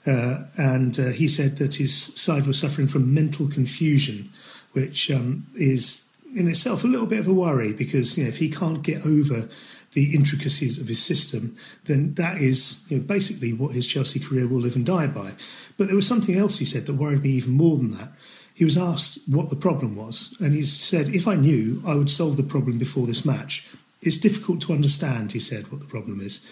uh, 0.05 0.43
and 0.57 0.99
uh, 0.99 1.09
he 1.09 1.27
said 1.27 1.57
that 1.57 1.75
his 1.75 1.95
side 2.19 2.47
was 2.47 2.59
suffering 2.59 2.87
from 2.87 3.13
mental 3.13 3.47
confusion, 3.47 4.29
which 4.73 5.09
um, 5.09 5.47
is 5.55 6.09
in 6.35 6.47
itself 6.49 6.83
a 6.83 6.87
little 6.87 7.05
bit 7.07 7.19
of 7.19 7.27
a 7.27 7.33
worry 7.33 7.73
because 7.73 8.17
you 8.17 8.23
know 8.23 8.29
if 8.29 8.37
he 8.37 8.49
can't 8.49 8.83
get 8.83 9.05
over 9.05 9.49
the 9.93 10.15
intricacies 10.15 10.79
of 10.79 10.87
his 10.87 11.03
system, 11.03 11.55
then 11.85 12.13
that 12.13 12.37
is 12.37 12.85
you 12.89 12.97
know, 12.97 13.03
basically 13.03 13.53
what 13.53 13.75
his 13.75 13.87
Chelsea 13.87 14.19
career 14.19 14.47
will 14.47 14.59
live 14.59 14.75
and 14.75 14.85
die 14.85 15.07
by. 15.07 15.33
But 15.77 15.87
there 15.87 15.95
was 15.95 16.07
something 16.07 16.35
else 16.35 16.59
he 16.59 16.65
said 16.65 16.85
that 16.85 16.93
worried 16.93 17.23
me 17.23 17.31
even 17.31 17.53
more 17.53 17.77
than 17.77 17.91
that. 17.91 18.09
He 18.53 18.63
was 18.63 18.77
asked 18.77 19.27
what 19.27 19.49
the 19.49 19.55
problem 19.55 19.95
was, 19.95 20.35
and 20.39 20.53
he 20.53 20.63
said, 20.63 21.09
If 21.09 21.27
I 21.27 21.35
knew, 21.35 21.81
I 21.85 21.95
would 21.95 22.09
solve 22.09 22.37
the 22.37 22.43
problem 22.43 22.77
before 22.77 23.07
this 23.07 23.25
match. 23.25 23.67
It's 24.01 24.17
difficult 24.17 24.61
to 24.61 24.73
understand, 24.73 25.31
he 25.31 25.39
said, 25.39 25.71
what 25.71 25.79
the 25.79 25.87
problem 25.87 26.21
is. 26.21 26.45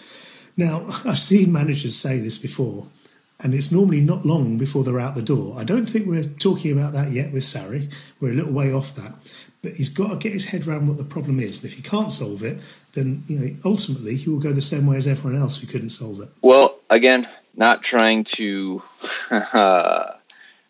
Now, 0.56 0.86
I've 1.04 1.18
seen 1.18 1.52
managers 1.52 1.96
say 1.96 2.18
this 2.18 2.38
before, 2.38 2.86
and 3.40 3.54
it's 3.54 3.72
normally 3.72 4.00
not 4.00 4.26
long 4.26 4.58
before 4.58 4.84
they're 4.84 5.00
out 5.00 5.14
the 5.14 5.22
door. 5.22 5.58
I 5.58 5.64
don't 5.64 5.86
think 5.86 6.06
we're 6.06 6.24
talking 6.24 6.72
about 6.72 6.92
that 6.92 7.12
yet 7.12 7.32
with 7.32 7.42
Sarri. 7.42 7.92
We're 8.20 8.32
a 8.32 8.34
little 8.34 8.52
way 8.52 8.72
off 8.72 8.94
that. 8.96 9.14
But 9.62 9.72
he's 9.74 9.90
got 9.90 10.08
to 10.08 10.16
get 10.16 10.32
his 10.32 10.46
head 10.46 10.66
around 10.66 10.88
what 10.88 10.96
the 10.96 11.04
problem 11.04 11.40
is. 11.40 11.62
And 11.62 11.70
if 11.70 11.76
he 11.76 11.82
can't 11.82 12.12
solve 12.12 12.42
it, 12.42 12.58
then 12.92 13.24
you 13.26 13.38
know 13.38 13.56
ultimately 13.64 14.16
he 14.16 14.28
will 14.30 14.40
go 14.40 14.52
the 14.52 14.62
same 14.62 14.86
way 14.86 14.96
as 14.96 15.06
everyone 15.06 15.40
else 15.40 15.60
who 15.60 15.66
couldn't 15.66 15.90
solve 15.90 16.20
it. 16.20 16.28
Well, 16.42 16.78
again, 16.88 17.28
not 17.56 17.82
trying 17.82 18.24
to 18.24 18.82
uh, 19.30 20.14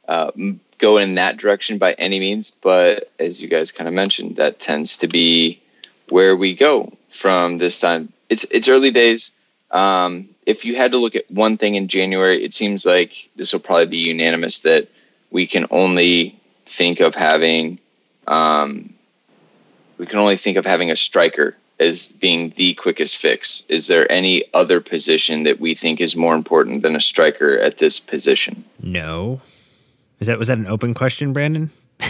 uh, 0.09 0.31
go 0.79 0.99
in 0.99 1.15
that 1.15 1.37
direction 1.37 1.79
by 1.79 1.93
any 1.93 2.21
means, 2.21 2.51
but 2.51 3.11
as 3.19 3.41
you 3.41 3.49
guys 3.49 3.73
kind 3.73 3.89
of 3.89 3.95
mentioned, 3.95 4.37
that 4.37 4.59
tends 4.59 4.97
to 4.99 5.09
be 5.09 5.61
where 6.09 6.37
we 6.37 6.55
go 6.55 6.93
from 7.11 7.59
this 7.59 7.81
time. 7.81 8.13
It's 8.29 8.45
it's 8.45 8.69
early 8.69 8.91
days. 8.91 9.33
Um, 9.71 10.29
if 10.47 10.65
you 10.65 10.75
had 10.75 10.91
to 10.93 10.99
look 10.99 11.15
at 11.15 11.31
one 11.31 11.57
thing 11.57 11.77
in 11.77 11.87
January, 11.87 12.43
it 12.43 12.53
seems 12.53 12.85
like 12.85 13.31
this 13.37 13.53
will 13.53 13.61
probably 13.61 13.87
be 13.87 13.99
unanimous 13.99 14.61
that 14.61 14.89
we 15.31 15.47
can 15.47 15.67
only 15.71 16.41
think 16.67 16.99
of 16.99 17.15
having 17.15 17.79
um, 18.27 18.93
we 19.99 20.07
can 20.07 20.19
only 20.19 20.37
think 20.37 20.57
of 20.57 20.65
having 20.65 20.91
a 20.91 20.97
striker 20.97 21.57
as 21.81 22.09
being 22.09 22.53
the 22.57 22.75
quickest 22.75 23.17
fix. 23.17 23.65
Is 23.69 23.89
there 23.89 24.11
any 24.13 24.45
other 24.55 24.81
position 24.81 25.43
that 25.45 25.59
we 25.59 25.75
think 25.75 26.01
is 26.01 26.15
more 26.15 26.35
important 26.35 26.83
than 26.83 26.95
a 26.95 27.01
striker 27.01 27.59
at 27.59 27.79
this 27.79 27.99
position? 27.99 28.63
No. 28.81 29.41
Is 30.21 30.27
that 30.27 30.39
was 30.39 30.49
that 30.49 30.59
an 30.59 30.67
open 30.67 30.95
question, 30.95 31.33
Brandon? 31.33 31.71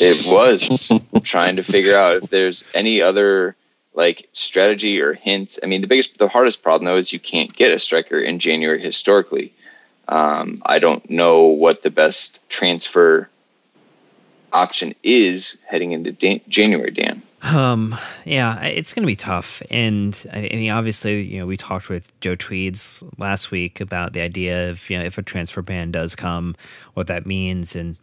it 0.00 0.26
was 0.26 0.92
trying 1.22 1.56
to 1.56 1.62
figure 1.62 1.96
out 1.96 2.22
if 2.22 2.30
there's 2.30 2.64
any 2.74 3.00
other 3.00 3.56
like 3.94 4.28
strategy 4.32 5.00
or 5.00 5.14
hints. 5.14 5.58
I 5.62 5.66
mean, 5.66 5.80
the 5.80 5.86
biggest, 5.86 6.18
the 6.18 6.28
hardest 6.28 6.62
problem 6.62 6.84
though 6.84 6.96
is 6.96 7.12
you 7.12 7.20
can't 7.20 7.54
get 7.54 7.72
a 7.72 7.78
striker 7.78 8.18
in 8.18 8.38
January 8.38 8.80
historically. 8.80 9.52
Um, 10.08 10.62
I 10.66 10.78
don't 10.78 11.08
know 11.08 11.44
what 11.44 11.82
the 11.82 11.90
best 11.90 12.46
transfer 12.50 13.30
option 14.54 14.94
is 15.02 15.58
heading 15.66 15.92
into 15.92 16.12
Dan- 16.12 16.40
January, 16.48 16.90
Dan? 16.90 17.22
Um, 17.42 17.94
yeah, 18.24 18.62
it's 18.62 18.94
going 18.94 19.02
to 19.02 19.06
be 19.06 19.16
tough. 19.16 19.62
And 19.70 20.18
I 20.32 20.40
mean, 20.52 20.70
obviously, 20.70 21.22
you 21.22 21.40
know, 21.40 21.46
we 21.46 21.58
talked 21.58 21.90
with 21.90 22.18
Joe 22.20 22.36
Tweeds 22.36 23.04
last 23.18 23.50
week 23.50 23.80
about 23.80 24.14
the 24.14 24.22
idea 24.22 24.70
of, 24.70 24.88
you 24.88 24.98
know, 24.98 25.04
if 25.04 25.18
a 25.18 25.22
transfer 25.22 25.60
ban 25.60 25.90
does 25.90 26.14
come, 26.14 26.56
what 26.94 27.08
that 27.08 27.26
means 27.26 27.76
and 27.76 27.96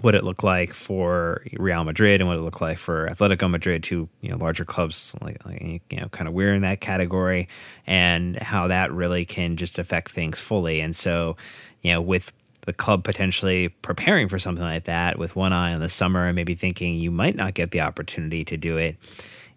what 0.00 0.14
it 0.14 0.24
looked 0.24 0.44
like 0.44 0.72
for 0.72 1.42
Real 1.54 1.84
Madrid 1.84 2.20
and 2.20 2.28
what 2.28 2.38
it 2.38 2.42
looked 2.42 2.60
like 2.60 2.78
for 2.78 3.08
Atletico 3.08 3.50
Madrid, 3.50 3.82
two 3.82 4.08
you 4.20 4.30
know 4.30 4.36
larger 4.38 4.64
clubs 4.64 5.14
like, 5.20 5.44
like 5.44 5.82
you 5.90 6.00
know 6.00 6.08
kind 6.08 6.26
of 6.26 6.34
we're 6.34 6.54
in 6.54 6.62
that 6.62 6.80
category, 6.80 7.48
and 7.86 8.36
how 8.36 8.68
that 8.68 8.92
really 8.92 9.24
can 9.24 9.56
just 9.56 9.78
affect 9.78 10.10
things 10.10 10.38
fully. 10.38 10.80
And 10.80 10.94
so, 10.96 11.36
you 11.82 11.92
know, 11.92 12.00
with 12.00 12.32
the 12.62 12.72
club 12.72 13.04
potentially 13.04 13.68
preparing 13.68 14.28
for 14.28 14.38
something 14.38 14.64
like 14.64 14.84
that 14.84 15.18
with 15.18 15.36
one 15.36 15.52
eye 15.52 15.72
on 15.72 15.80
the 15.80 15.88
summer 15.88 16.26
and 16.26 16.36
maybe 16.36 16.54
thinking 16.54 16.94
you 16.94 17.10
might 17.10 17.34
not 17.34 17.54
get 17.54 17.70
the 17.70 17.80
opportunity 17.80 18.44
to 18.44 18.56
do 18.56 18.76
it, 18.76 18.96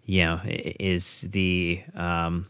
you 0.04 0.22
know, 0.22 0.40
is 0.44 1.22
the 1.22 1.82
um, 1.94 2.46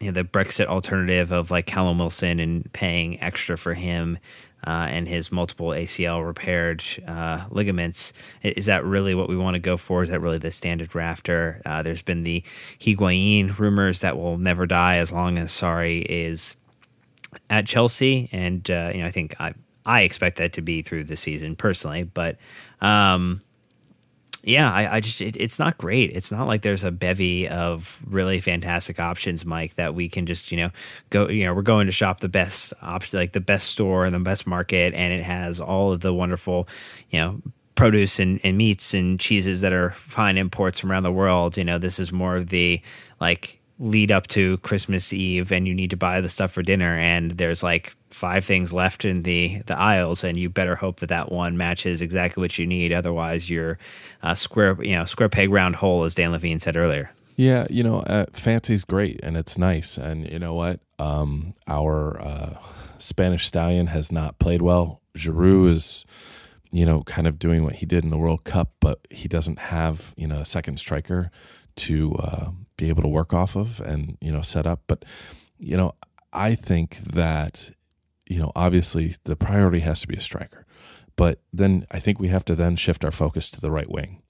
you 0.00 0.06
know, 0.06 0.12
the 0.12 0.24
Brexit 0.24 0.66
alternative 0.66 1.32
of 1.32 1.50
like 1.50 1.66
Callum 1.66 1.98
Wilson 1.98 2.38
and 2.40 2.70
paying 2.72 3.20
extra 3.22 3.56
for 3.56 3.74
him 3.74 4.18
uh, 4.66 4.88
and 4.90 5.08
his 5.08 5.30
multiple 5.30 5.68
ACL 5.68 6.26
repaired 6.26 6.84
uh, 7.06 7.44
ligaments. 7.50 8.12
Is 8.42 8.66
that 8.66 8.84
really 8.84 9.14
what 9.14 9.28
we 9.28 9.36
want 9.36 9.54
to 9.54 9.60
go 9.60 9.76
for? 9.76 10.02
Is 10.02 10.08
that 10.08 10.20
really 10.20 10.38
the 10.38 10.50
standard 10.50 10.94
rafter? 10.94 11.62
Uh, 11.64 11.82
there's 11.82 12.02
been 12.02 12.24
the 12.24 12.42
Higuain 12.80 13.58
rumors 13.58 14.00
that 14.00 14.16
will 14.18 14.38
never 14.38 14.66
die 14.66 14.96
as 14.96 15.12
long 15.12 15.38
as 15.38 15.52
Sarri 15.52 16.04
is 16.08 16.56
at 17.48 17.66
Chelsea, 17.66 18.28
and 18.32 18.68
uh, 18.70 18.90
you 18.92 19.00
know 19.00 19.06
I 19.06 19.10
think 19.10 19.36
I 19.40 19.54
I 19.86 20.02
expect 20.02 20.36
that 20.36 20.52
to 20.54 20.62
be 20.62 20.82
through 20.82 21.04
the 21.04 21.16
season 21.16 21.56
personally, 21.56 22.02
but. 22.02 22.36
Um, 22.82 23.40
yeah, 24.46 24.72
I, 24.72 24.96
I 24.96 25.00
just 25.00 25.20
it, 25.20 25.36
it's 25.36 25.58
not 25.58 25.76
great. 25.76 26.12
It's 26.12 26.30
not 26.30 26.46
like 26.46 26.62
there's 26.62 26.84
a 26.84 26.92
bevy 26.92 27.48
of 27.48 27.98
really 28.06 28.38
fantastic 28.38 29.00
options, 29.00 29.44
Mike, 29.44 29.74
that 29.74 29.92
we 29.92 30.08
can 30.08 30.24
just 30.24 30.52
you 30.52 30.56
know 30.56 30.70
go. 31.10 31.28
You 31.28 31.46
know, 31.46 31.52
we're 31.52 31.62
going 31.62 31.86
to 31.86 31.92
shop 31.92 32.20
the 32.20 32.28
best 32.28 32.72
option, 32.80 33.18
like 33.18 33.32
the 33.32 33.40
best 33.40 33.66
store 33.66 34.04
and 34.04 34.14
the 34.14 34.20
best 34.20 34.46
market, 34.46 34.94
and 34.94 35.12
it 35.12 35.24
has 35.24 35.58
all 35.58 35.92
of 35.92 36.00
the 36.00 36.14
wonderful, 36.14 36.68
you 37.10 37.18
know, 37.18 37.42
produce 37.74 38.20
and, 38.20 38.38
and 38.44 38.56
meats 38.56 38.94
and 38.94 39.18
cheeses 39.18 39.62
that 39.62 39.72
are 39.72 39.90
fine 39.90 40.38
imports 40.38 40.78
from 40.78 40.92
around 40.92 41.02
the 41.02 41.10
world. 41.10 41.56
You 41.56 41.64
know, 41.64 41.78
this 41.78 41.98
is 41.98 42.12
more 42.12 42.36
of 42.36 42.50
the 42.50 42.80
like 43.20 43.60
lead 43.78 44.10
up 44.10 44.26
to 44.28 44.56
Christmas 44.58 45.12
Eve 45.12 45.52
and 45.52 45.68
you 45.68 45.74
need 45.74 45.90
to 45.90 45.96
buy 45.96 46.20
the 46.20 46.28
stuff 46.28 46.52
for 46.52 46.62
dinner 46.62 46.96
and 46.96 47.32
there's 47.32 47.62
like 47.62 47.94
five 48.10 48.44
things 48.44 48.72
left 48.72 49.04
in 49.04 49.22
the 49.22 49.60
the 49.66 49.78
aisles 49.78 50.24
and 50.24 50.38
you 50.38 50.48
better 50.48 50.76
hope 50.76 51.00
that 51.00 51.08
that 51.10 51.30
one 51.30 51.56
matches 51.56 52.00
exactly 52.00 52.40
what 52.40 52.56
you 52.56 52.66
need 52.66 52.92
otherwise 52.92 53.50
you're 53.50 53.78
uh, 54.22 54.34
square 54.34 54.82
you 54.82 54.94
know 54.94 55.04
square 55.04 55.28
peg 55.28 55.50
round 55.50 55.76
hole 55.76 56.04
as 56.04 56.14
Dan 56.14 56.32
Levine 56.32 56.58
said 56.58 56.76
earlier. 56.76 57.10
Yeah, 57.38 57.66
you 57.68 57.82
know, 57.82 58.00
uh, 58.00 58.26
fancy's 58.32 58.84
great 58.84 59.20
and 59.22 59.36
it's 59.36 59.58
nice 59.58 59.98
and 59.98 60.30
you 60.30 60.38
know 60.38 60.54
what? 60.54 60.80
Um, 60.98 61.52
our 61.66 62.18
uh, 62.20 62.58
Spanish 62.96 63.46
stallion 63.46 63.88
has 63.88 64.10
not 64.10 64.38
played 64.38 64.62
well. 64.62 65.02
Giroud 65.14 65.74
is 65.74 66.06
you 66.72 66.84
know, 66.84 67.02
kind 67.04 67.26
of 67.26 67.38
doing 67.38 67.64
what 67.64 67.76
he 67.76 67.86
did 67.86 68.04
in 68.04 68.10
the 68.10 68.18
World 68.18 68.44
Cup, 68.44 68.72
but 68.80 68.98
he 69.08 69.28
doesn't 69.28 69.58
have, 69.58 70.12
you 70.16 70.26
know, 70.26 70.40
a 70.40 70.44
second 70.44 70.78
striker 70.78 71.30
to 71.76 72.14
uh, 72.16 72.50
be 72.76 72.88
able 72.88 73.02
to 73.02 73.08
work 73.08 73.32
off 73.32 73.56
of 73.56 73.80
and 73.80 74.18
you 74.20 74.32
know 74.32 74.42
set 74.42 74.66
up. 74.66 74.82
But 74.86 75.04
you 75.58 75.76
know, 75.76 75.94
I 76.32 76.54
think 76.54 76.98
that 76.98 77.70
you 78.26 78.38
know 78.38 78.52
obviously 78.54 79.16
the 79.24 79.36
priority 79.36 79.80
has 79.80 80.00
to 80.02 80.08
be 80.08 80.16
a 80.16 80.20
striker, 80.20 80.66
but 81.16 81.40
then 81.52 81.86
I 81.90 81.98
think 81.98 82.18
we 82.18 82.28
have 82.28 82.44
to 82.46 82.54
then 82.54 82.76
shift 82.76 83.04
our 83.04 83.10
focus 83.10 83.50
to 83.50 83.60
the 83.60 83.70
right 83.70 83.90
wing. 83.90 84.22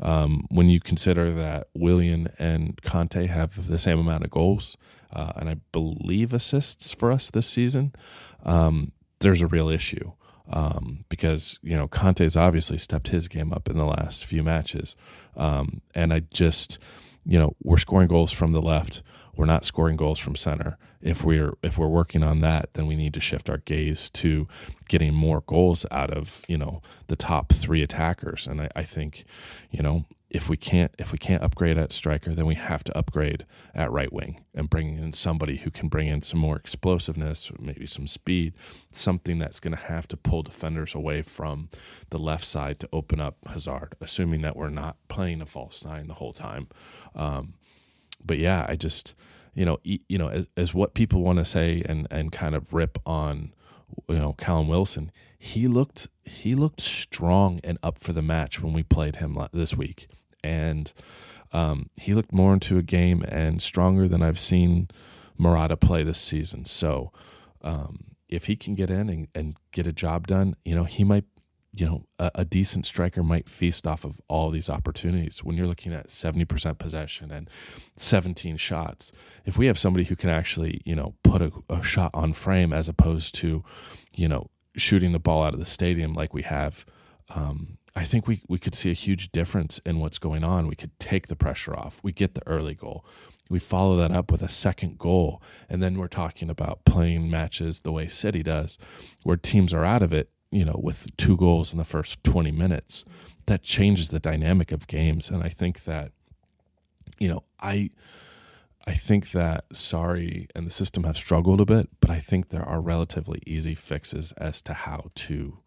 Um, 0.00 0.46
when 0.50 0.68
you 0.68 0.80
consider 0.80 1.30
that 1.32 1.68
Willian 1.72 2.28
and 2.38 2.80
Kanté 2.82 3.28
have 3.28 3.68
the 3.68 3.78
same 3.78 4.00
amount 4.00 4.24
of 4.24 4.30
goals 4.30 4.76
uh, 5.12 5.32
and 5.36 5.48
I 5.48 5.56
believe 5.70 6.32
assists 6.32 6.92
for 6.92 7.12
us 7.12 7.30
this 7.30 7.46
season, 7.46 7.92
um, 8.44 8.90
there's 9.20 9.42
a 9.42 9.46
real 9.46 9.68
issue. 9.68 10.12
Um, 10.46 11.06
because 11.08 11.58
you 11.62 11.74
know 11.74 11.88
Kanté's 11.88 12.36
obviously 12.36 12.76
stepped 12.76 13.08
his 13.08 13.28
game 13.28 13.50
up 13.50 13.70
in 13.70 13.78
the 13.78 13.86
last 13.86 14.26
few 14.26 14.42
matches, 14.42 14.94
um, 15.38 15.80
and 15.94 16.12
I 16.12 16.20
just 16.20 16.78
you 17.26 17.38
know, 17.38 17.56
we're 17.62 17.78
scoring 17.78 18.08
goals 18.08 18.32
from 18.32 18.50
the 18.50 18.62
left. 18.62 19.02
We're 19.36 19.46
not 19.46 19.64
scoring 19.64 19.96
goals 19.96 20.18
from 20.18 20.36
center. 20.36 20.78
If 21.00 21.24
we're 21.24 21.54
if 21.62 21.76
we're 21.76 21.88
working 21.88 22.22
on 22.22 22.40
that, 22.40 22.74
then 22.74 22.86
we 22.86 22.96
need 22.96 23.14
to 23.14 23.20
shift 23.20 23.50
our 23.50 23.58
gaze 23.58 24.08
to 24.10 24.46
getting 24.88 25.12
more 25.12 25.42
goals 25.42 25.84
out 25.90 26.10
of 26.10 26.42
you 26.48 26.56
know 26.56 26.82
the 27.08 27.16
top 27.16 27.52
three 27.52 27.82
attackers. 27.82 28.46
And 28.46 28.60
I, 28.60 28.68
I 28.76 28.82
think, 28.84 29.24
you 29.70 29.82
know, 29.82 30.04
if 30.34 30.48
we 30.48 30.56
can't 30.56 30.92
if 30.98 31.12
we 31.12 31.16
can't 31.16 31.44
upgrade 31.44 31.78
at 31.78 31.92
striker, 31.92 32.34
then 32.34 32.44
we 32.44 32.56
have 32.56 32.82
to 32.82 32.98
upgrade 32.98 33.46
at 33.72 33.90
right 33.92 34.12
wing 34.12 34.44
and 34.52 34.68
bring 34.68 34.98
in 34.98 35.12
somebody 35.12 35.58
who 35.58 35.70
can 35.70 35.88
bring 35.88 36.08
in 36.08 36.22
some 36.22 36.40
more 36.40 36.56
explosiveness, 36.56 37.52
maybe 37.60 37.86
some 37.86 38.08
speed, 38.08 38.52
something 38.90 39.38
that's 39.38 39.60
going 39.60 39.76
to 39.76 39.82
have 39.84 40.08
to 40.08 40.16
pull 40.16 40.42
defenders 40.42 40.92
away 40.92 41.22
from 41.22 41.68
the 42.10 42.18
left 42.18 42.44
side 42.44 42.80
to 42.80 42.88
open 42.92 43.20
up 43.20 43.36
Hazard, 43.46 43.94
assuming 44.00 44.42
that 44.42 44.56
we're 44.56 44.70
not 44.70 44.96
playing 45.06 45.40
a 45.40 45.46
false 45.46 45.84
nine 45.84 46.08
the 46.08 46.14
whole 46.14 46.32
time. 46.32 46.66
Um, 47.14 47.54
but 48.22 48.36
yeah, 48.38 48.66
I 48.68 48.74
just 48.74 49.14
you 49.54 49.64
know 49.64 49.78
you 49.84 50.18
know 50.18 50.30
as, 50.30 50.48
as 50.56 50.74
what 50.74 50.94
people 50.94 51.22
want 51.22 51.38
to 51.38 51.44
say 51.44 51.84
and 51.86 52.08
and 52.10 52.32
kind 52.32 52.56
of 52.56 52.74
rip 52.74 52.98
on 53.06 53.52
you 54.08 54.18
know 54.18 54.32
Callum 54.32 54.66
Wilson, 54.66 55.12
he 55.38 55.68
looked 55.68 56.08
he 56.24 56.56
looked 56.56 56.80
strong 56.80 57.60
and 57.62 57.78
up 57.84 58.00
for 58.00 58.12
the 58.12 58.22
match 58.22 58.60
when 58.60 58.72
we 58.72 58.82
played 58.82 59.16
him 59.16 59.38
this 59.52 59.76
week 59.76 60.08
and 60.44 60.92
um, 61.52 61.88
he 61.96 62.12
looked 62.14 62.32
more 62.32 62.52
into 62.52 62.76
a 62.78 62.82
game 62.82 63.22
and 63.22 63.62
stronger 63.62 64.06
than 64.06 64.22
I've 64.22 64.38
seen 64.38 64.88
Morata 65.38 65.76
play 65.76 66.02
this 66.02 66.20
season. 66.20 66.64
So 66.64 67.12
um, 67.62 68.16
if 68.28 68.46
he 68.46 68.56
can 68.56 68.74
get 68.74 68.90
in 68.90 69.08
and, 69.08 69.28
and, 69.34 69.56
get 69.72 69.86
a 69.86 69.92
job 69.92 70.26
done, 70.26 70.54
you 70.64 70.74
know, 70.74 70.84
he 70.84 71.02
might, 71.02 71.24
you 71.76 71.86
know, 71.86 72.06
a, 72.18 72.30
a, 72.36 72.44
decent 72.44 72.86
striker 72.86 73.22
might 73.22 73.48
feast 73.48 73.86
off 73.86 74.04
of 74.04 74.20
all 74.28 74.50
these 74.50 74.68
opportunities. 74.68 75.42
When 75.42 75.56
you're 75.56 75.66
looking 75.66 75.92
at 75.92 76.08
70% 76.08 76.78
possession 76.78 77.32
and 77.32 77.50
17 77.96 78.56
shots, 78.56 79.10
if 79.44 79.58
we 79.58 79.66
have 79.66 79.78
somebody 79.78 80.04
who 80.04 80.14
can 80.14 80.30
actually, 80.30 80.80
you 80.84 80.94
know, 80.94 81.14
put 81.24 81.42
a, 81.42 81.50
a 81.68 81.82
shot 81.82 82.10
on 82.14 82.32
frame 82.32 82.72
as 82.72 82.88
opposed 82.88 83.34
to, 83.36 83.64
you 84.14 84.28
know, 84.28 84.48
shooting 84.76 85.12
the 85.12 85.18
ball 85.18 85.42
out 85.44 85.54
of 85.54 85.60
the 85.60 85.66
stadium 85.66 86.14
like 86.14 86.34
we 86.34 86.42
have 86.42 86.84
um, 87.34 87.78
I 87.96 88.04
think 88.04 88.26
we, 88.26 88.42
we 88.48 88.58
could 88.58 88.74
see 88.74 88.90
a 88.90 88.94
huge 88.94 89.30
difference 89.30 89.78
in 89.86 90.00
what's 90.00 90.18
going 90.18 90.42
on. 90.42 90.66
We 90.66 90.74
could 90.74 90.98
take 90.98 91.28
the 91.28 91.36
pressure 91.36 91.76
off. 91.76 92.00
We 92.02 92.12
get 92.12 92.34
the 92.34 92.46
early 92.46 92.74
goal. 92.74 93.04
We 93.48 93.60
follow 93.60 93.96
that 93.96 94.10
up 94.10 94.32
with 94.32 94.42
a 94.42 94.48
second 94.48 94.98
goal. 94.98 95.40
And 95.68 95.82
then 95.82 95.98
we're 95.98 96.08
talking 96.08 96.50
about 96.50 96.84
playing 96.84 97.30
matches 97.30 97.80
the 97.80 97.92
way 97.92 98.08
City 98.08 98.42
does, 98.42 98.78
where 99.22 99.36
teams 99.36 99.72
are 99.72 99.84
out 99.84 100.02
of 100.02 100.12
it, 100.12 100.30
you 100.50 100.64
know, 100.64 100.78
with 100.82 101.16
two 101.16 101.36
goals 101.36 101.72
in 101.72 101.78
the 101.78 101.84
first 101.84 102.24
20 102.24 102.50
minutes. 102.50 103.04
That 103.46 103.62
changes 103.62 104.08
the 104.08 104.20
dynamic 104.20 104.72
of 104.72 104.88
games. 104.88 105.30
And 105.30 105.42
I 105.42 105.48
think 105.48 105.84
that, 105.84 106.12
you 107.18 107.28
know, 107.28 107.42
I. 107.60 107.90
I 108.86 108.92
think 108.92 109.30
that 109.30 109.66
Sarri 109.70 110.46
and 110.54 110.66
the 110.66 110.70
system 110.70 111.04
have 111.04 111.16
struggled 111.16 111.58
a 111.58 111.64
bit, 111.64 111.88
but 112.00 112.10
I 112.10 112.18
think 112.18 112.50
there 112.50 112.68
are 112.68 112.82
relatively 112.82 113.40
easy 113.46 113.74
fixes 113.74 114.32
as 114.32 114.60
to 114.60 114.74
how 114.74 115.10
to 115.14 115.60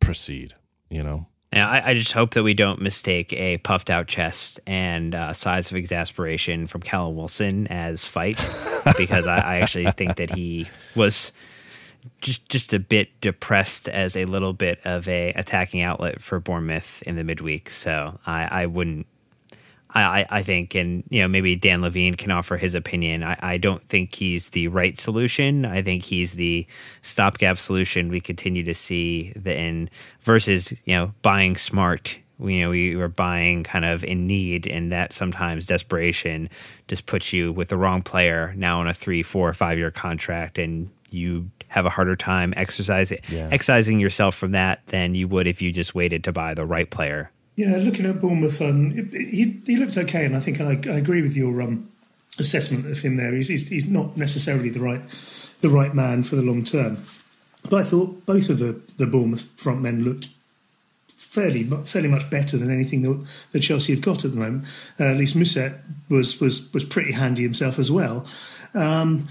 proceed 0.00 0.54
you 0.90 1.02
know. 1.02 1.26
Yeah, 1.52 1.66
I, 1.66 1.90
I, 1.90 1.94
just 1.94 2.12
hope 2.12 2.34
that 2.34 2.42
we 2.42 2.52
don't 2.52 2.82
mistake 2.82 3.32
a 3.32 3.56
puffed 3.58 3.88
out 3.88 4.06
chest 4.06 4.60
and 4.66 5.14
uh, 5.14 5.32
sighs 5.32 5.70
of 5.70 5.78
exasperation 5.78 6.66
from 6.66 6.82
Callum 6.82 7.16
Wilson 7.16 7.66
as 7.68 8.04
fight, 8.04 8.36
because 8.98 9.26
I, 9.26 9.38
I, 9.38 9.56
actually 9.60 9.90
think 9.92 10.16
that 10.16 10.34
he 10.34 10.68
was 10.94 11.32
just 12.20 12.50
just 12.50 12.74
a 12.74 12.78
bit 12.78 13.18
depressed 13.22 13.88
as 13.88 14.14
a 14.14 14.26
little 14.26 14.52
bit 14.52 14.78
of 14.84 15.08
a 15.08 15.32
attacking 15.32 15.80
outlet 15.80 16.20
for 16.20 16.38
Bournemouth 16.38 17.02
in 17.06 17.16
the 17.16 17.24
midweek. 17.24 17.70
So 17.70 18.20
I, 18.26 18.62
I 18.62 18.66
wouldn't 18.66 19.06
I, 19.94 20.26
I 20.28 20.42
think, 20.42 20.74
and 20.74 21.02
you 21.08 21.22
know, 21.22 21.28
maybe 21.28 21.56
Dan 21.56 21.80
Levine 21.80 22.14
can 22.14 22.30
offer 22.30 22.56
his 22.56 22.74
opinion. 22.74 23.24
I, 23.24 23.38
I 23.40 23.56
don't 23.56 23.82
think 23.88 24.14
he's 24.14 24.50
the 24.50 24.68
right 24.68 24.98
solution. 24.98 25.64
I 25.64 25.82
think 25.82 26.04
he's 26.04 26.34
the 26.34 26.66
stopgap 27.00 27.58
solution. 27.58 28.10
We 28.10 28.20
continue 28.20 28.62
to 28.64 28.74
see 28.74 29.32
the 29.34 29.56
in 29.56 29.88
versus 30.20 30.72
you 30.84 30.94
know 30.94 31.14
buying 31.22 31.56
smart. 31.56 32.18
We, 32.38 32.56
you 32.56 32.64
know, 32.64 32.70
we 32.70 32.96
were 32.96 33.08
buying 33.08 33.64
kind 33.64 33.84
of 33.84 34.04
in 34.04 34.26
need, 34.26 34.66
and 34.66 34.92
that 34.92 35.12
sometimes 35.12 35.66
desperation 35.66 36.50
just 36.86 37.06
puts 37.06 37.32
you 37.32 37.50
with 37.50 37.68
the 37.68 37.76
wrong 37.76 38.02
player 38.02 38.52
now 38.56 38.80
on 38.80 38.88
a 38.88 38.94
three, 38.94 39.22
four, 39.22 39.52
five 39.54 39.78
year 39.78 39.90
contract, 39.90 40.58
and 40.58 40.90
you 41.10 41.50
have 41.68 41.86
a 41.86 41.90
harder 41.90 42.16
time 42.16 42.52
exercising 42.56 43.18
yeah. 43.30 43.48
excising 43.50 44.00
yourself 44.00 44.34
from 44.34 44.52
that 44.52 44.86
than 44.88 45.14
you 45.14 45.28
would 45.28 45.46
if 45.46 45.62
you 45.62 45.72
just 45.72 45.94
waited 45.94 46.24
to 46.24 46.32
buy 46.32 46.54
the 46.54 46.66
right 46.66 46.90
player 46.90 47.30
yeah, 47.58 47.76
looking 47.76 48.06
at 48.06 48.20
Bournemouth, 48.20 48.62
um, 48.62 48.92
he 49.10 49.60
he 49.66 49.74
looked 49.74 49.98
okay, 49.98 50.24
and 50.24 50.36
I 50.36 50.38
think 50.38 50.60
I, 50.60 50.80
I 50.88 50.96
agree 50.96 51.22
with 51.22 51.36
your 51.36 51.60
um, 51.60 51.90
assessment 52.38 52.86
of 52.86 53.00
him 53.00 53.16
there. 53.16 53.34
He's, 53.34 53.48
he's, 53.48 53.68
he's 53.68 53.90
not 53.90 54.16
necessarily 54.16 54.70
the 54.70 54.78
right 54.78 55.00
the 55.60 55.68
right 55.68 55.92
man 55.92 56.22
for 56.22 56.36
the 56.36 56.42
long 56.42 56.62
term, 56.62 56.98
but 57.68 57.80
I 57.80 57.82
thought 57.82 58.24
both 58.26 58.48
of 58.48 58.60
the 58.60 58.80
the 58.96 59.08
Bournemouth 59.08 59.48
front 59.60 59.82
men 59.82 60.04
looked 60.04 60.28
fairly 61.08 61.64
fairly 61.64 62.06
much 62.06 62.30
better 62.30 62.56
than 62.56 62.70
anything 62.70 63.02
that, 63.02 63.26
that 63.50 63.60
Chelsea 63.60 63.92
have 63.92 64.02
got 64.02 64.24
at 64.24 64.30
the 64.30 64.38
moment. 64.38 64.64
Uh, 65.00 65.06
at 65.06 65.16
least 65.16 65.34
Musset 65.34 65.80
was 66.08 66.40
was 66.40 66.72
was 66.72 66.84
pretty 66.84 67.10
handy 67.10 67.42
himself 67.42 67.76
as 67.80 67.90
well. 67.90 68.24
Um, 68.72 69.26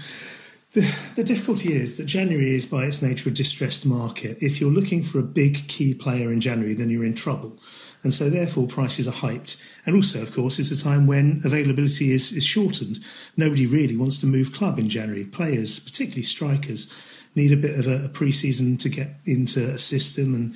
the, 0.72 0.82
the 1.16 1.24
difficulty 1.24 1.72
is 1.72 1.96
that 1.96 2.04
January 2.04 2.54
is 2.54 2.66
by 2.66 2.84
its 2.84 3.00
nature 3.00 3.30
a 3.30 3.32
distressed 3.32 3.86
market. 3.86 4.36
If 4.42 4.60
you're 4.60 4.70
looking 4.70 5.02
for 5.02 5.18
a 5.18 5.22
big 5.22 5.66
key 5.66 5.94
player 5.94 6.30
in 6.30 6.42
January, 6.42 6.74
then 6.74 6.90
you're 6.90 7.06
in 7.06 7.14
trouble. 7.14 7.56
And 8.02 8.14
so, 8.14 8.30
therefore, 8.30 8.66
prices 8.66 9.08
are 9.08 9.12
hyped. 9.12 9.60
And 9.84 9.96
also, 9.96 10.22
of 10.22 10.32
course, 10.34 10.58
it's 10.58 10.70
a 10.70 10.82
time 10.82 11.06
when 11.06 11.40
availability 11.44 12.12
is, 12.12 12.32
is 12.32 12.44
shortened. 12.44 12.98
Nobody 13.36 13.66
really 13.66 13.96
wants 13.96 14.18
to 14.18 14.26
move 14.26 14.52
club 14.52 14.78
in 14.78 14.88
January. 14.88 15.24
Players, 15.24 15.80
particularly 15.80 16.22
strikers, 16.22 16.92
need 17.34 17.52
a 17.52 17.56
bit 17.56 17.78
of 17.78 17.86
a, 17.86 18.06
a 18.06 18.08
pre 18.08 18.32
season 18.32 18.76
to 18.78 18.88
get 18.88 19.16
into 19.24 19.70
a 19.70 19.78
system 19.78 20.34
and 20.34 20.54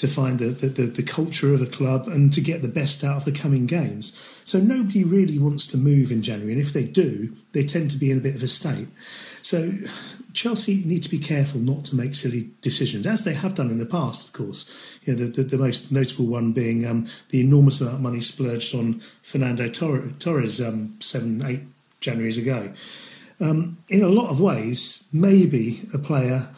to 0.00 0.08
find 0.08 0.38
the, 0.38 0.46
the, 0.46 0.84
the, 0.86 1.02
culture 1.02 1.52
of 1.52 1.60
a 1.60 1.66
club 1.66 2.08
and 2.08 2.32
to 2.32 2.40
get 2.40 2.62
the 2.62 2.68
best 2.68 3.04
out 3.04 3.18
of 3.18 3.26
the 3.26 3.32
coming 3.32 3.66
games. 3.66 4.18
So 4.44 4.58
nobody 4.58 5.04
really 5.04 5.38
wants 5.38 5.66
to 5.66 5.76
move 5.76 6.10
in 6.10 6.22
January, 6.22 6.52
and 6.52 6.60
if 6.60 6.72
they 6.72 6.84
do, 6.84 7.34
they 7.52 7.64
tend 7.64 7.90
to 7.90 7.98
be 7.98 8.10
in 8.10 8.16
a 8.16 8.22
bit 8.22 8.34
of 8.34 8.42
a 8.42 8.48
state. 8.48 8.88
So 9.42 9.72
Chelsea 10.32 10.82
need 10.86 11.02
to 11.02 11.10
be 11.10 11.18
careful 11.18 11.60
not 11.60 11.84
to 11.86 11.96
make 11.96 12.14
silly 12.14 12.48
decisions, 12.62 13.06
as 13.06 13.24
they 13.24 13.34
have 13.34 13.54
done 13.54 13.70
in 13.70 13.76
the 13.76 13.84
past, 13.84 14.28
of 14.28 14.32
course. 14.32 14.98
You 15.02 15.12
know, 15.12 15.26
the, 15.26 15.42
the, 15.42 15.42
the 15.42 15.58
most 15.58 15.92
notable 15.92 16.26
one 16.26 16.52
being 16.52 16.86
um, 16.86 17.06
the 17.28 17.42
enormous 17.42 17.82
amount 17.82 17.96
of 17.96 18.00
money 18.00 18.20
splurged 18.20 18.74
on 18.74 19.00
Fernando 19.22 19.68
Torres 19.68 20.62
um, 20.62 20.96
seven, 21.00 21.44
eight 21.44 21.60
Januaries 22.00 22.40
ago. 22.40 22.72
Um, 23.38 23.76
in 23.90 24.02
a 24.02 24.08
lot 24.08 24.30
of 24.30 24.40
ways, 24.40 25.08
maybe 25.12 25.82
a 25.92 25.98
player 25.98 26.48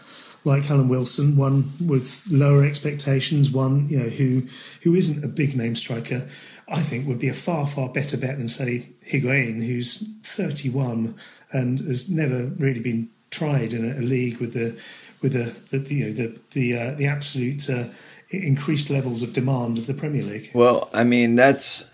like 0.44 0.64
Callum 0.64 0.88
Wilson, 0.88 1.36
one 1.36 1.70
with 1.84 2.26
lower 2.30 2.64
expectations, 2.64 3.50
one 3.50 3.88
you 3.88 3.98
know 3.98 4.08
who 4.08 4.42
who 4.82 4.94
isn't 4.94 5.24
a 5.24 5.28
big 5.28 5.56
name 5.56 5.74
striker, 5.74 6.28
I 6.68 6.80
think 6.80 7.06
would 7.06 7.20
be 7.20 7.28
a 7.28 7.34
far 7.34 7.66
far 7.66 7.88
better 7.88 8.16
bet 8.16 8.38
than 8.38 8.48
say 8.48 8.88
Higuain, 9.10 9.66
who's 9.66 10.16
31 10.22 11.14
and 11.52 11.78
has 11.80 12.10
never 12.10 12.46
really 12.58 12.80
been 12.80 13.10
tried 13.30 13.72
in 13.72 13.84
a, 13.84 13.98
a 13.98 14.02
league 14.02 14.38
with 14.38 14.52
the 14.54 14.80
with 15.20 15.32
the, 15.32 15.78
the 15.78 15.94
you 15.94 16.06
know 16.06 16.12
the 16.12 16.38
the 16.52 16.76
uh, 16.76 16.94
the 16.94 17.06
absolute 17.06 17.68
uh, 17.70 17.84
increased 18.30 18.90
levels 18.90 19.22
of 19.22 19.32
demand 19.32 19.78
of 19.78 19.86
the 19.86 19.94
Premier 19.94 20.22
League. 20.22 20.50
Well, 20.54 20.90
I 20.92 21.04
mean 21.04 21.34
that's 21.34 21.90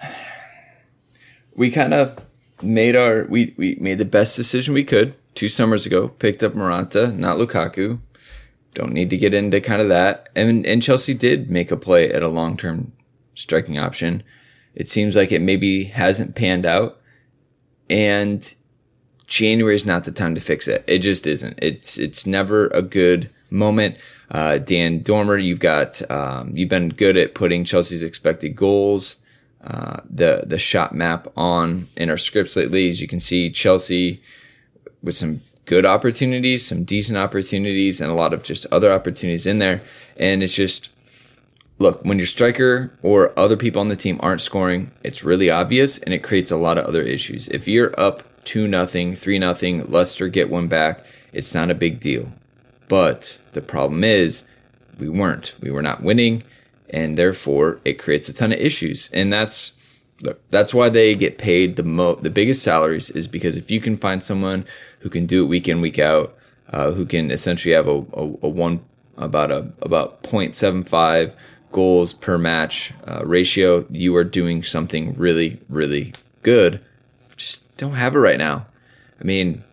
we 1.55 1.71
kind 1.71 1.93
of 1.93 2.19
made 2.63 2.97
our 2.97 3.25
we 3.25 3.55
we 3.57 3.77
made 3.81 3.99
the 3.99 4.05
best 4.05 4.37
decision 4.37 4.75
we 4.75 4.85
could 4.85 5.15
two 5.35 5.49
summers 5.49 5.87
ago. 5.87 6.09
Picked 6.09 6.43
up 6.43 6.55
Morata, 6.55 7.13
not 7.13 7.37
Lukaku. 7.39 7.99
Don't 8.75 8.93
need 8.93 9.11
to 9.11 9.16
get 9.16 9.35
into 9.35 9.61
kind 9.61 9.83
of 9.83 9.89
that. 9.89 10.29
And 10.37 10.64
and 10.66 10.83
Chelsea 10.83 11.14
did 11.14 11.51
make 11.51 11.71
a 11.71 11.77
play 11.77 12.12
at 12.12 12.23
a 12.23 12.29
long 12.29 12.57
term 12.57 12.93
striking 13.35 13.79
option. 13.79 14.23
It 14.75 14.89
seems 14.89 15.16
like 15.16 15.33
it 15.33 15.41
maybe 15.41 15.85
hasn't 15.85 16.35
panned 16.35 16.66
out. 16.66 17.01
And 17.91 18.55
January 19.27 19.75
is 19.75 19.87
not 19.87 20.05
the 20.05 20.12
time 20.12 20.35
to 20.35 20.41
fix 20.41 20.69
it. 20.69 20.85
It 20.87 20.99
just 21.01 21.27
isn't. 21.27 21.59
It's 21.61 21.99
it's 21.99 22.27
never 22.27 22.69
a 22.69 22.83
good 22.83 23.31
moment. 23.51 23.97
Uh, 24.31 24.59
Dan 24.59 25.03
Dormer, 25.03 25.39
you've 25.39 25.61
got 25.61 26.09
um, 26.11 26.53
you've 26.55 26.69
been 26.69 26.91
good 26.91 27.16
at 27.16 27.35
putting 27.35 27.64
Chelsea's 27.64 28.03
expected 28.03 28.57
goals, 28.57 29.16
uh, 29.64 30.01
the 30.09 30.45
the 30.47 30.59
shot 30.59 30.95
map 30.95 31.29
on 31.37 31.89
in 31.97 32.11
our 32.11 32.19
scripts 32.19 32.57
lately. 32.57 32.89
As 32.89 33.01
you 33.01 33.09
can 33.09 33.21
see, 33.21 33.51
Chelsea 33.51 34.23
with 35.03 35.14
some 35.14 35.43
good 35.69 35.87
opportunities, 35.87 36.66
some 36.66 36.83
decent 36.83 37.19
opportunities, 37.19 38.01
and 38.01 38.11
a 38.11 38.14
lot 38.14 38.33
of 38.33 38.43
just 38.43 38.66
other 38.73 38.91
opportunities 38.91 39.47
in 39.47 39.59
there. 39.59 39.83
And 40.16 40.43
it's 40.43 40.55
just 40.55 40.91
look 41.79 42.03
when 42.05 42.19
your 42.19 42.27
striker 42.27 42.91
or 43.03 43.39
other 43.39 43.57
people 43.57 43.81
on 43.81 43.89
the 43.89 43.95
team 43.95 44.19
aren't 44.21 44.41
scoring, 44.41 44.91
it's 45.05 45.23
really 45.23 45.51
obvious, 45.51 45.99
and 45.99 46.12
it 46.12 46.25
creates 46.25 46.51
a 46.51 46.57
lot 46.57 46.79
of 46.79 46.87
other 46.87 47.03
issues. 47.03 47.49
If 47.49 47.69
you're 47.69 47.95
up 48.01 48.25
two 48.45 48.66
nothing, 48.66 49.14
three 49.14 49.39
nothing. 49.39 49.91
Leicester 49.91 50.27
get 50.29 50.49
one 50.49 50.69
back. 50.69 51.05
It's 51.35 51.55
not 51.55 51.71
a 51.71 51.75
big 51.75 52.01
deal. 52.01 52.33
But 52.89 53.39
the 53.53 53.61
problem 53.61 54.03
is 54.03 54.45
we 54.99 55.11
weren't. 55.11 55.55
We 55.61 55.71
were 55.71 55.83
not 55.83 56.03
winning, 56.03 56.43
and 56.89 57.19
therefore 57.19 57.79
it 57.85 57.99
creates 57.99 58.31
a 58.31 58.35
ton 58.35 58.53
of 58.53 58.59
issues. 58.59 59.11
And 59.12 59.31
that's 59.31 59.73
look, 60.23 60.41
that's 60.51 60.75
why 60.75 60.89
they 60.89 61.14
get 61.14 61.39
paid 61.39 61.77
the 61.77 61.83
mo 61.83 62.14
the 62.16 62.31
biggest 62.31 62.62
salaries 62.62 63.11
is 63.11 63.27
because 63.27 63.57
if 63.57 63.71
you 63.71 63.81
can 63.81 63.97
find 63.97 64.23
someone 64.23 64.64
who 65.01 65.09
can 65.09 65.27
do 65.27 65.45
it 65.45 65.49
week 65.49 65.69
in 65.69 65.81
week 65.81 65.99
out, 65.99 66.37
uh, 66.73 66.93
who 66.93 67.07
can 67.07 67.31
essentially 67.31 67.75
have 67.75 67.89
a, 67.89 68.05
a, 68.12 68.23
a 68.43 68.49
one 68.49 68.81
about 69.16 69.51
a 69.51 69.71
about 69.83 70.23
0.75 70.23 71.35
goals 71.73 72.12
per 72.12 72.39
match 72.39 72.93
uh, 73.07 73.25
ratio, 73.25 73.85
you 73.91 74.14
are 74.16 74.25
doing 74.25 74.62
something 74.62 75.14
really 75.14 75.61
really 75.69 76.12
good 76.43 76.81
Just 77.37 77.77
don't 77.77 77.95
have 77.95 78.14
it 78.14 78.19
right 78.19 78.39
now. 78.39 78.66
I 79.21 79.25
mean, 79.25 79.64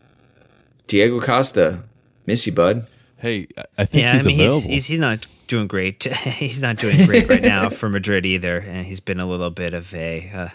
Diego 0.88 1.20
Costa, 1.22 1.84
miss 2.26 2.46
you, 2.46 2.54
bud. 2.54 2.88
Hey, 3.18 3.48
I 3.78 3.86
think 3.86 4.04
yeah, 4.04 4.14
he's 4.14 4.26
I 4.26 4.30
mean, 4.30 4.40
available. 4.40 4.62
He's, 4.62 4.70
he's, 4.70 4.86
he's 4.88 5.00
not 5.00 5.26
doing 5.48 5.68
great. 5.68 6.04
he's 6.14 6.62
not 6.62 6.78
doing 6.78 7.06
great 7.06 7.30
right 7.30 7.42
now 7.42 7.70
for 7.70 7.90
Madrid 7.90 8.26
either, 8.26 8.58
and 8.58 8.86
he's 8.86 9.00
been 9.00 9.20
a 9.20 9.26
little 9.26 9.50
bit 9.50 9.74
of 9.74 9.94
a 9.94 10.32
uh, 10.34 10.50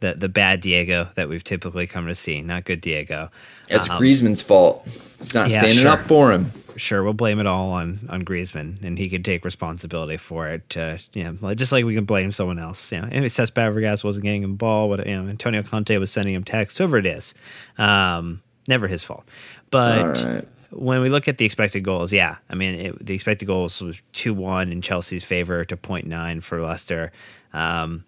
the 0.00 0.12
the 0.12 0.28
bad 0.28 0.60
Diego 0.60 1.08
that 1.14 1.28
we've 1.28 1.44
typically 1.44 1.86
come 1.86 2.06
to 2.06 2.14
see. 2.14 2.42
Not 2.42 2.64
good 2.64 2.80
Diego. 2.80 3.30
It's 3.68 3.88
um, 3.88 4.00
Griezmann's 4.00 4.42
fault. 4.42 4.86
He's 5.18 5.34
not 5.34 5.50
yeah, 5.50 5.60
standing 5.60 5.78
sure. 5.78 5.92
up 5.92 6.06
for 6.06 6.32
him. 6.32 6.52
Sure, 6.76 7.04
we'll 7.04 7.12
blame 7.12 7.38
it 7.38 7.46
all 7.46 7.70
on 7.70 8.06
on 8.08 8.24
Griezmann, 8.24 8.82
and 8.82 8.98
he 8.98 9.08
can 9.08 9.22
take 9.22 9.44
responsibility 9.44 10.16
for 10.16 10.48
it. 10.48 10.76
Uh, 10.76 10.98
you 11.12 11.24
know, 11.24 11.54
just 11.54 11.72
like 11.72 11.84
we 11.84 11.94
can 11.94 12.04
blame 12.04 12.32
someone 12.32 12.58
else. 12.58 12.90
You 12.90 13.00
know, 13.00 13.08
if 13.10 13.24
Cesc 13.24 13.52
Fabregas 13.52 14.02
wasn't 14.04 14.24
getting 14.24 14.42
him 14.42 14.52
the 14.52 14.56
ball, 14.56 14.88
what 14.88 15.06
you 15.06 15.20
know, 15.20 15.28
Antonio 15.28 15.62
Conte 15.62 15.96
was 15.96 16.10
sending 16.10 16.34
him 16.34 16.44
texts, 16.44 16.78
whoever 16.78 16.98
it 16.98 17.06
is, 17.06 17.34
um, 17.78 18.42
never 18.68 18.88
his 18.88 19.04
fault. 19.04 19.28
But 19.70 20.22
right. 20.24 20.48
When 20.74 21.00
we 21.00 21.08
look 21.08 21.28
at 21.28 21.38
the 21.38 21.44
expected 21.44 21.84
goals, 21.84 22.12
yeah, 22.12 22.36
I 22.50 22.54
mean, 22.54 22.74
it, 22.74 23.06
the 23.06 23.14
expected 23.14 23.46
goals 23.46 23.80
was 23.80 24.00
two 24.12 24.34
one 24.34 24.72
in 24.72 24.82
Chelsea's 24.82 25.24
favor 25.24 25.64
to 25.64 25.76
0.9 25.76 26.42
for 26.42 26.60
Leicester. 26.60 27.12
Um, 27.52 28.04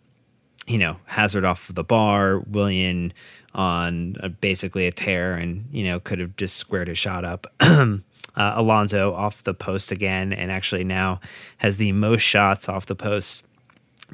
you 0.66 0.78
know, 0.78 0.96
Hazard 1.06 1.44
off 1.44 1.70
the 1.72 1.84
bar, 1.84 2.40
Willian 2.40 3.12
on 3.54 4.16
a, 4.20 4.28
basically 4.28 4.86
a 4.86 4.92
tear, 4.92 5.34
and 5.34 5.66
you 5.70 5.84
know 5.84 6.00
could 6.00 6.18
have 6.18 6.36
just 6.36 6.56
squared 6.56 6.88
his 6.88 6.98
shot 6.98 7.24
up. 7.24 7.46
uh, 7.60 7.98
Alonso 8.36 9.14
off 9.14 9.42
the 9.44 9.54
post 9.54 9.92
again, 9.92 10.32
and 10.32 10.50
actually 10.50 10.84
now 10.84 11.20
has 11.58 11.76
the 11.76 11.92
most 11.92 12.22
shots 12.22 12.68
off 12.68 12.86
the 12.86 12.96
post 12.96 13.44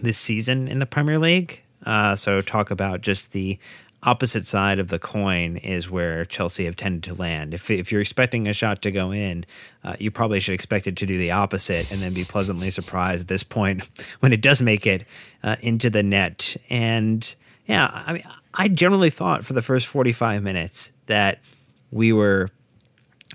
this 0.01 0.19
season 0.19 0.69
in 0.69 0.79
the 0.79 0.87
Premier 0.87 1.19
League. 1.19 1.63
Uh, 1.85 2.15
so 2.15 2.41
talk 2.41 2.71
about 2.71 3.01
just 3.01 3.33
the 3.33 3.59
opposite 4.03 4.47
side 4.47 4.79
of 4.79 4.89
the 4.89 4.99
coin 4.99 5.57
is 5.59 5.91
where 5.91 6.25
Chelsea 6.25 6.65
have 6.65 6.77
tended 6.77 7.03
to 7.05 7.15
land. 7.15 7.55
If 7.55 7.71
if 7.71 7.93
you're 7.93 8.01
expecting 8.01 8.49
a 8.49 8.53
shot 8.53 8.83
to 8.83 8.91
go 8.91 9.13
in, 9.13 9.45
uh, 9.85 9.95
you 9.99 10.11
probably 10.11 10.41
should 10.41 10.55
expect 10.55 10.87
it 10.87 10.97
to 10.97 11.07
do 11.07 11.19
the 11.19 11.31
opposite, 11.31 11.91
and 11.93 12.01
then 12.01 12.13
be 12.13 12.25
pleasantly 12.25 12.71
surprised 12.71 13.23
at 13.23 13.29
this 13.29 13.43
point 13.43 13.89
when 14.21 14.33
it 14.33 14.41
does 14.41 14.61
make 14.61 14.87
it 14.87 15.07
uh, 15.43 15.57
into 15.61 15.91
the 15.91 16.03
net. 16.03 16.57
And 16.69 17.35
yeah, 17.67 18.03
I 18.07 18.13
mean, 18.13 18.25
I 18.55 18.69
generally 18.69 19.11
thought 19.11 19.45
for 19.45 19.53
the 19.53 19.63
first 19.63 19.87
45 19.87 20.43
minutes 20.43 20.93
that 21.07 21.41
we 21.91 22.13
were 22.13 22.49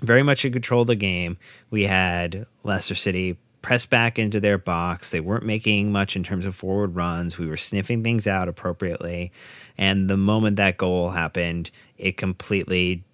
very 0.02 0.22
much 0.22 0.44
in 0.44 0.52
control 0.52 0.82
of 0.82 0.86
the 0.86 0.96
game. 0.96 1.38
We 1.70 1.84
had 1.84 2.46
Leicester 2.62 2.94
City 2.94 3.36
press 3.62 3.86
back 3.86 4.18
into 4.18 4.40
their 4.40 4.58
box. 4.58 5.10
They 5.10 5.20
weren't 5.20 5.44
making 5.44 5.92
much 5.92 6.16
in 6.16 6.22
terms 6.22 6.46
of 6.46 6.54
forward 6.54 6.94
runs. 6.94 7.38
We 7.38 7.46
were 7.46 7.56
sniffing 7.56 8.02
things 8.02 8.26
out 8.26 8.48
appropriately. 8.48 9.32
And 9.76 10.08
the 10.08 10.16
moment 10.16 10.56
that 10.56 10.76
goal 10.76 11.10
happened, 11.10 11.70
it 11.96 12.16
completely 12.16 13.04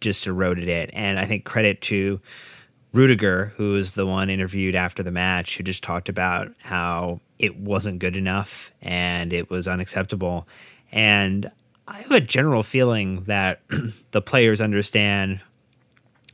just 0.00 0.26
eroded 0.26 0.68
it. 0.68 0.90
And 0.92 1.18
I 1.18 1.26
think 1.26 1.44
credit 1.44 1.80
to 1.82 2.20
Rudiger, 2.92 3.52
who 3.56 3.72
was 3.72 3.94
the 3.94 4.06
one 4.06 4.30
interviewed 4.30 4.74
after 4.74 5.02
the 5.02 5.12
match, 5.12 5.56
who 5.56 5.62
just 5.62 5.82
talked 5.82 6.08
about 6.08 6.52
how 6.58 7.20
it 7.38 7.56
wasn't 7.56 8.00
good 8.00 8.16
enough 8.16 8.72
and 8.82 9.32
it 9.32 9.48
was 9.48 9.68
unacceptable. 9.68 10.48
And 10.90 11.50
I 11.86 11.98
have 11.98 12.10
a 12.10 12.20
general 12.20 12.62
feeling 12.62 13.24
that 13.24 13.60
the 14.10 14.20
players 14.20 14.60
understand 14.60 15.40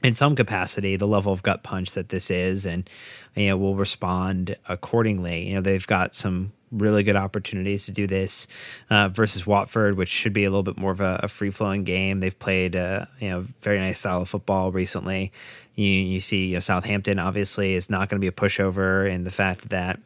in 0.03 0.15
some 0.15 0.37
capacity 0.37 0.97
the 0.97 1.07
level 1.07 1.33
of 1.33 1.43
gut 1.43 1.63
punch 1.63 1.93
that 1.93 2.11
this 2.11 2.31
is 2.31 2.67
and 2.67 2.89
you 3.35 3.49
know 3.49 3.57
will 3.57 3.75
respond 3.75 4.57
accordingly 4.69 5.49
you 5.49 5.55
know 5.55 5.61
they've 5.61 5.87
got 5.87 6.15
some 6.15 6.53
really 6.71 7.03
good 7.03 7.17
opportunities 7.17 7.87
to 7.87 7.93
do 7.93 8.07
this 8.07 8.47
uh, 8.91 9.09
versus 9.09 9.47
Watford, 9.47 9.97
which 9.97 10.09
should 10.09 10.33
be 10.33 10.45
a 10.45 10.51
little 10.51 10.63
bit 10.63 10.77
more 10.77 10.93
of 10.93 11.01
a, 11.01 11.21
a 11.23 11.29
free 11.29 11.51
flowing 11.51 11.85
game. 11.85 12.21
They've 12.21 12.39
played 12.39 12.75
a 12.75 13.09
you 13.21 13.31
know 13.31 13.47
very 13.61 13.79
nice 13.79 14.01
style 14.01 14.23
of 14.23 14.29
football 14.29 14.73
recently. 14.73 15.33
You 15.75 15.89
you 15.89 16.21
see 16.21 16.49
you 16.49 16.55
know, 16.55 16.61
Southampton 16.61 17.19
obviously 17.19 17.75
is 17.75 17.91
not 17.91 18.09
going 18.09 18.21
to 18.21 18.25
be 18.25 18.29
a 18.29 18.33
pushover, 18.33 19.11
and 19.11 19.27
the 19.27 19.31
fact 19.31 19.69
that 19.71 20.01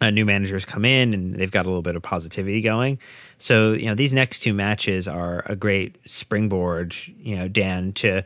uh, 0.00 0.10
new 0.10 0.24
managers 0.24 0.64
come 0.64 0.84
in 0.84 1.12
and 1.12 1.34
they've 1.34 1.50
got 1.50 1.66
a 1.66 1.68
little 1.68 1.82
bit 1.82 1.96
of 1.96 2.02
positivity 2.02 2.60
going. 2.60 2.98
So 3.38 3.72
you 3.72 3.86
know 3.86 3.94
these 3.94 4.14
next 4.14 4.40
two 4.40 4.54
matches 4.54 5.08
are 5.08 5.44
a 5.46 5.56
great 5.56 5.96
springboard. 6.08 6.94
You 7.18 7.36
know 7.36 7.48
Dan 7.48 7.92
to 7.94 8.22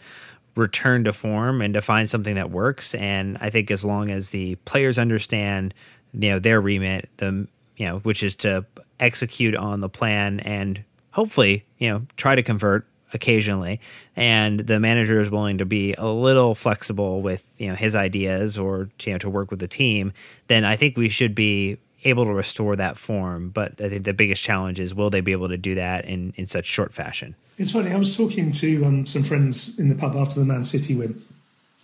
return 0.56 1.04
to 1.04 1.12
form 1.12 1.60
and 1.60 1.74
to 1.74 1.82
find 1.82 2.08
something 2.08 2.36
that 2.36 2.50
works. 2.50 2.94
And 2.94 3.38
I 3.40 3.50
think 3.50 3.70
as 3.70 3.84
long 3.84 4.10
as 4.10 4.30
the 4.30 4.54
players 4.56 4.98
understand 4.98 5.74
you 6.12 6.30
know 6.30 6.38
their 6.38 6.60
remit, 6.60 7.08
the 7.16 7.46
you 7.76 7.86
know 7.86 7.98
which 7.98 8.22
is 8.22 8.36
to 8.36 8.64
execute 9.00 9.54
on 9.54 9.80
the 9.80 9.88
plan 9.88 10.40
and 10.40 10.84
hopefully 11.10 11.64
you 11.78 11.88
know 11.88 12.02
try 12.16 12.34
to 12.34 12.42
convert 12.42 12.86
occasionally 13.12 13.80
and 14.16 14.60
the 14.60 14.80
manager 14.80 15.20
is 15.20 15.30
willing 15.30 15.58
to 15.58 15.64
be 15.64 15.94
a 15.94 16.06
little 16.06 16.54
flexible 16.54 17.22
with 17.22 17.48
you 17.58 17.68
know 17.68 17.74
his 17.74 17.94
ideas 17.94 18.58
or 18.58 18.88
you 19.02 19.12
know 19.12 19.18
to 19.18 19.30
work 19.30 19.50
with 19.50 19.60
the 19.60 19.68
team 19.68 20.12
then 20.48 20.64
i 20.64 20.74
think 20.76 20.96
we 20.96 21.08
should 21.08 21.34
be 21.34 21.76
able 22.04 22.24
to 22.24 22.32
restore 22.32 22.76
that 22.76 22.96
form 22.96 23.50
but 23.50 23.80
i 23.80 23.88
think 23.88 24.04
the 24.04 24.14
biggest 24.14 24.42
challenge 24.42 24.80
is 24.80 24.94
will 24.94 25.10
they 25.10 25.20
be 25.20 25.32
able 25.32 25.48
to 25.48 25.56
do 25.56 25.74
that 25.74 26.04
in 26.04 26.32
in 26.36 26.46
such 26.46 26.66
short 26.66 26.92
fashion 26.92 27.34
it's 27.58 27.72
funny 27.72 27.92
i 27.92 27.96
was 27.96 28.16
talking 28.16 28.52
to 28.52 28.84
um, 28.84 29.06
some 29.06 29.22
friends 29.22 29.78
in 29.78 29.88
the 29.88 29.94
pub 29.94 30.14
after 30.16 30.40
the 30.40 30.46
man 30.46 30.64
city 30.64 30.94
win 30.94 31.20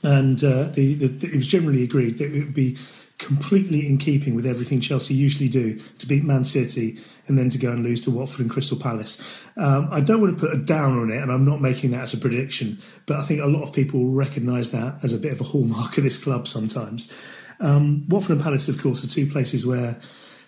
and 0.02 0.42
uh, 0.42 0.70
the, 0.70 0.94
the, 0.94 1.26
it 1.26 1.36
was 1.36 1.46
generally 1.46 1.82
agreed 1.82 2.18
that 2.18 2.34
it 2.34 2.44
would 2.44 2.54
be 2.54 2.76
completely 3.20 3.86
in 3.86 3.98
keeping 3.98 4.34
with 4.34 4.46
everything 4.46 4.80
Chelsea 4.80 5.14
usually 5.14 5.48
do 5.48 5.78
to 5.98 6.06
beat 6.06 6.24
Man 6.24 6.42
City 6.42 6.98
and 7.26 7.38
then 7.38 7.50
to 7.50 7.58
go 7.58 7.70
and 7.70 7.84
lose 7.84 8.00
to 8.02 8.10
Watford 8.10 8.40
and 8.40 8.50
Crystal 8.50 8.78
Palace. 8.78 9.46
Um, 9.58 9.88
I 9.92 10.00
don't 10.00 10.20
want 10.20 10.38
to 10.38 10.40
put 10.40 10.54
a 10.54 10.58
down 10.58 10.98
on 10.98 11.10
it, 11.10 11.22
and 11.22 11.30
I'm 11.30 11.44
not 11.44 11.60
making 11.60 11.90
that 11.90 12.02
as 12.02 12.14
a 12.14 12.18
prediction, 12.18 12.78
but 13.06 13.18
I 13.18 13.24
think 13.24 13.40
a 13.40 13.46
lot 13.46 13.62
of 13.62 13.74
people 13.74 14.10
recognise 14.10 14.70
that 14.70 15.04
as 15.04 15.12
a 15.12 15.18
bit 15.18 15.32
of 15.32 15.40
a 15.40 15.44
hallmark 15.44 15.98
of 15.98 16.04
this 16.04 16.22
club 16.22 16.48
sometimes. 16.48 17.12
Um, 17.60 18.06
Watford 18.08 18.36
and 18.36 18.42
Palace, 18.42 18.68
of 18.68 18.82
course, 18.82 19.04
are 19.04 19.08
two 19.08 19.30
places 19.30 19.66
where 19.66 20.00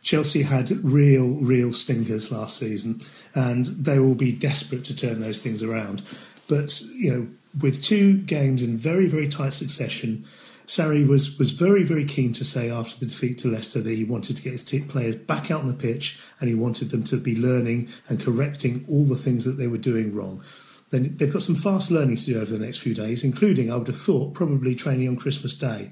Chelsea 0.03 0.43
had 0.43 0.71
real, 0.85 1.37
real 1.37 1.73
stinkers 1.73 2.33
last 2.33 2.59
season, 2.59 3.01
and 3.35 3.67
they 3.67 3.99
will 3.99 4.17
be 4.17 4.33
desperate 4.33 4.85
to 4.85 4.97
turn 4.97 5.21
those 5.21 5.43
things 5.43 5.63
around. 5.63 6.03
But, 6.49 6.83
you 6.95 7.13
know, 7.13 7.29
with 7.61 7.83
two 7.83 8.19
games 8.19 8.63
in 8.63 8.77
very, 8.77 9.07
very 9.07 9.29
tight 9.29 9.53
succession, 9.53 10.25
Sarri 10.67 11.07
was 11.07 11.39
was 11.39 11.51
very 11.51 11.83
very 11.83 12.05
keen 12.05 12.33
to 12.35 12.45
say 12.45 12.71
after 12.71 12.99
the 13.01 13.07
defeat 13.07 13.39
to 13.39 13.49
Leicester 13.49 13.81
that 13.81 13.95
he 13.95 14.05
wanted 14.05 14.37
to 14.37 14.43
get 14.43 14.53
his 14.53 14.85
players 14.89 15.17
back 15.17 15.51
out 15.51 15.61
on 15.61 15.67
the 15.67 15.75
pitch 15.75 16.21
and 16.41 16.49
he 16.49 16.55
wanted 16.55 16.91
them 16.91 17.03
to 17.05 17.17
be 17.17 17.37
learning 17.37 17.89
and 18.09 18.23
correcting 18.23 18.85
all 18.89 19.05
the 19.05 19.17
things 19.17 19.45
that 19.45 19.53
they 19.53 19.67
were 19.67 19.77
doing 19.77 20.15
wrong. 20.15 20.43
Then 20.91 21.17
they've 21.17 21.33
got 21.33 21.43
some 21.43 21.57
fast 21.57 21.91
learning 21.91 22.17
to 22.17 22.27
do 22.27 22.41
over 22.41 22.53
the 22.53 22.65
next 22.65 22.79
few 22.79 22.95
days, 22.95 23.25
including 23.25 23.73
I 23.73 23.77
would 23.77 23.89
have 23.89 23.97
thought 23.97 24.35
probably 24.35 24.75
training 24.75 25.09
on 25.09 25.17
Christmas 25.17 25.55
Day. 25.55 25.91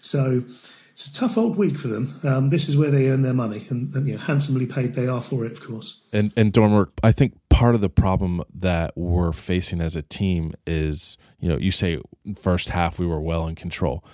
So 0.00 0.44
it's 0.92 1.06
a 1.06 1.12
tough 1.12 1.38
old 1.38 1.56
week 1.56 1.78
for 1.78 1.88
them. 1.88 2.14
Um, 2.22 2.50
this 2.50 2.68
is 2.68 2.76
where 2.76 2.90
they 2.90 3.08
earn 3.08 3.22
their 3.22 3.34
money, 3.34 3.66
and, 3.70 3.94
and 3.94 4.06
you 4.06 4.14
know, 4.14 4.20
handsomely 4.20 4.66
paid 4.66 4.94
they 4.94 5.08
are 5.08 5.22
for 5.22 5.44
it, 5.44 5.52
of 5.52 5.62
course. 5.62 6.02
And 6.12 6.32
and 6.36 6.52
Dormer, 6.52 6.90
I 7.02 7.12
think 7.12 7.34
part 7.48 7.74
of 7.74 7.80
the 7.80 7.88
problem 7.88 8.42
that 8.54 8.92
we're 8.96 9.32
facing 9.32 9.80
as 9.80 9.96
a 9.96 10.02
team 10.02 10.52
is, 10.66 11.16
you 11.38 11.48
know, 11.48 11.56
you 11.56 11.72
say 11.72 12.00
first 12.36 12.70
half 12.70 12.98
we 12.98 13.06
were 13.06 13.20
well 13.20 13.46
in 13.48 13.54
control. 13.54 14.04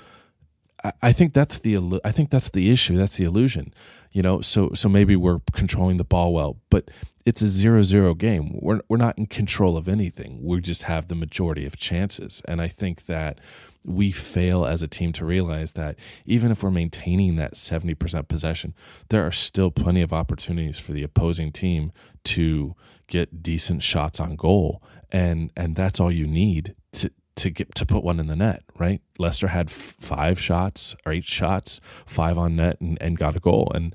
I, 0.85 0.93
I 1.03 1.13
think 1.13 1.35
that's 1.35 1.59
the 1.59 2.01
I 2.05 2.13
think 2.13 2.31
that's 2.31 2.51
the 2.51 2.71
issue. 2.71 2.97
That's 2.97 3.17
the 3.17 3.25
illusion, 3.25 3.75
you 4.13 4.23
know. 4.23 4.41
So 4.41 4.71
so 4.75 4.89
maybe 4.89 5.17
we're 5.17 5.41
controlling 5.53 5.97
the 5.97 6.05
ball 6.05 6.33
well, 6.33 6.59
but 6.71 6.91
it's 7.27 7.43
a 7.43 7.49
zero-zero 7.49 8.15
game. 8.15 8.51
We're 8.55 8.81
we're 8.89 8.97
not 8.97 9.19
in 9.19 9.27
control 9.27 9.77
of 9.77 9.89
anything. 9.89 10.41
We 10.43 10.61
just 10.61 10.85
have 10.85 11.09
the 11.09 11.15
majority 11.15 11.67
of 11.67 11.77
chances, 11.77 12.41
and 12.47 12.63
I 12.63 12.69
think 12.69 13.07
that 13.07 13.41
we 13.89 14.13
fail 14.13 14.67
as 14.67 14.83
a 14.83 14.89
team 14.89 15.13
to 15.15 15.25
realize 15.25 15.73
that 15.73 15.97
even 16.25 16.51
if 16.51 16.63
we're 16.63 16.71
maintaining 16.71 17.37
that 17.37 17.55
70% 17.55 18.29
possession, 18.29 18.75
there 19.09 19.27
are 19.27 19.33
still 19.33 19.71
plenty 19.71 20.03
of 20.03 20.13
opportunities 20.13 20.79
for 20.79 20.93
the 20.93 21.03
opposing 21.03 21.53
team 21.53 21.93
to 22.25 22.75
get 23.07 23.43
decent 23.43 23.83
shots 23.83 24.21
on 24.21 24.37
goal. 24.37 24.83
And 25.11 25.51
and 25.57 25.75
that's 25.75 26.01
all 26.01 26.13
you 26.13 26.27
need 26.27 26.75
to 26.93 27.11
to 27.37 27.51
get 27.51 27.75
to 27.77 27.87
put 27.87 28.05
one 28.05 28.21
in 28.21 28.27
the 28.27 28.37
net, 28.37 28.63
right? 28.79 29.01
Leicester 29.19 29.49
had 29.49 29.69
f- 29.69 29.95
five 29.99 30.39
shots 30.39 30.95
or 31.07 31.13
eight 31.13 31.25
shots, 31.25 31.81
five 32.05 32.37
on 32.37 32.57
net 32.57 32.81
and, 32.81 32.99
and 33.01 33.17
got 33.17 33.37
a 33.37 33.41
goal. 33.41 33.71
And 33.75 33.95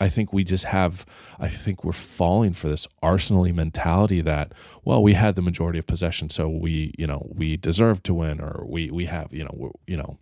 I 0.00 0.08
think 0.08 0.32
we 0.32 0.44
just 0.44 0.64
have, 0.64 1.04
I 1.38 1.48
think 1.48 1.84
we're 1.84 1.92
falling 1.92 2.54
for 2.54 2.68
this 2.68 2.88
Arsenal 3.02 3.44
mentality 3.52 4.22
that, 4.22 4.52
well, 4.82 5.02
we 5.02 5.12
had 5.12 5.34
the 5.34 5.42
majority 5.42 5.78
of 5.78 5.86
possession, 5.86 6.30
so 6.30 6.48
we, 6.48 6.94
you 6.98 7.06
know, 7.06 7.30
we 7.30 7.58
deserve 7.58 8.02
to 8.04 8.14
win, 8.14 8.40
or 8.40 8.64
we, 8.66 8.90
we 8.90 9.04
have, 9.04 9.34
you 9.34 9.44
know, 9.44 9.72
you 9.86 9.96
know, 9.96 10.18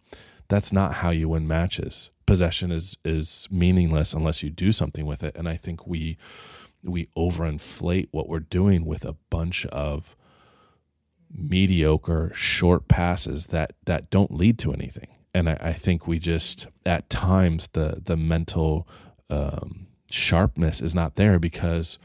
that's 0.49 0.72
not 0.72 0.95
how 0.95 1.11
you 1.11 1.29
win 1.29 1.47
matches. 1.47 2.11
Possession 2.26 2.72
is 2.72 2.97
is 3.05 3.47
meaningless 3.51 4.12
unless 4.12 4.43
you 4.43 4.51
do 4.51 4.72
something 4.72 5.07
with 5.07 5.22
it, 5.22 5.37
and 5.37 5.49
I 5.49 5.57
think 5.57 5.87
we 5.87 6.18
we 6.83 7.07
overinflate 7.16 8.09
what 8.11 8.29
we're 8.29 8.41
doing 8.41 8.85
with 8.85 9.05
a 9.05 9.16
bunch 9.31 9.64
of 9.66 10.14
mediocre 11.31 12.31
short 12.35 12.89
passes 12.89 13.47
that 13.47 13.72
that 13.85 14.11
don't 14.11 14.33
lead 14.33 14.59
to 14.59 14.72
anything. 14.72 15.09
And 15.35 15.49
I, 15.49 15.59
I 15.61 15.72
think 15.72 16.07
we 16.07 16.18
just 16.18 16.66
at 16.85 17.09
times 17.09 17.68
the 17.72 18.01
the 18.05 18.16
mental 18.16 18.87
um, 19.31 19.87
sharpness 20.11 20.81
is 20.81 20.95
not 20.95 21.16
there 21.16 21.39
because 21.39 21.99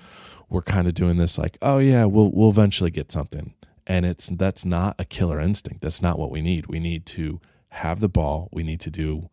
we're 0.49 0.61
kind 0.61 0.87
of 0.87 0.93
doing 0.93 1.17
this 1.17 1.37
like, 1.37 1.57
oh 1.61 1.79
yeah, 1.79 2.05
we'll 2.05 2.31
we'll 2.31 2.49
eventually 2.49 2.91
get 2.91 3.11
something, 3.11 3.53
and 3.87 4.05
it's 4.05 4.27
that's 4.27 4.65
not 4.65 4.95
a 4.99 5.05
killer 5.05 5.39
instinct. 5.39 5.81
That's 5.81 6.01
not 6.01 6.19
what 6.19 6.31
we 6.31 6.41
need. 6.41 6.67
We 6.67 6.79
need 6.79 7.05
to 7.07 7.41
have 7.69 7.99
the 7.99 8.09
ball. 8.09 8.49
We 8.51 8.63
need 8.63 8.79
to 8.81 8.91
do, 8.91 9.29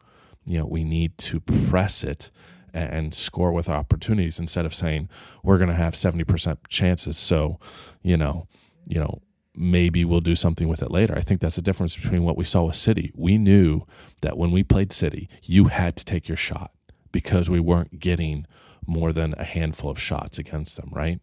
you 0.46 0.58
know, 0.58 0.66
we 0.66 0.84
need 0.84 1.18
to 1.18 1.40
press 1.40 2.02
it 2.02 2.30
and 2.72 3.12
score 3.12 3.52
with 3.52 3.68
opportunities 3.68 4.38
instead 4.38 4.64
of 4.64 4.72
saying 4.72 5.08
we're 5.42 5.58
going 5.58 5.68
to 5.68 5.74
have 5.74 5.92
70% 5.94 6.56
chances 6.68 7.18
so 7.18 7.58
you 8.00 8.16
know 8.16 8.46
you 8.86 9.00
know 9.00 9.20
maybe 9.56 10.04
we'll 10.04 10.20
do 10.20 10.36
something 10.36 10.68
with 10.68 10.82
it 10.82 10.90
later. 10.90 11.14
I 11.16 11.20
think 11.20 11.40
that's 11.40 11.56
the 11.56 11.62
difference 11.62 11.96
between 11.96 12.22
what 12.22 12.36
we 12.36 12.44
saw 12.44 12.64
with 12.64 12.76
City. 12.76 13.12
We 13.14 13.36
knew 13.36 13.82
that 14.22 14.38
when 14.38 14.52
we 14.52 14.62
played 14.62 14.92
City, 14.92 15.28
you 15.42 15.66
had 15.66 15.96
to 15.96 16.04
take 16.04 16.28
your 16.28 16.36
shot 16.36 16.72
because 17.12 17.48
we 17.50 17.60
weren't 17.60 17.98
getting 17.98 18.46
more 18.86 19.12
than 19.12 19.34
a 19.38 19.44
handful 19.44 19.90
of 19.90 20.00
shots 20.00 20.38
against 20.38 20.76
them, 20.76 20.90
right? 20.92 21.22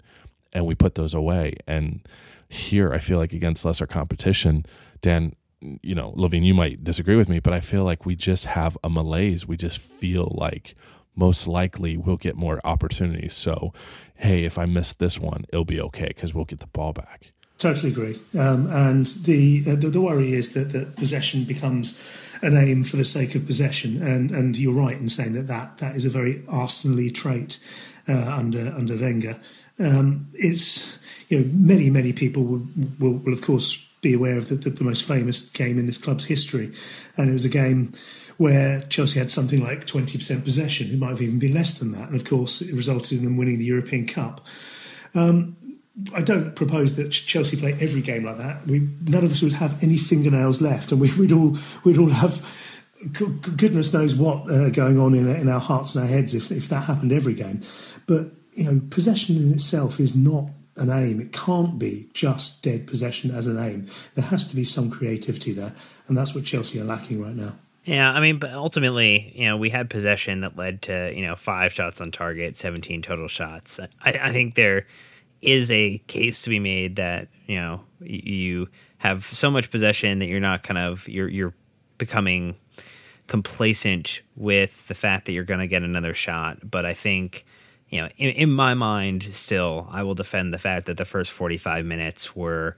And 0.53 0.65
we 0.65 0.75
put 0.75 0.95
those 0.95 1.13
away. 1.13 1.55
And 1.67 2.01
here, 2.49 2.93
I 2.93 2.99
feel 2.99 3.17
like 3.17 3.33
against 3.33 3.65
lesser 3.65 3.87
competition, 3.87 4.65
Dan, 5.01 5.35
you 5.59 5.95
know, 5.95 6.13
Levine, 6.15 6.43
you 6.43 6.53
might 6.53 6.83
disagree 6.83 7.15
with 7.15 7.29
me, 7.29 7.39
but 7.39 7.53
I 7.53 7.59
feel 7.59 7.83
like 7.83 8.05
we 8.05 8.15
just 8.15 8.45
have 8.45 8.77
a 8.83 8.89
malaise. 8.89 9.47
We 9.47 9.57
just 9.57 9.79
feel 9.79 10.33
like 10.37 10.75
most 11.15 11.47
likely 11.47 11.97
we'll 11.97 12.17
get 12.17 12.35
more 12.35 12.61
opportunities. 12.63 13.33
So, 13.33 13.73
hey, 14.15 14.43
if 14.43 14.57
I 14.57 14.65
miss 14.65 14.93
this 14.93 15.19
one, 15.19 15.45
it'll 15.49 15.65
be 15.65 15.81
okay 15.81 16.07
because 16.07 16.33
we'll 16.33 16.45
get 16.45 16.59
the 16.59 16.67
ball 16.67 16.93
back. 16.93 17.31
Totally 17.57 17.91
agree. 17.91 18.19
Um, 18.37 18.67
and 18.67 19.05
the, 19.05 19.63
uh, 19.67 19.75
the, 19.75 19.89
the 19.89 20.01
worry 20.01 20.33
is 20.33 20.53
that 20.53 20.73
that 20.73 20.95
possession 20.95 21.43
becomes 21.43 21.99
an 22.43 22.55
aim 22.55 22.83
for 22.83 22.97
the 22.97 23.05
sake 23.05 23.33
of 23.35 23.47
possession. 23.47 24.01
And 24.01 24.31
and 24.31 24.57
you're 24.57 24.73
right 24.73 24.97
in 24.97 25.09
saying 25.09 25.33
that 25.33 25.47
that, 25.47 25.77
that 25.79 25.95
is 25.95 26.05
a 26.05 26.09
very 26.09 26.43
Arsenally 26.47 27.13
trait 27.13 27.59
uh, 28.07 28.31
under 28.31 28.73
under 28.75 28.95
Wenger. 28.95 29.39
Um, 29.79 30.27
it's 30.33 30.99
you 31.29 31.39
know 31.39 31.49
many 31.51 31.89
many 31.89 32.13
people 32.13 32.43
will, 32.43 32.67
will, 32.99 33.13
will 33.13 33.33
of 33.33 33.41
course 33.41 33.83
be 34.01 34.13
aware 34.13 34.37
of 34.37 34.49
the, 34.49 34.55
the, 34.55 34.69
the 34.69 34.83
most 34.83 35.07
famous 35.07 35.49
game 35.49 35.79
in 35.79 35.87
this 35.87 35.97
club's 35.97 36.25
history, 36.25 36.71
and 37.17 37.29
it 37.29 37.33
was 37.33 37.45
a 37.45 37.49
game 37.49 37.91
where 38.37 38.81
Chelsea 38.81 39.17
had 39.17 39.31
something 39.31 39.63
like 39.63 39.87
20% 39.87 40.43
possession. 40.43 40.91
It 40.91 40.99
might 40.99 41.09
have 41.09 41.23
even 41.23 41.39
been 41.39 41.55
less 41.55 41.79
than 41.79 41.91
that. 41.93 42.09
And 42.09 42.15
of 42.15 42.23
course, 42.23 42.61
it 42.61 42.71
resulted 42.71 43.17
in 43.17 43.23
them 43.23 43.35
winning 43.35 43.57
the 43.57 43.65
European 43.65 44.05
Cup. 44.05 44.45
Um, 45.15 45.57
I 46.13 46.21
don't 46.21 46.55
propose 46.55 46.95
that 46.97 47.09
Chelsea 47.09 47.57
play 47.57 47.75
every 47.79 48.01
game 48.01 48.23
like 48.23 48.37
that. 48.37 48.67
We 48.67 48.87
none 49.01 49.23
of 49.23 49.31
us 49.31 49.41
would 49.41 49.53
have 49.53 49.83
any 49.83 49.97
fingernails 49.97 50.61
left, 50.61 50.91
and 50.91 51.01
we, 51.01 51.11
would 51.17 51.31
all 51.31 51.57
we'd 51.83 51.97
all 51.97 52.09
have 52.09 52.45
goodness 53.57 53.93
knows 53.93 54.15
what 54.15 54.49
uh, 54.51 54.69
going 54.69 54.99
on 54.99 55.13
in, 55.13 55.27
in 55.27 55.49
our 55.49 55.59
hearts 55.59 55.95
and 55.95 56.03
our 56.03 56.09
heads 56.09 56.33
if 56.33 56.51
if 56.51 56.69
that 56.69 56.85
happened 56.85 57.11
every 57.11 57.33
game. 57.33 57.61
But 58.05 58.27
you 58.53 58.65
know, 58.65 58.81
possession 58.89 59.37
in 59.37 59.51
itself 59.51 59.99
is 59.99 60.15
not 60.15 60.49
an 60.77 60.89
aim. 60.91 61.19
It 61.19 61.31
can't 61.31 61.79
be 61.79 62.09
just 62.13 62.63
dead 62.63 62.85
possession 62.85 63.31
as 63.31 63.47
an 63.47 63.57
aim. 63.57 63.87
There 64.13 64.25
has 64.25 64.45
to 64.47 64.55
be 64.55 64.63
some 64.63 64.91
creativity 64.91 65.51
there, 65.51 65.73
and 66.07 66.17
that's 66.17 66.35
what 66.35 66.43
Chelsea 66.43 66.79
are 66.79 66.85
lacking 66.85 67.21
right 67.21 67.35
now. 67.35 67.55
Yeah, 67.85 68.11
I 68.11 68.19
mean, 68.19 68.37
but 68.37 68.51
ultimately, 68.51 69.31
you 69.33 69.45
know, 69.45 69.55
we 69.55 69.69
had 69.69 69.89
possession 69.89 70.41
that 70.41 70.57
led 70.57 70.83
to 70.83 71.11
you 71.15 71.25
know 71.25 71.35
five 71.35 71.73
shots 71.73 72.01
on 72.01 72.11
target, 72.11 72.55
seventeen 72.55 73.01
total 73.01 73.27
shots. 73.27 73.79
I, 73.79 73.89
I 74.21 74.31
think 74.31 74.55
there 74.55 74.85
is 75.41 75.69
a 75.71 75.99
case 76.07 76.41
to 76.43 76.49
be 76.49 76.59
made 76.59 76.95
that 76.95 77.27
you 77.45 77.55
know 77.55 77.83
you 78.01 78.67
have 78.97 79.25
so 79.25 79.51
much 79.51 79.69
possession 79.71 80.19
that 80.19 80.27
you're 80.27 80.39
not 80.39 80.63
kind 80.63 80.77
of 80.77 81.07
you're 81.07 81.27
you're 81.27 81.53
becoming 81.97 82.55
complacent 83.27 84.21
with 84.35 84.87
the 84.87 84.93
fact 84.93 85.25
that 85.25 85.33
you're 85.33 85.43
going 85.43 85.59
to 85.59 85.67
get 85.67 85.83
another 85.83 86.13
shot. 86.13 86.69
But 86.69 86.85
I 86.85 86.93
think 86.93 87.45
you 87.89 88.01
know 88.01 88.09
in, 88.17 88.29
in 88.31 88.51
my 88.51 88.73
mind 88.73 89.23
still 89.23 89.87
I 89.91 90.03
will 90.03 90.15
defend 90.15 90.53
the 90.53 90.59
fact 90.59 90.87
that 90.87 90.97
the 90.97 91.05
first 91.05 91.31
45 91.31 91.85
minutes 91.85 92.35
were 92.35 92.75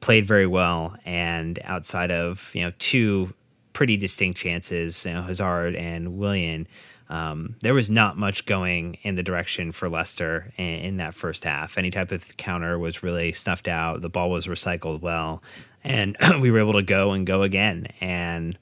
played 0.00 0.26
very 0.26 0.46
well 0.46 0.96
and 1.04 1.58
outside 1.64 2.10
of 2.10 2.50
you 2.54 2.62
know 2.62 2.72
two 2.78 3.34
pretty 3.72 3.96
distinct 3.96 4.38
chances 4.38 5.04
you 5.04 5.12
know 5.12 5.22
Hazard 5.22 5.74
and 5.76 6.18
Willian 6.18 6.66
um, 7.08 7.56
there 7.60 7.74
was 7.74 7.90
not 7.90 8.16
much 8.16 8.46
going 8.46 8.98
in 9.02 9.16
the 9.16 9.22
direction 9.22 9.72
for 9.72 9.88
Leicester 9.88 10.52
in, 10.56 10.64
in, 10.64 10.96
that 10.96 11.14
first 11.14 11.44
half. 11.44 11.76
Any 11.76 11.90
type 11.90 12.10
of 12.10 12.36
counter 12.36 12.78
was 12.78 13.02
really 13.02 13.32
snuffed 13.32 13.68
out. 13.68 14.00
The 14.00 14.08
ball 14.08 14.30
was 14.30 14.46
recycled 14.46 15.00
well, 15.00 15.42
and 15.84 16.16
we 16.40 16.50
were 16.50 16.58
able 16.58 16.74
to 16.74 16.82
go 16.82 17.12
and 17.12 17.26
go 17.26 17.42
again. 17.42 17.88
And 18.00 18.58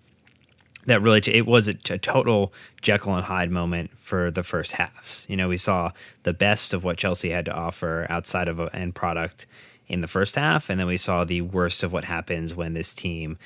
that 0.87 1.03
really 1.03 1.21
it 1.27 1.47
was 1.47 1.69
a, 1.69 1.77
a, 1.91 1.99
total 1.99 2.53
Jekyll 2.81 3.15
and 3.15 3.25
Hyde 3.27 3.51
moment 3.51 3.91
for 3.99 4.31
the 4.31 4.43
first 4.43 4.73
halves. 4.73 5.27
You 5.29 5.37
know, 5.37 5.49
we 5.49 5.57
saw 5.57 5.93
the 6.23 6.33
best 6.33 6.73
of 6.73 6.83
what 6.83 6.97
Chelsea 6.97 7.31
had 7.31 7.45
to 7.45 7.53
offer 7.53 8.07
outside 8.09 8.49
of 8.49 8.59
an 8.59 8.71
end 8.73 8.95
product 8.95 9.47
in 9.87 10.01
the 10.01 10.09
first 10.09 10.37
half, 10.37 10.71
and 10.71 10.81
then 10.81 10.87
we 10.87 10.97
saw 10.97 11.25
the 11.25 11.43
worst 11.43 11.83
of 11.83 11.93
what 11.93 12.05
happens 12.05 12.55
when 12.55 12.75
this 12.75 12.95
team 12.95 13.39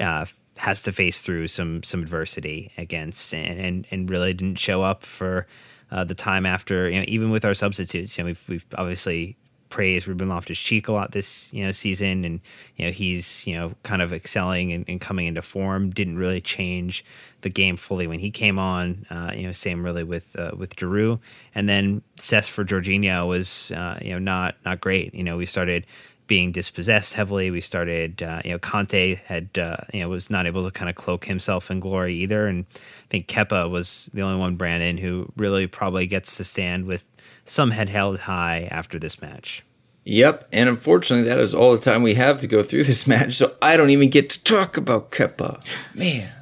uh, 0.00 0.26
has 0.58 0.82
to 0.82 0.92
face 0.92 1.20
through 1.20 1.48
some 1.48 1.82
some 1.82 2.02
adversity 2.02 2.72
against 2.76 3.32
and 3.32 3.58
and, 3.58 3.86
and 3.90 4.10
really 4.10 4.34
didn't 4.34 4.58
show 4.58 4.82
up 4.82 5.04
for 5.04 5.46
uh, 5.90 6.04
the 6.04 6.14
time 6.14 6.46
after. 6.46 6.88
You 6.88 7.00
know, 7.00 7.04
even 7.08 7.30
with 7.30 7.44
our 7.44 7.54
substitutes, 7.54 8.16
you 8.16 8.24
know, 8.24 8.26
we've 8.26 8.44
we've 8.48 8.66
obviously 8.76 9.36
praised 9.72 10.06
Ruben 10.06 10.28
Loftus 10.28 10.58
Cheek 10.58 10.86
a 10.86 10.92
lot 10.92 11.12
this 11.12 11.50
you 11.50 11.64
know 11.64 11.70
season, 11.70 12.24
and 12.24 12.40
you 12.76 12.84
know 12.84 12.92
he's 12.92 13.46
you 13.46 13.54
know 13.54 13.74
kind 13.82 14.02
of 14.02 14.12
excelling 14.12 14.70
and, 14.70 14.84
and 14.86 15.00
coming 15.00 15.26
into 15.26 15.40
form. 15.40 15.90
Didn't 15.90 16.18
really 16.18 16.42
change 16.42 17.04
the 17.40 17.48
game 17.48 17.76
fully 17.76 18.06
when 18.06 18.18
he 18.18 18.30
came 18.30 18.58
on. 18.58 19.06
Uh, 19.10 19.32
you 19.34 19.46
know, 19.46 19.52
same 19.52 19.82
really 19.82 20.04
with 20.04 20.36
uh, 20.38 20.52
with 20.56 20.76
Giroud, 20.76 21.20
and 21.54 21.68
then 21.68 22.02
Cesc 22.16 22.50
for 22.50 22.64
Jorginho 22.64 23.26
was 23.26 23.72
uh, 23.72 23.98
you 24.02 24.12
know 24.12 24.18
not 24.18 24.56
not 24.64 24.80
great. 24.80 25.14
You 25.14 25.24
know, 25.24 25.38
we 25.38 25.46
started 25.46 25.86
being 26.32 26.50
dispossessed 26.50 27.12
heavily. 27.12 27.50
We 27.50 27.60
started, 27.60 28.22
uh, 28.22 28.40
you 28.42 28.52
know, 28.52 28.58
Kanté 28.58 29.18
had, 29.18 29.50
uh, 29.58 29.76
you 29.92 30.00
know, 30.00 30.08
was 30.08 30.30
not 30.30 30.46
able 30.46 30.64
to 30.64 30.70
kind 30.70 30.88
of 30.88 30.96
cloak 30.96 31.26
himself 31.26 31.70
in 31.70 31.78
glory 31.78 32.14
either. 32.14 32.46
And 32.46 32.64
I 32.74 33.08
think 33.10 33.26
Kepa 33.26 33.68
was 33.68 34.08
the 34.14 34.22
only 34.22 34.40
one, 34.40 34.56
Brandon, 34.56 34.96
who 34.96 35.30
really 35.36 35.66
probably 35.66 36.06
gets 36.06 36.38
to 36.38 36.44
stand 36.44 36.86
with 36.86 37.04
some 37.44 37.72
head 37.72 37.90
held 37.90 38.20
high 38.20 38.66
after 38.70 38.98
this 38.98 39.20
match. 39.20 39.62
Yep, 40.04 40.48
and 40.54 40.70
unfortunately, 40.70 41.28
that 41.28 41.38
is 41.38 41.54
all 41.54 41.72
the 41.72 41.78
time 41.78 42.02
we 42.02 42.14
have 42.14 42.38
to 42.38 42.46
go 42.46 42.62
through 42.62 42.84
this 42.92 43.06
match, 43.06 43.34
so 43.34 43.54
I 43.60 43.76
don't 43.76 43.90
even 43.90 44.08
get 44.08 44.30
to 44.30 44.42
talk 44.42 44.78
about 44.78 45.10
Kepa. 45.10 45.60
Man, 45.94 46.32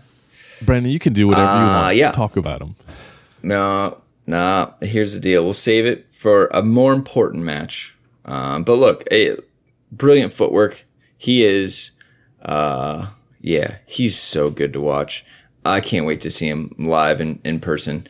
Brandon, 0.62 0.92
you 0.92 1.00
can 1.00 1.14
do 1.14 1.26
whatever 1.26 1.50
uh, 1.50 1.60
you 1.60 1.66
want. 1.66 1.96
Yeah. 1.96 2.12
talk 2.12 2.36
about 2.36 2.62
him. 2.62 2.76
No, 3.42 4.00
no. 4.24 4.72
Here's 4.82 5.14
the 5.14 5.20
deal: 5.20 5.42
we'll 5.42 5.52
save 5.52 5.84
it 5.84 6.06
for 6.12 6.46
a 6.54 6.62
more 6.62 6.92
important 6.92 7.42
match. 7.42 7.96
Um, 8.24 8.62
but 8.62 8.74
look, 8.74 9.02
a 9.10 9.36
brilliant 9.92 10.32
footwork. 10.32 10.84
He 11.16 11.44
is, 11.44 11.90
uh, 12.42 13.10
yeah, 13.40 13.78
he's 13.86 14.16
so 14.16 14.50
good 14.50 14.72
to 14.72 14.80
watch. 14.80 15.24
I 15.64 15.80
can't 15.80 16.06
wait 16.06 16.20
to 16.22 16.30
see 16.30 16.48
him 16.48 16.74
live 16.78 17.20
in, 17.20 17.40
in 17.44 17.60
person. 17.60 18.06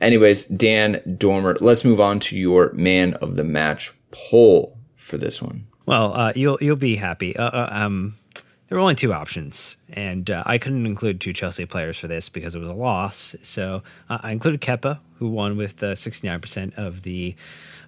Anyways, 0.00 0.44
Dan 0.44 1.00
Dormer, 1.18 1.56
let's 1.60 1.84
move 1.84 2.00
on 2.00 2.18
to 2.20 2.36
your 2.36 2.72
man 2.72 3.14
of 3.14 3.36
the 3.36 3.44
match 3.44 3.92
poll 4.10 4.78
for 4.96 5.16
this 5.16 5.40
one. 5.42 5.66
Well, 5.86 6.14
uh, 6.14 6.32
you'll 6.36 6.58
you'll 6.60 6.76
be 6.76 6.96
happy. 6.96 7.36
Uh, 7.36 7.50
uh, 7.50 7.68
um, 7.70 8.16
there 8.68 8.78
were 8.78 8.82
only 8.82 8.94
two 8.94 9.12
options, 9.12 9.76
and 9.90 10.30
uh, 10.30 10.42
I 10.46 10.58
couldn't 10.58 10.86
include 10.86 11.20
two 11.20 11.32
Chelsea 11.32 11.66
players 11.66 11.98
for 11.98 12.06
this 12.06 12.28
because 12.28 12.54
it 12.54 12.60
was 12.60 12.70
a 12.70 12.74
loss. 12.74 13.34
So 13.42 13.82
uh, 14.08 14.18
I 14.22 14.32
included 14.32 14.60
Kepa, 14.60 15.00
who 15.18 15.28
won 15.28 15.56
with 15.56 15.84
sixty 15.96 16.28
nine 16.28 16.40
percent 16.40 16.74
of 16.76 17.02
the 17.02 17.34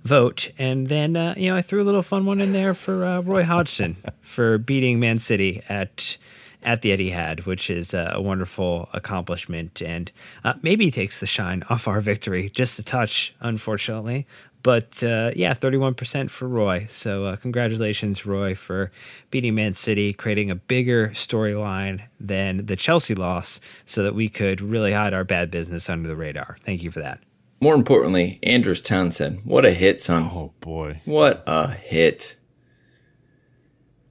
vote, 0.04 0.52
and 0.58 0.88
then 0.88 1.16
uh, 1.16 1.34
you 1.36 1.50
know 1.50 1.56
I 1.56 1.62
threw 1.62 1.82
a 1.82 1.84
little 1.84 2.02
fun 2.02 2.26
one 2.26 2.40
in 2.40 2.52
there 2.52 2.74
for 2.74 3.20
Roy 3.22 3.42
Hodgson 3.42 3.96
for 4.20 4.58
beating 4.58 5.00
Man 5.00 5.18
City 5.18 5.62
at 5.68 6.16
at 6.64 6.82
the 6.82 6.90
Etihad, 6.90 7.46
which 7.46 7.70
is 7.70 7.94
a 7.94 8.16
wonderful 8.18 8.88
accomplishment 8.92 9.82
and 9.82 10.10
uh, 10.44 10.54
maybe 10.62 10.90
takes 10.90 11.20
the 11.20 11.26
shine 11.26 11.62
off 11.68 11.86
our 11.86 12.00
victory 12.00 12.48
just 12.48 12.78
a 12.78 12.82
touch, 12.82 13.34
unfortunately. 13.40 14.26
But 14.62 15.04
uh, 15.04 15.32
yeah, 15.36 15.52
31% 15.52 16.30
for 16.30 16.48
Roy. 16.48 16.86
So 16.88 17.26
uh, 17.26 17.36
congratulations, 17.36 18.24
Roy, 18.24 18.54
for 18.54 18.90
beating 19.30 19.54
Man 19.54 19.74
City, 19.74 20.14
creating 20.14 20.50
a 20.50 20.54
bigger 20.54 21.10
storyline 21.10 22.04
than 22.18 22.64
the 22.64 22.74
Chelsea 22.74 23.14
loss 23.14 23.60
so 23.84 24.02
that 24.02 24.14
we 24.14 24.30
could 24.30 24.62
really 24.62 24.92
hide 24.94 25.12
our 25.12 25.24
bad 25.24 25.50
business 25.50 25.90
under 25.90 26.08
the 26.08 26.16
radar. 26.16 26.56
Thank 26.64 26.82
you 26.82 26.90
for 26.90 27.00
that. 27.00 27.20
More 27.60 27.74
importantly, 27.74 28.38
Andros 28.42 28.82
Townsend. 28.82 29.40
What 29.44 29.64
a 29.64 29.72
hit, 29.72 30.02
son. 30.02 30.24
Oh, 30.24 30.52
boy. 30.60 31.00
What 31.04 31.42
a 31.46 31.70
hit. 31.70 32.36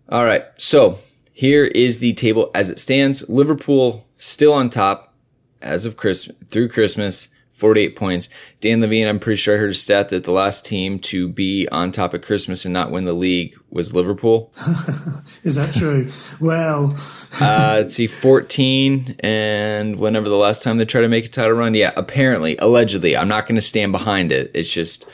All 0.10 0.26
right. 0.26 0.44
So 0.58 1.00
here 1.32 1.66
is 1.66 2.00
the 2.00 2.14
table 2.14 2.52
as 2.54 2.70
it 2.70 2.80
stands. 2.80 3.28
Liverpool 3.30 4.08
still 4.18 4.54
on 4.54 4.70
top 4.70 5.14
as 5.62 5.86
of 5.86 5.98
Christmas 5.98 6.38
through 6.48 6.70
Christmas, 6.70 7.30
48 7.64 7.96
points. 7.96 8.28
Dan 8.60 8.82
Levine, 8.82 9.08
I'm 9.08 9.20
pretty 9.20 9.38
sure 9.38 9.56
I 9.56 9.58
heard 9.58 9.70
a 9.70 9.74
stat 9.74 10.10
that 10.10 10.26
the 10.26 10.34
last 10.34 10.66
team 10.66 11.00
to 11.00 11.30
be 11.30 11.66
on 11.70 11.94
top 11.94 12.14
at 12.14 12.22
Christmas 12.22 12.66
and 12.66 12.74
not 12.74 12.92
win 12.92 13.06
the 13.06 13.14
league 13.14 13.58
was 13.70 13.94
Liverpool. 13.94 14.52
is 15.44 15.56
that 15.56 15.74
true? 15.74 16.12
well, 16.42 16.94
uh, 17.40 17.76
let's 17.78 17.96
see, 17.96 18.06
14, 18.06 19.16
and 19.22 19.96
whenever 19.96 20.28
the 20.28 20.36
last 20.36 20.62
time 20.62 20.78
they 20.78 20.84
tried 20.84 21.04
to 21.04 21.08
make 21.08 21.24
a 21.24 21.30
title 21.30 21.54
run, 21.54 21.74
yeah, 21.74 21.94
apparently, 21.96 22.58
allegedly, 22.58 23.16
I'm 23.16 23.30
not 23.30 23.48
going 23.48 23.56
to 23.56 23.62
stand 23.62 23.94
behind 23.94 24.34
it. 24.34 24.52
It's 24.54 24.74
just, 24.74 25.06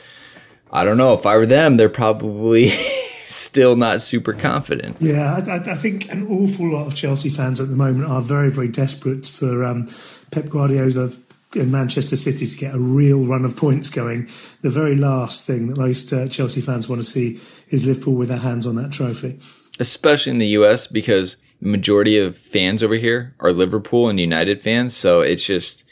I 0.72 0.82
don't 0.84 0.96
know. 0.96 1.12
If 1.12 1.26
I 1.26 1.36
were 1.36 1.46
them, 1.46 1.76
they're 1.76 1.88
probably. 1.88 2.72
still 3.24 3.76
not 3.76 4.02
super 4.02 4.32
confident. 4.32 4.96
Yeah, 4.98 5.36
I, 5.36 5.70
I, 5.70 5.74
think 5.76 6.10
an 6.10 6.26
awful 6.26 6.72
lot 6.72 6.88
of 6.88 6.96
Chelsea 6.96 7.28
fans 7.28 7.60
at 7.60 7.68
the 7.68 7.76
moment 7.76 8.10
are 8.10 8.20
very, 8.20 8.50
very 8.50 8.66
desperate 8.66 9.24
for 9.24 9.64
um, 9.64 9.88
Pep 10.32 10.48
Guardiola 10.48 11.12
and 11.54 11.72
Manchester 11.72 12.16
City 12.16 12.46
to 12.46 12.56
get 12.56 12.74
a 12.74 12.78
real 12.78 13.24
run 13.24 13.44
of 13.44 13.56
points 13.56 13.90
going. 13.90 14.28
The 14.62 14.70
very 14.70 14.94
last 14.94 15.46
thing 15.46 15.66
that 15.68 15.78
most 15.78 16.12
uh, 16.12 16.28
Chelsea 16.28 16.60
fans 16.60 16.88
want 16.88 17.00
to 17.00 17.04
see 17.04 17.40
is 17.74 17.86
Liverpool 17.86 18.14
with 18.14 18.28
their 18.28 18.38
hands 18.38 18.66
on 18.66 18.76
that 18.76 18.92
trophy. 18.92 19.38
Especially 19.78 20.32
in 20.32 20.38
the 20.38 20.48
US 20.48 20.86
because 20.86 21.36
the 21.60 21.68
majority 21.68 22.18
of 22.18 22.38
fans 22.38 22.82
over 22.82 22.94
here 22.94 23.34
are 23.40 23.52
Liverpool 23.52 24.08
and 24.08 24.20
United 24.20 24.62
fans. 24.62 24.96
So 24.96 25.20
it's 25.22 25.44
just 25.44 25.82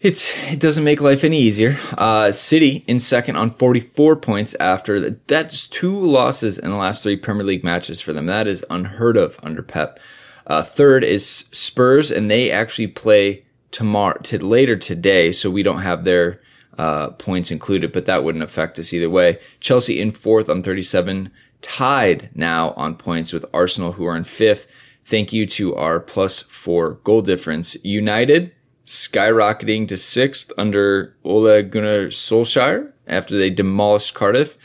it's 0.00 0.36
it 0.52 0.60
doesn't 0.60 0.84
make 0.84 1.00
life 1.00 1.24
any 1.24 1.40
easier. 1.40 1.78
Uh, 1.96 2.30
City 2.30 2.84
in 2.86 3.00
second 3.00 3.36
on 3.36 3.50
44 3.50 4.16
points 4.16 4.54
after 4.60 5.00
the, 5.00 5.18
that's 5.26 5.66
two 5.66 5.98
losses 5.98 6.58
in 6.58 6.70
the 6.70 6.76
last 6.76 7.02
three 7.02 7.16
Premier 7.16 7.44
League 7.44 7.64
matches 7.64 8.00
for 8.00 8.12
them. 8.12 8.26
That 8.26 8.46
is 8.46 8.64
unheard 8.70 9.16
of 9.16 9.40
under 9.42 9.62
Pep. 9.62 9.98
Uh, 10.46 10.62
third 10.62 11.02
is 11.02 11.26
Spurs, 11.26 12.12
and 12.12 12.30
they 12.30 12.52
actually 12.52 12.86
play 12.86 13.45
tomorrow 13.76 14.18
to 14.22 14.42
later 14.42 14.74
today, 14.74 15.30
so 15.30 15.50
we 15.50 15.62
don't 15.62 15.82
have 15.82 16.04
their 16.04 16.40
uh, 16.78 17.10
points 17.10 17.50
included, 17.50 17.92
but 17.92 18.06
that 18.06 18.24
wouldn't 18.24 18.42
affect 18.42 18.78
us 18.78 18.94
either 18.94 19.10
way. 19.10 19.38
Chelsea 19.60 20.00
in 20.00 20.12
fourth 20.12 20.48
on 20.48 20.62
37, 20.62 21.30
tied 21.60 22.30
now 22.34 22.70
on 22.70 22.94
points 22.94 23.34
with 23.34 23.44
Arsenal, 23.52 23.92
who 23.92 24.06
are 24.06 24.16
in 24.16 24.24
fifth. 24.24 24.66
Thank 25.04 25.30
you 25.34 25.44
to 25.48 25.74
our 25.74 26.00
plus 26.00 26.40
four 26.40 26.92
goal 27.04 27.20
difference. 27.20 27.76
United 27.84 28.50
skyrocketing 28.86 29.86
to 29.88 29.98
sixth 29.98 30.50
under 30.56 31.14
Ole 31.22 31.62
Gunnar 31.62 32.06
Solskjaer 32.06 32.92
after 33.06 33.36
they 33.36 33.50
demolished 33.50 34.14
Cardiff. 34.14 34.56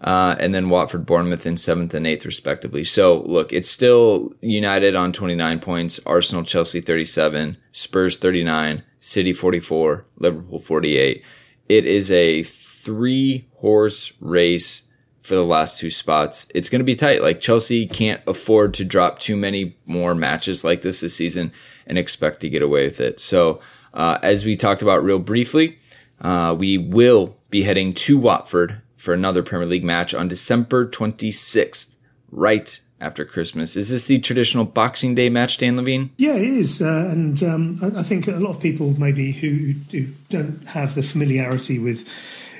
Uh, 0.00 0.36
and 0.38 0.54
then 0.54 0.68
Watford, 0.68 1.06
Bournemouth 1.06 1.46
in 1.46 1.56
seventh 1.56 1.94
and 1.94 2.06
eighth, 2.06 2.26
respectively. 2.26 2.84
So, 2.84 3.22
look, 3.22 3.52
it's 3.52 3.70
still 3.70 4.32
United 4.42 4.94
on 4.94 5.12
29 5.12 5.58
points, 5.60 5.98
Arsenal, 6.04 6.44
Chelsea 6.44 6.80
37, 6.80 7.56
Spurs 7.72 8.16
39, 8.18 8.82
City 9.00 9.32
44, 9.32 10.04
Liverpool 10.18 10.58
48. 10.58 11.24
It 11.68 11.86
is 11.86 12.10
a 12.10 12.42
three 12.42 13.48
horse 13.56 14.12
race 14.20 14.82
for 15.22 15.34
the 15.34 15.44
last 15.44 15.80
two 15.80 15.90
spots. 15.90 16.46
It's 16.54 16.68
going 16.68 16.80
to 16.80 16.84
be 16.84 16.94
tight. 16.94 17.22
Like, 17.22 17.40
Chelsea 17.40 17.86
can't 17.86 18.20
afford 18.26 18.74
to 18.74 18.84
drop 18.84 19.18
too 19.18 19.36
many 19.36 19.78
more 19.86 20.14
matches 20.14 20.62
like 20.62 20.82
this 20.82 21.00
this 21.00 21.16
season 21.16 21.52
and 21.86 21.96
expect 21.96 22.40
to 22.40 22.50
get 22.50 22.62
away 22.62 22.84
with 22.84 23.00
it. 23.00 23.18
So, 23.18 23.60
uh, 23.94 24.18
as 24.22 24.44
we 24.44 24.56
talked 24.56 24.82
about 24.82 25.02
real 25.02 25.18
briefly, 25.18 25.78
uh, 26.20 26.54
we 26.56 26.76
will 26.76 27.38
be 27.48 27.62
heading 27.62 27.94
to 27.94 28.18
Watford 28.18 28.82
for 29.06 29.14
another 29.14 29.40
Premier 29.40 29.68
League 29.68 29.84
match 29.84 30.12
on 30.14 30.26
December 30.26 30.84
26th, 30.84 31.94
right 32.32 32.80
after 33.00 33.24
Christmas. 33.24 33.76
Is 33.76 33.90
this 33.90 34.06
the 34.06 34.18
traditional 34.18 34.64
Boxing 34.64 35.14
Day 35.14 35.28
match, 35.28 35.58
Dan 35.58 35.76
Levine? 35.76 36.10
Yeah, 36.16 36.34
it 36.34 36.42
is. 36.42 36.82
Uh, 36.82 37.08
and 37.12 37.40
um, 37.44 37.78
I, 37.80 38.02
think 38.02 38.26
a 38.26 38.32
lot 38.32 38.56
of 38.56 38.60
people 38.60 38.98
maybe 38.98 39.30
who, 39.30 39.74
who, 39.92 40.08
don't 40.28 40.66
have 40.66 40.96
the 40.96 41.04
familiarity 41.04 41.78
with 41.78 42.10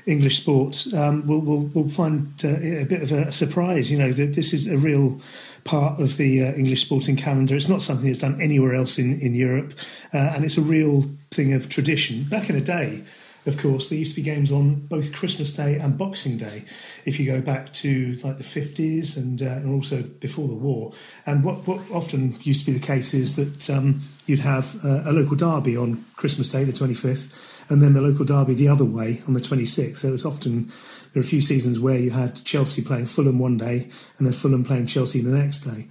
English 0.06 0.38
sports 0.40 0.94
um, 0.94 1.26
will, 1.26 1.40
will, 1.40 1.62
will 1.74 1.88
find 1.88 2.32
uh, 2.44 2.48
a 2.48 2.84
bit 2.84 3.02
of 3.02 3.10
a 3.10 3.32
surprise. 3.32 3.90
You 3.90 3.98
know, 3.98 4.12
that 4.12 4.36
this 4.36 4.52
is 4.52 4.68
a 4.70 4.78
real 4.78 5.20
part 5.64 6.00
of 6.00 6.16
the 6.16 6.44
uh, 6.44 6.52
English 6.52 6.84
sporting 6.84 7.16
calendar. 7.16 7.56
It's 7.56 7.68
not 7.68 7.82
something 7.82 8.06
that's 8.06 8.20
done 8.20 8.40
anywhere 8.40 8.76
else 8.76 9.00
in, 9.00 9.18
in 9.18 9.34
Europe, 9.34 9.74
uh, 10.14 10.18
and 10.18 10.44
it's 10.44 10.58
a 10.58 10.62
real 10.62 11.02
thing 11.32 11.52
of 11.54 11.68
tradition. 11.68 12.22
Back 12.22 12.48
in 12.48 12.54
the 12.54 12.64
day, 12.64 13.02
of 13.46 13.58
course, 13.58 13.88
there 13.88 13.98
used 13.98 14.14
to 14.14 14.20
be 14.20 14.24
games 14.24 14.50
on 14.50 14.86
both 14.86 15.14
Christmas 15.14 15.54
Day 15.54 15.78
and 15.78 15.96
Boxing 15.96 16.36
Day. 16.36 16.64
If 17.04 17.20
you 17.20 17.26
go 17.26 17.40
back 17.40 17.72
to 17.74 18.18
like 18.24 18.38
the 18.38 18.44
fifties 18.44 19.16
and, 19.16 19.40
uh, 19.40 19.46
and 19.46 19.74
also 19.74 20.02
before 20.02 20.48
the 20.48 20.54
war, 20.54 20.92
and 21.24 21.44
what 21.44 21.66
what 21.66 21.80
often 21.92 22.34
used 22.42 22.64
to 22.64 22.72
be 22.72 22.78
the 22.78 22.86
case 22.86 23.14
is 23.14 23.36
that 23.36 23.70
um, 23.70 24.00
you'd 24.26 24.40
have 24.40 24.76
uh, 24.84 25.02
a 25.06 25.12
local 25.12 25.36
derby 25.36 25.76
on 25.76 26.04
Christmas 26.16 26.48
Day, 26.48 26.64
the 26.64 26.72
twenty 26.72 26.94
fifth, 26.94 27.64
and 27.70 27.80
then 27.80 27.92
the 27.92 28.00
local 28.00 28.24
derby 28.24 28.54
the 28.54 28.68
other 28.68 28.84
way 28.84 29.22
on 29.28 29.34
the 29.34 29.40
twenty 29.40 29.66
sixth. 29.66 30.02
So 30.02 30.08
it 30.08 30.12
was 30.12 30.26
often 30.26 30.66
there 31.12 31.20
are 31.20 31.24
a 31.24 31.28
few 31.28 31.40
seasons 31.40 31.78
where 31.78 31.98
you 31.98 32.10
had 32.10 32.44
Chelsea 32.44 32.82
playing 32.82 33.06
Fulham 33.06 33.38
one 33.38 33.56
day 33.56 33.88
and 34.18 34.26
then 34.26 34.32
Fulham 34.32 34.64
playing 34.64 34.86
Chelsea 34.86 35.22
the 35.22 35.30
next 35.30 35.60
day. 35.60 35.86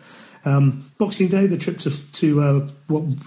Um, 0.46 0.86
Boxing 0.98 1.28
Day, 1.28 1.48
the 1.48 1.58
trip 1.58 1.80
to 1.80 2.12
to 2.14 2.42
uh, 2.42 2.68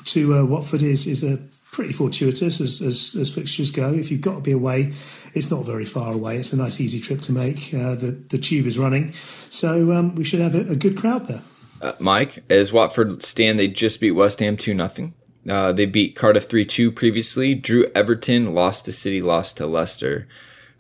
to 0.07 0.35
uh, 0.35 0.45
Watford 0.45 0.83
is 0.83 1.07
is 1.07 1.25
a 1.25 1.39
pretty 1.73 1.93
fortuitous 1.93 2.61
as, 2.61 2.81
as, 2.81 3.17
as 3.21 3.35
fixtures 3.35 3.71
go. 3.71 3.93
If 3.93 4.11
you've 4.11 4.21
got 4.21 4.37
to 4.37 4.41
be 4.41 4.53
away, 4.53 4.93
it's 5.35 5.51
not 5.51 5.65
very 5.65 5.85
far 5.85 6.13
away. 6.13 6.37
It's 6.37 6.53
a 6.53 6.57
nice, 6.57 6.81
easy 6.81 7.01
trip 7.01 7.21
to 7.23 7.33
make. 7.33 7.75
Uh, 7.75 7.95
the 7.95 8.19
the 8.31 8.39
tube 8.39 8.67
is 8.67 8.79
running, 8.79 9.13
so 9.13 9.93
um, 9.93 10.15
we 10.15 10.25
should 10.25 10.41
have 10.41 10.55
a, 10.55 10.73
a 10.73 10.77
good 10.77 10.97
crowd 10.97 11.27
there. 11.27 11.43
Uh, 11.81 11.93
Mike, 12.01 12.45
as 12.51 12.73
Watford 12.73 13.23
stand, 13.23 13.59
they 13.59 13.69
just 13.69 14.01
beat 14.01 14.13
West 14.13 14.41
Ham 14.41 14.57
two 14.57 14.75
nothing. 14.75 15.15
Uh, 15.49 15.73
they 15.73 15.87
beat 15.87 16.17
Cardiff 16.17 16.49
three 16.49 16.65
two 16.65 16.91
previously. 16.93 17.55
Drew 17.55 17.87
Everton, 17.95 18.55
lost 18.55 18.85
to 18.85 18.93
City, 18.93 19.21
lost 19.21 19.57
to 19.57 19.67
Leicester. 19.67 20.29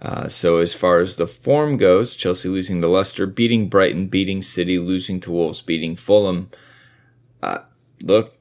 Uh, 0.00 0.28
so 0.28 0.58
as 0.58 0.74
far 0.74 1.00
as 1.00 1.16
the 1.16 1.26
form 1.26 1.76
goes, 1.76 2.14
Chelsea 2.14 2.48
losing 2.48 2.80
to 2.80 2.88
Leicester, 2.88 3.26
beating 3.26 3.68
Brighton, 3.68 4.06
beating 4.06 4.42
City, 4.42 4.78
losing 4.78 5.18
to 5.20 5.30
Wolves, 5.30 5.60
beating 5.60 5.96
Fulham. 5.96 6.50
Uh, 7.42 7.58
look, 8.02 8.36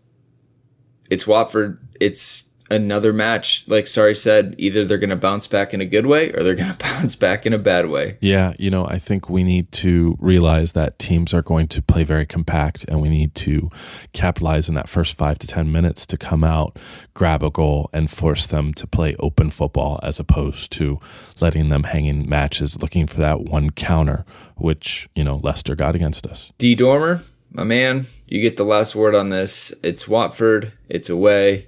it's 1.09 1.25
Watford. 1.25 1.79
It's 1.99 2.46
another 2.69 3.13
match. 3.13 3.67
Like 3.67 3.85
Sarri 3.85 4.15
said, 4.15 4.55
either 4.57 4.85
they're 4.85 4.97
going 4.97 5.09
to 5.09 5.15
bounce 5.15 5.47
back 5.47 5.73
in 5.73 5.81
a 5.81 5.85
good 5.85 6.05
way 6.05 6.31
or 6.31 6.43
they're 6.43 6.55
going 6.55 6.71
to 6.75 6.77
bounce 6.77 7.15
back 7.15 7.45
in 7.45 7.53
a 7.53 7.57
bad 7.57 7.89
way. 7.89 8.17
Yeah, 8.21 8.53
you 8.59 8.69
know, 8.69 8.85
I 8.85 8.97
think 8.97 9.29
we 9.29 9.43
need 9.43 9.71
to 9.73 10.17
realize 10.19 10.73
that 10.73 10.99
teams 10.99 11.33
are 11.33 11.41
going 11.41 11.67
to 11.69 11.81
play 11.81 12.03
very 12.03 12.25
compact 12.25 12.85
and 12.85 13.01
we 13.01 13.09
need 13.09 13.35
to 13.35 13.69
capitalize 14.13 14.69
in 14.69 14.75
that 14.75 14.89
first 14.89 15.17
five 15.17 15.39
to 15.39 15.47
10 15.47 15.71
minutes 15.71 16.05
to 16.07 16.17
come 16.17 16.43
out, 16.43 16.77
grab 17.13 17.43
a 17.43 17.49
goal, 17.49 17.89
and 17.93 18.09
force 18.11 18.47
them 18.47 18.73
to 18.73 18.87
play 18.87 19.15
open 19.19 19.49
football 19.49 19.99
as 20.03 20.19
opposed 20.19 20.71
to 20.73 20.99
letting 21.39 21.69
them 21.69 21.83
hang 21.83 22.05
in 22.05 22.27
matches 22.27 22.81
looking 22.81 23.07
for 23.07 23.19
that 23.19 23.41
one 23.41 23.69
counter, 23.69 24.25
which, 24.55 25.09
you 25.15 25.23
know, 25.23 25.37
Leicester 25.37 25.75
got 25.75 25.95
against 25.95 26.27
us. 26.27 26.51
D. 26.57 26.75
Dormer, 26.75 27.23
my 27.51 27.63
man, 27.63 28.07
you 28.27 28.41
get 28.41 28.57
the 28.57 28.65
last 28.65 28.95
word 28.95 29.15
on 29.15 29.29
this. 29.29 29.73
It's 29.81 30.07
Watford, 30.07 30.73
it's 30.89 31.09
away 31.09 31.67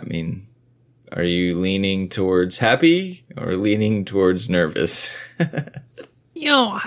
I 0.00 0.04
mean, 0.04 0.46
are 1.12 1.24
you 1.24 1.58
leaning 1.58 2.08
towards 2.08 2.58
happy 2.58 3.24
or 3.36 3.56
leaning 3.56 4.04
towards 4.04 4.48
nervous? 4.48 5.14
you 6.34 6.48
know, 6.48 6.80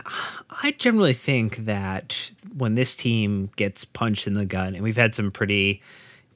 I 0.50 0.72
generally 0.78 1.14
think 1.14 1.58
that 1.66 2.32
when 2.56 2.76
this 2.76 2.96
team 2.96 3.50
gets 3.56 3.86
punched 3.86 4.28
in 4.28 4.34
the 4.34 4.46
gut, 4.46 4.74
and 4.74 4.82
we've 4.82 4.98
had 4.98 5.14
some 5.14 5.32
pretty 5.32 5.82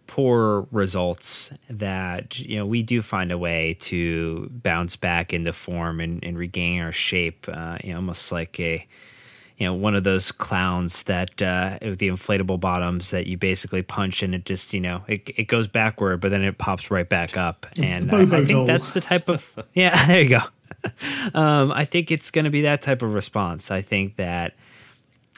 poor 0.06 0.68
results, 0.72 1.54
that 1.70 2.40
you 2.40 2.58
know 2.58 2.66
we 2.66 2.84
do 2.84 3.02
find 3.02 3.32
a 3.32 3.38
way 3.38 3.76
to 3.80 4.50
bounce 4.52 4.96
back 4.96 5.34
into 5.34 5.54
form 5.54 6.00
and, 6.00 6.24
and 6.24 6.38
regain 6.38 6.82
our 6.82 6.92
shape. 6.92 7.48
Uh, 7.52 7.78
you 7.84 7.92
know, 7.92 7.98
almost 7.98 8.32
like 8.32 8.60
a 8.60 8.86
you 9.58 9.66
know 9.66 9.74
one 9.74 9.96
of 9.96 10.04
those 10.04 10.32
clowns 10.32 11.04
that 11.04 11.42
uh, 11.42 11.78
with 11.82 12.00
the 12.00 12.08
inflatable 12.08 12.60
bottoms 12.60 13.12
that 13.12 13.28
you 13.28 13.38
basically 13.38 13.82
punch 13.82 14.22
and 14.22 14.36
it 14.36 14.46
just 14.46 14.74
you 14.74 14.80
know 14.80 15.04
it, 15.08 15.30
it 15.38 15.48
goes 15.48 15.68
backward 15.68 16.22
but 16.22 16.32
then 16.32 16.44
it 16.44 16.58
pops 16.58 16.92
right 16.92 17.10
back 17.10 17.36
up. 17.36 17.66
And 17.78 18.14
I, 18.14 18.22
I, 18.22 18.26
think 18.26 18.50
doll. 18.50 18.66
that's 18.66 18.94
the 18.94 19.02
type 19.02 19.30
of 19.30 19.52
yeah 19.74 20.06
there 20.08 20.22
you 20.22 20.30
go. 20.30 20.40
Um, 21.34 21.74
I 21.74 21.84
think 21.84 22.12
it's 22.12 22.32
going 22.32 22.46
to 22.46 22.52
be 22.52 22.62
that 22.62 22.82
type 22.82 23.02
of 23.02 23.14
response. 23.14 23.72
I 23.72 23.82
think 23.82 24.16
that 24.18 24.56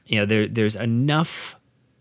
you 0.06 0.20
know 0.20 0.26
there 0.26 0.48
there's 0.48 0.76
enough 0.76 1.56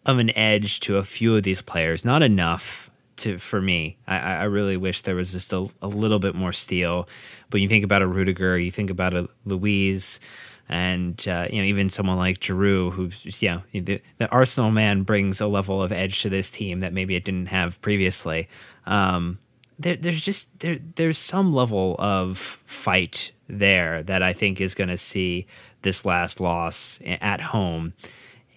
of 0.05 0.19
an 0.19 0.37
edge 0.37 0.81
to 0.81 0.99
a 0.99 1.05
few 1.05 1.37
of 1.37 1.45
these 1.45 1.63
players 1.63 2.05
not 2.05 2.23
enough 2.23 2.91
to 3.19 3.39
for 3.39 3.61
me. 3.63 3.97
I, 4.07 4.19
I 4.19 4.45
really 4.45 4.77
wish 4.77 5.03
there 5.03 5.15
was 5.15 5.33
just 5.33 5.53
a, 5.53 5.67
a 5.81 5.87
little 5.87 6.19
bit 6.19 6.35
more 6.35 6.53
steel. 6.53 7.09
But 7.49 7.61
you 7.61 7.69
think 7.69 7.85
about 7.85 8.03
a 8.03 8.07
Rudiger 8.07 8.59
you 8.59 8.71
think 8.71 8.91
about 8.91 9.15
a 9.15 9.29
Luiz 9.47 10.21
and 10.69 11.27
uh, 11.27 11.47
you 11.51 11.63
know 11.63 11.67
even 11.67 11.89
someone 11.89 12.19
like 12.19 12.41
Giroud, 12.41 12.93
who's 12.93 13.43
yeah, 13.43 13.61
the, 13.73 14.01
the, 14.19 14.29
Arsenal 14.29 14.71
man 14.71 15.03
brings 15.03 15.41
a 15.41 15.47
level 15.47 15.83
of 15.83 15.93
edge 15.93 16.23
to 16.23 16.29
this 16.29 16.51
team 16.51 16.81
that 16.81 16.93
maybe 16.93 17.15
it 17.15 17.25
didn't 17.25 17.47
have 17.47 17.81
previously. 17.81 18.49
Um, 18.87 19.39
there, 19.79 19.97
there's 19.97 20.25
just 20.25 20.59
there, 20.61 20.79
there's 20.97 21.19
some 21.19 21.55
level 21.55 21.97
of 21.99 22.59
fight 22.65 23.33
there 23.49 24.03
that 24.03 24.23
I 24.23 24.33
think 24.33 24.61
is 24.61 24.75
going 24.75 24.89
to 24.89 24.99
see 24.99 25.47
this 25.83 26.05
last 26.05 26.41
loss 26.41 26.99
at 27.05 27.41
home 27.41 27.95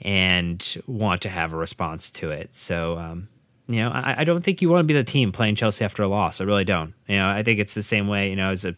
and 0.01 0.77
want 0.87 1.21
to 1.21 1.29
have 1.29 1.53
a 1.53 1.57
response 1.57 2.11
to 2.11 2.31
it. 2.31 2.55
So. 2.55 2.97
Um, 2.97 3.29
you 3.67 3.77
know, 3.77 3.89
I, 3.89 4.15
I 4.17 4.23
don't 4.25 4.43
think 4.43 4.61
you 4.61 4.69
want 4.69 4.83
to 4.83 4.87
be 4.87 4.93
the 4.93 5.03
team 5.03 5.31
playing 5.31 5.55
Chelsea 5.55 5.85
after 5.85 6.03
a 6.03 6.07
loss. 6.07 6.41
I 6.41 6.43
really 6.43 6.65
don't. 6.65 6.93
You 7.07 7.19
know, 7.19 7.29
I 7.29 7.41
think 7.41 7.57
it's 7.57 7.73
the 7.73 7.83
same 7.83 8.09
way. 8.09 8.29
You 8.29 8.35
know, 8.35 8.51
as 8.51 8.65
a 8.65 8.75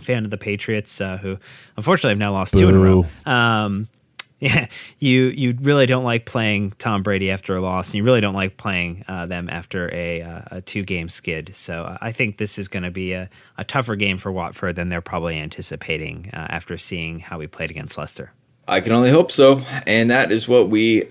fan 0.00 0.24
of 0.24 0.30
the 0.30 0.38
Patriots, 0.38 1.00
uh, 1.00 1.16
who 1.18 1.38
unfortunately 1.76 2.10
have 2.10 2.18
now 2.18 2.32
lost 2.32 2.52
Boo. 2.52 2.60
two 2.60 2.68
in 2.68 2.74
a 2.74 2.78
row. 2.78 3.06
Um, 3.26 3.88
yeah, 4.40 4.68
you 4.98 5.24
you 5.24 5.54
really 5.60 5.84
don't 5.84 6.04
like 6.04 6.24
playing 6.24 6.72
Tom 6.78 7.02
Brady 7.02 7.30
after 7.30 7.54
a 7.54 7.60
loss, 7.60 7.88
and 7.88 7.96
you 7.96 8.04
really 8.04 8.22
don't 8.22 8.34
like 8.34 8.56
playing 8.56 9.04
uh, 9.06 9.26
them 9.26 9.50
after 9.50 9.92
a, 9.92 10.22
uh, 10.22 10.40
a 10.50 10.60
two 10.62 10.82
game 10.82 11.10
skid. 11.10 11.54
So 11.54 11.84
uh, 11.84 11.98
I 12.00 12.12
think 12.12 12.38
this 12.38 12.58
is 12.58 12.66
going 12.66 12.84
to 12.84 12.90
be 12.90 13.12
a, 13.12 13.28
a, 13.58 13.64
tougher 13.64 13.96
game 13.96 14.16
for 14.16 14.32
Watford 14.32 14.76
than 14.76 14.88
they're 14.88 15.02
probably 15.02 15.38
anticipating 15.38 16.30
uh, 16.32 16.46
after 16.48 16.78
seeing 16.78 17.20
how 17.20 17.38
we 17.38 17.48
played 17.48 17.70
against 17.70 17.98
Leicester. 17.98 18.32
I 18.66 18.80
can 18.80 18.92
only 18.92 19.10
hope 19.10 19.30
so, 19.30 19.60
and 19.86 20.10
that 20.10 20.32
is 20.32 20.48
what 20.48 20.70
we 20.70 21.08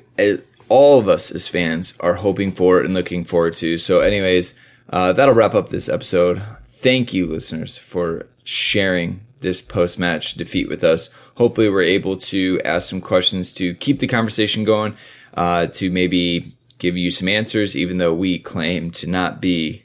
all 0.69 0.99
of 0.99 1.07
us 1.07 1.29
as 1.29 1.47
fans 1.47 1.93
are 1.99 2.15
hoping 2.15 2.51
for 2.51 2.81
and 2.81 2.95
looking 2.95 3.25
forward 3.25 3.53
to. 3.55 3.77
So, 3.77 3.99
anyways, 3.99 4.55
uh, 4.89 5.13
that'll 5.13 5.35
wrap 5.35 5.53
up 5.53 5.69
this 5.69 5.87
episode. 5.87 6.41
Thank 6.81 7.13
you, 7.13 7.27
listeners, 7.27 7.77
for 7.77 8.27
sharing 8.45 9.19
this 9.39 9.61
post 9.61 9.99
match 9.99 10.35
defeat 10.35 10.69
with 10.69 10.81
us. 10.81 11.09
Hopefully, 11.35 11.67
we're 11.67 11.81
able 11.81 12.15
to 12.15 12.61
ask 12.63 12.89
some 12.89 13.01
questions 13.01 13.51
to 13.51 13.73
keep 13.75 13.99
the 13.99 14.07
conversation 14.07 14.63
going, 14.63 14.95
uh, 15.33 15.65
to 15.65 15.91
maybe 15.91 16.55
give 16.77 16.95
you 16.95 17.11
some 17.11 17.27
answers, 17.27 17.75
even 17.75 17.97
though 17.97 18.13
we 18.13 18.39
claim 18.39 18.91
to 18.91 19.07
not 19.07 19.41
be 19.41 19.83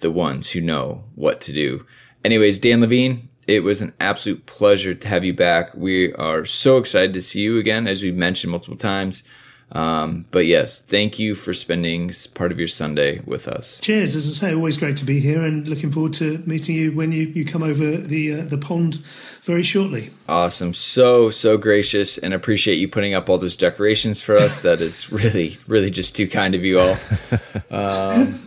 the 0.00 0.10
ones 0.10 0.50
who 0.50 0.60
know 0.60 1.04
what 1.14 1.40
to 1.42 1.52
do. 1.52 1.86
Anyways, 2.24 2.58
Dan 2.58 2.80
Levine, 2.80 3.28
it 3.46 3.60
was 3.60 3.80
an 3.80 3.92
absolute 4.00 4.44
pleasure 4.44 4.96
to 4.96 5.06
have 5.06 5.24
you 5.24 5.34
back. 5.34 5.72
We 5.76 6.12
are 6.14 6.44
so 6.44 6.78
excited 6.78 7.12
to 7.12 7.22
see 7.22 7.42
you 7.42 7.58
again, 7.58 7.86
as 7.86 8.02
we've 8.02 8.12
mentioned 8.16 8.50
multiple 8.50 8.76
times. 8.76 9.22
Um, 9.72 10.24
but 10.30 10.46
yes, 10.46 10.80
thank 10.80 11.18
you 11.18 11.34
for 11.34 11.52
spending 11.52 12.10
part 12.34 12.52
of 12.52 12.58
your 12.58 12.68
Sunday 12.68 13.20
with 13.26 13.46
us. 13.46 13.78
Cheers. 13.80 14.16
As 14.16 14.26
I 14.28 14.48
say, 14.48 14.54
always 14.54 14.78
great 14.78 14.96
to 14.98 15.04
be 15.04 15.20
here 15.20 15.42
and 15.42 15.68
looking 15.68 15.90
forward 15.90 16.14
to 16.14 16.38
meeting 16.46 16.74
you 16.74 16.92
when 16.92 17.12
you, 17.12 17.24
you 17.26 17.44
come 17.44 17.62
over 17.62 17.98
the 17.98 18.32
uh, 18.40 18.44
the 18.44 18.58
pond 18.58 18.96
very 19.42 19.62
shortly. 19.62 20.10
Awesome. 20.28 20.72
So, 20.72 21.30
so 21.30 21.58
gracious 21.58 22.16
and 22.18 22.32
appreciate 22.32 22.76
you 22.76 22.88
putting 22.88 23.14
up 23.14 23.28
all 23.28 23.38
those 23.38 23.56
decorations 23.56 24.22
for 24.22 24.36
us. 24.36 24.62
that 24.62 24.80
is 24.80 25.12
really, 25.12 25.58
really 25.66 25.90
just 25.90 26.16
too 26.16 26.28
kind 26.28 26.54
of 26.54 26.64
you 26.64 26.78
all. 26.78 26.96
Um, 27.70 28.40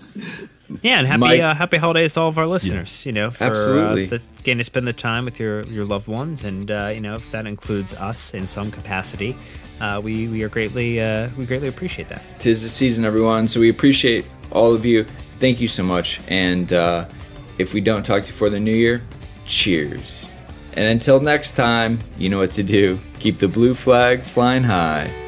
yeah, 0.81 0.99
and 0.99 1.07
happy 1.07 1.41
uh, 1.41 1.53
happy 1.53 1.77
holidays 1.77 2.13
to 2.13 2.21
all 2.21 2.29
of 2.29 2.37
our 2.37 2.47
listeners. 2.47 3.05
Yeah. 3.05 3.09
You 3.09 3.13
know, 3.13 3.31
for, 3.31 3.43
absolutely. 3.43 4.05
Uh, 4.05 4.09
the, 4.09 4.21
getting 4.43 4.57
to 4.57 4.63
spend 4.63 4.87
the 4.87 4.93
time 4.93 5.25
with 5.25 5.39
your 5.39 5.63
your 5.63 5.85
loved 5.85 6.07
ones, 6.07 6.43
and 6.43 6.69
uh, 6.69 6.87
you 6.87 7.01
know, 7.01 7.13
if 7.13 7.31
that 7.31 7.45
includes 7.45 7.93
us 7.93 8.33
in 8.33 8.45
some 8.45 8.71
capacity, 8.71 9.35
uh, 9.79 10.01
we 10.03 10.27
we 10.27 10.43
are 10.43 10.49
greatly 10.49 11.01
uh, 11.01 11.29
we 11.37 11.45
greatly 11.45 11.67
appreciate 11.67 12.09
that. 12.09 12.21
Tis 12.39 12.61
the 12.61 12.69
season, 12.69 13.05
everyone. 13.05 13.47
So 13.47 13.59
we 13.59 13.69
appreciate 13.69 14.25
all 14.51 14.73
of 14.73 14.85
you. 14.85 15.05
Thank 15.39 15.59
you 15.59 15.67
so 15.67 15.83
much. 15.83 16.19
And 16.27 16.71
uh, 16.71 17.05
if 17.57 17.73
we 17.73 17.81
don't 17.81 18.03
talk 18.03 18.23
to 18.23 18.29
you 18.29 18.35
for 18.35 18.49
the 18.49 18.59
new 18.59 18.75
year, 18.75 19.01
cheers. 19.45 20.25
And 20.73 20.85
until 20.85 21.19
next 21.19 21.51
time, 21.51 21.99
you 22.17 22.29
know 22.29 22.39
what 22.39 22.53
to 22.53 22.63
do. 22.63 22.99
Keep 23.19 23.39
the 23.39 23.47
blue 23.47 23.73
flag 23.73 24.21
flying 24.21 24.63
high. 24.63 25.20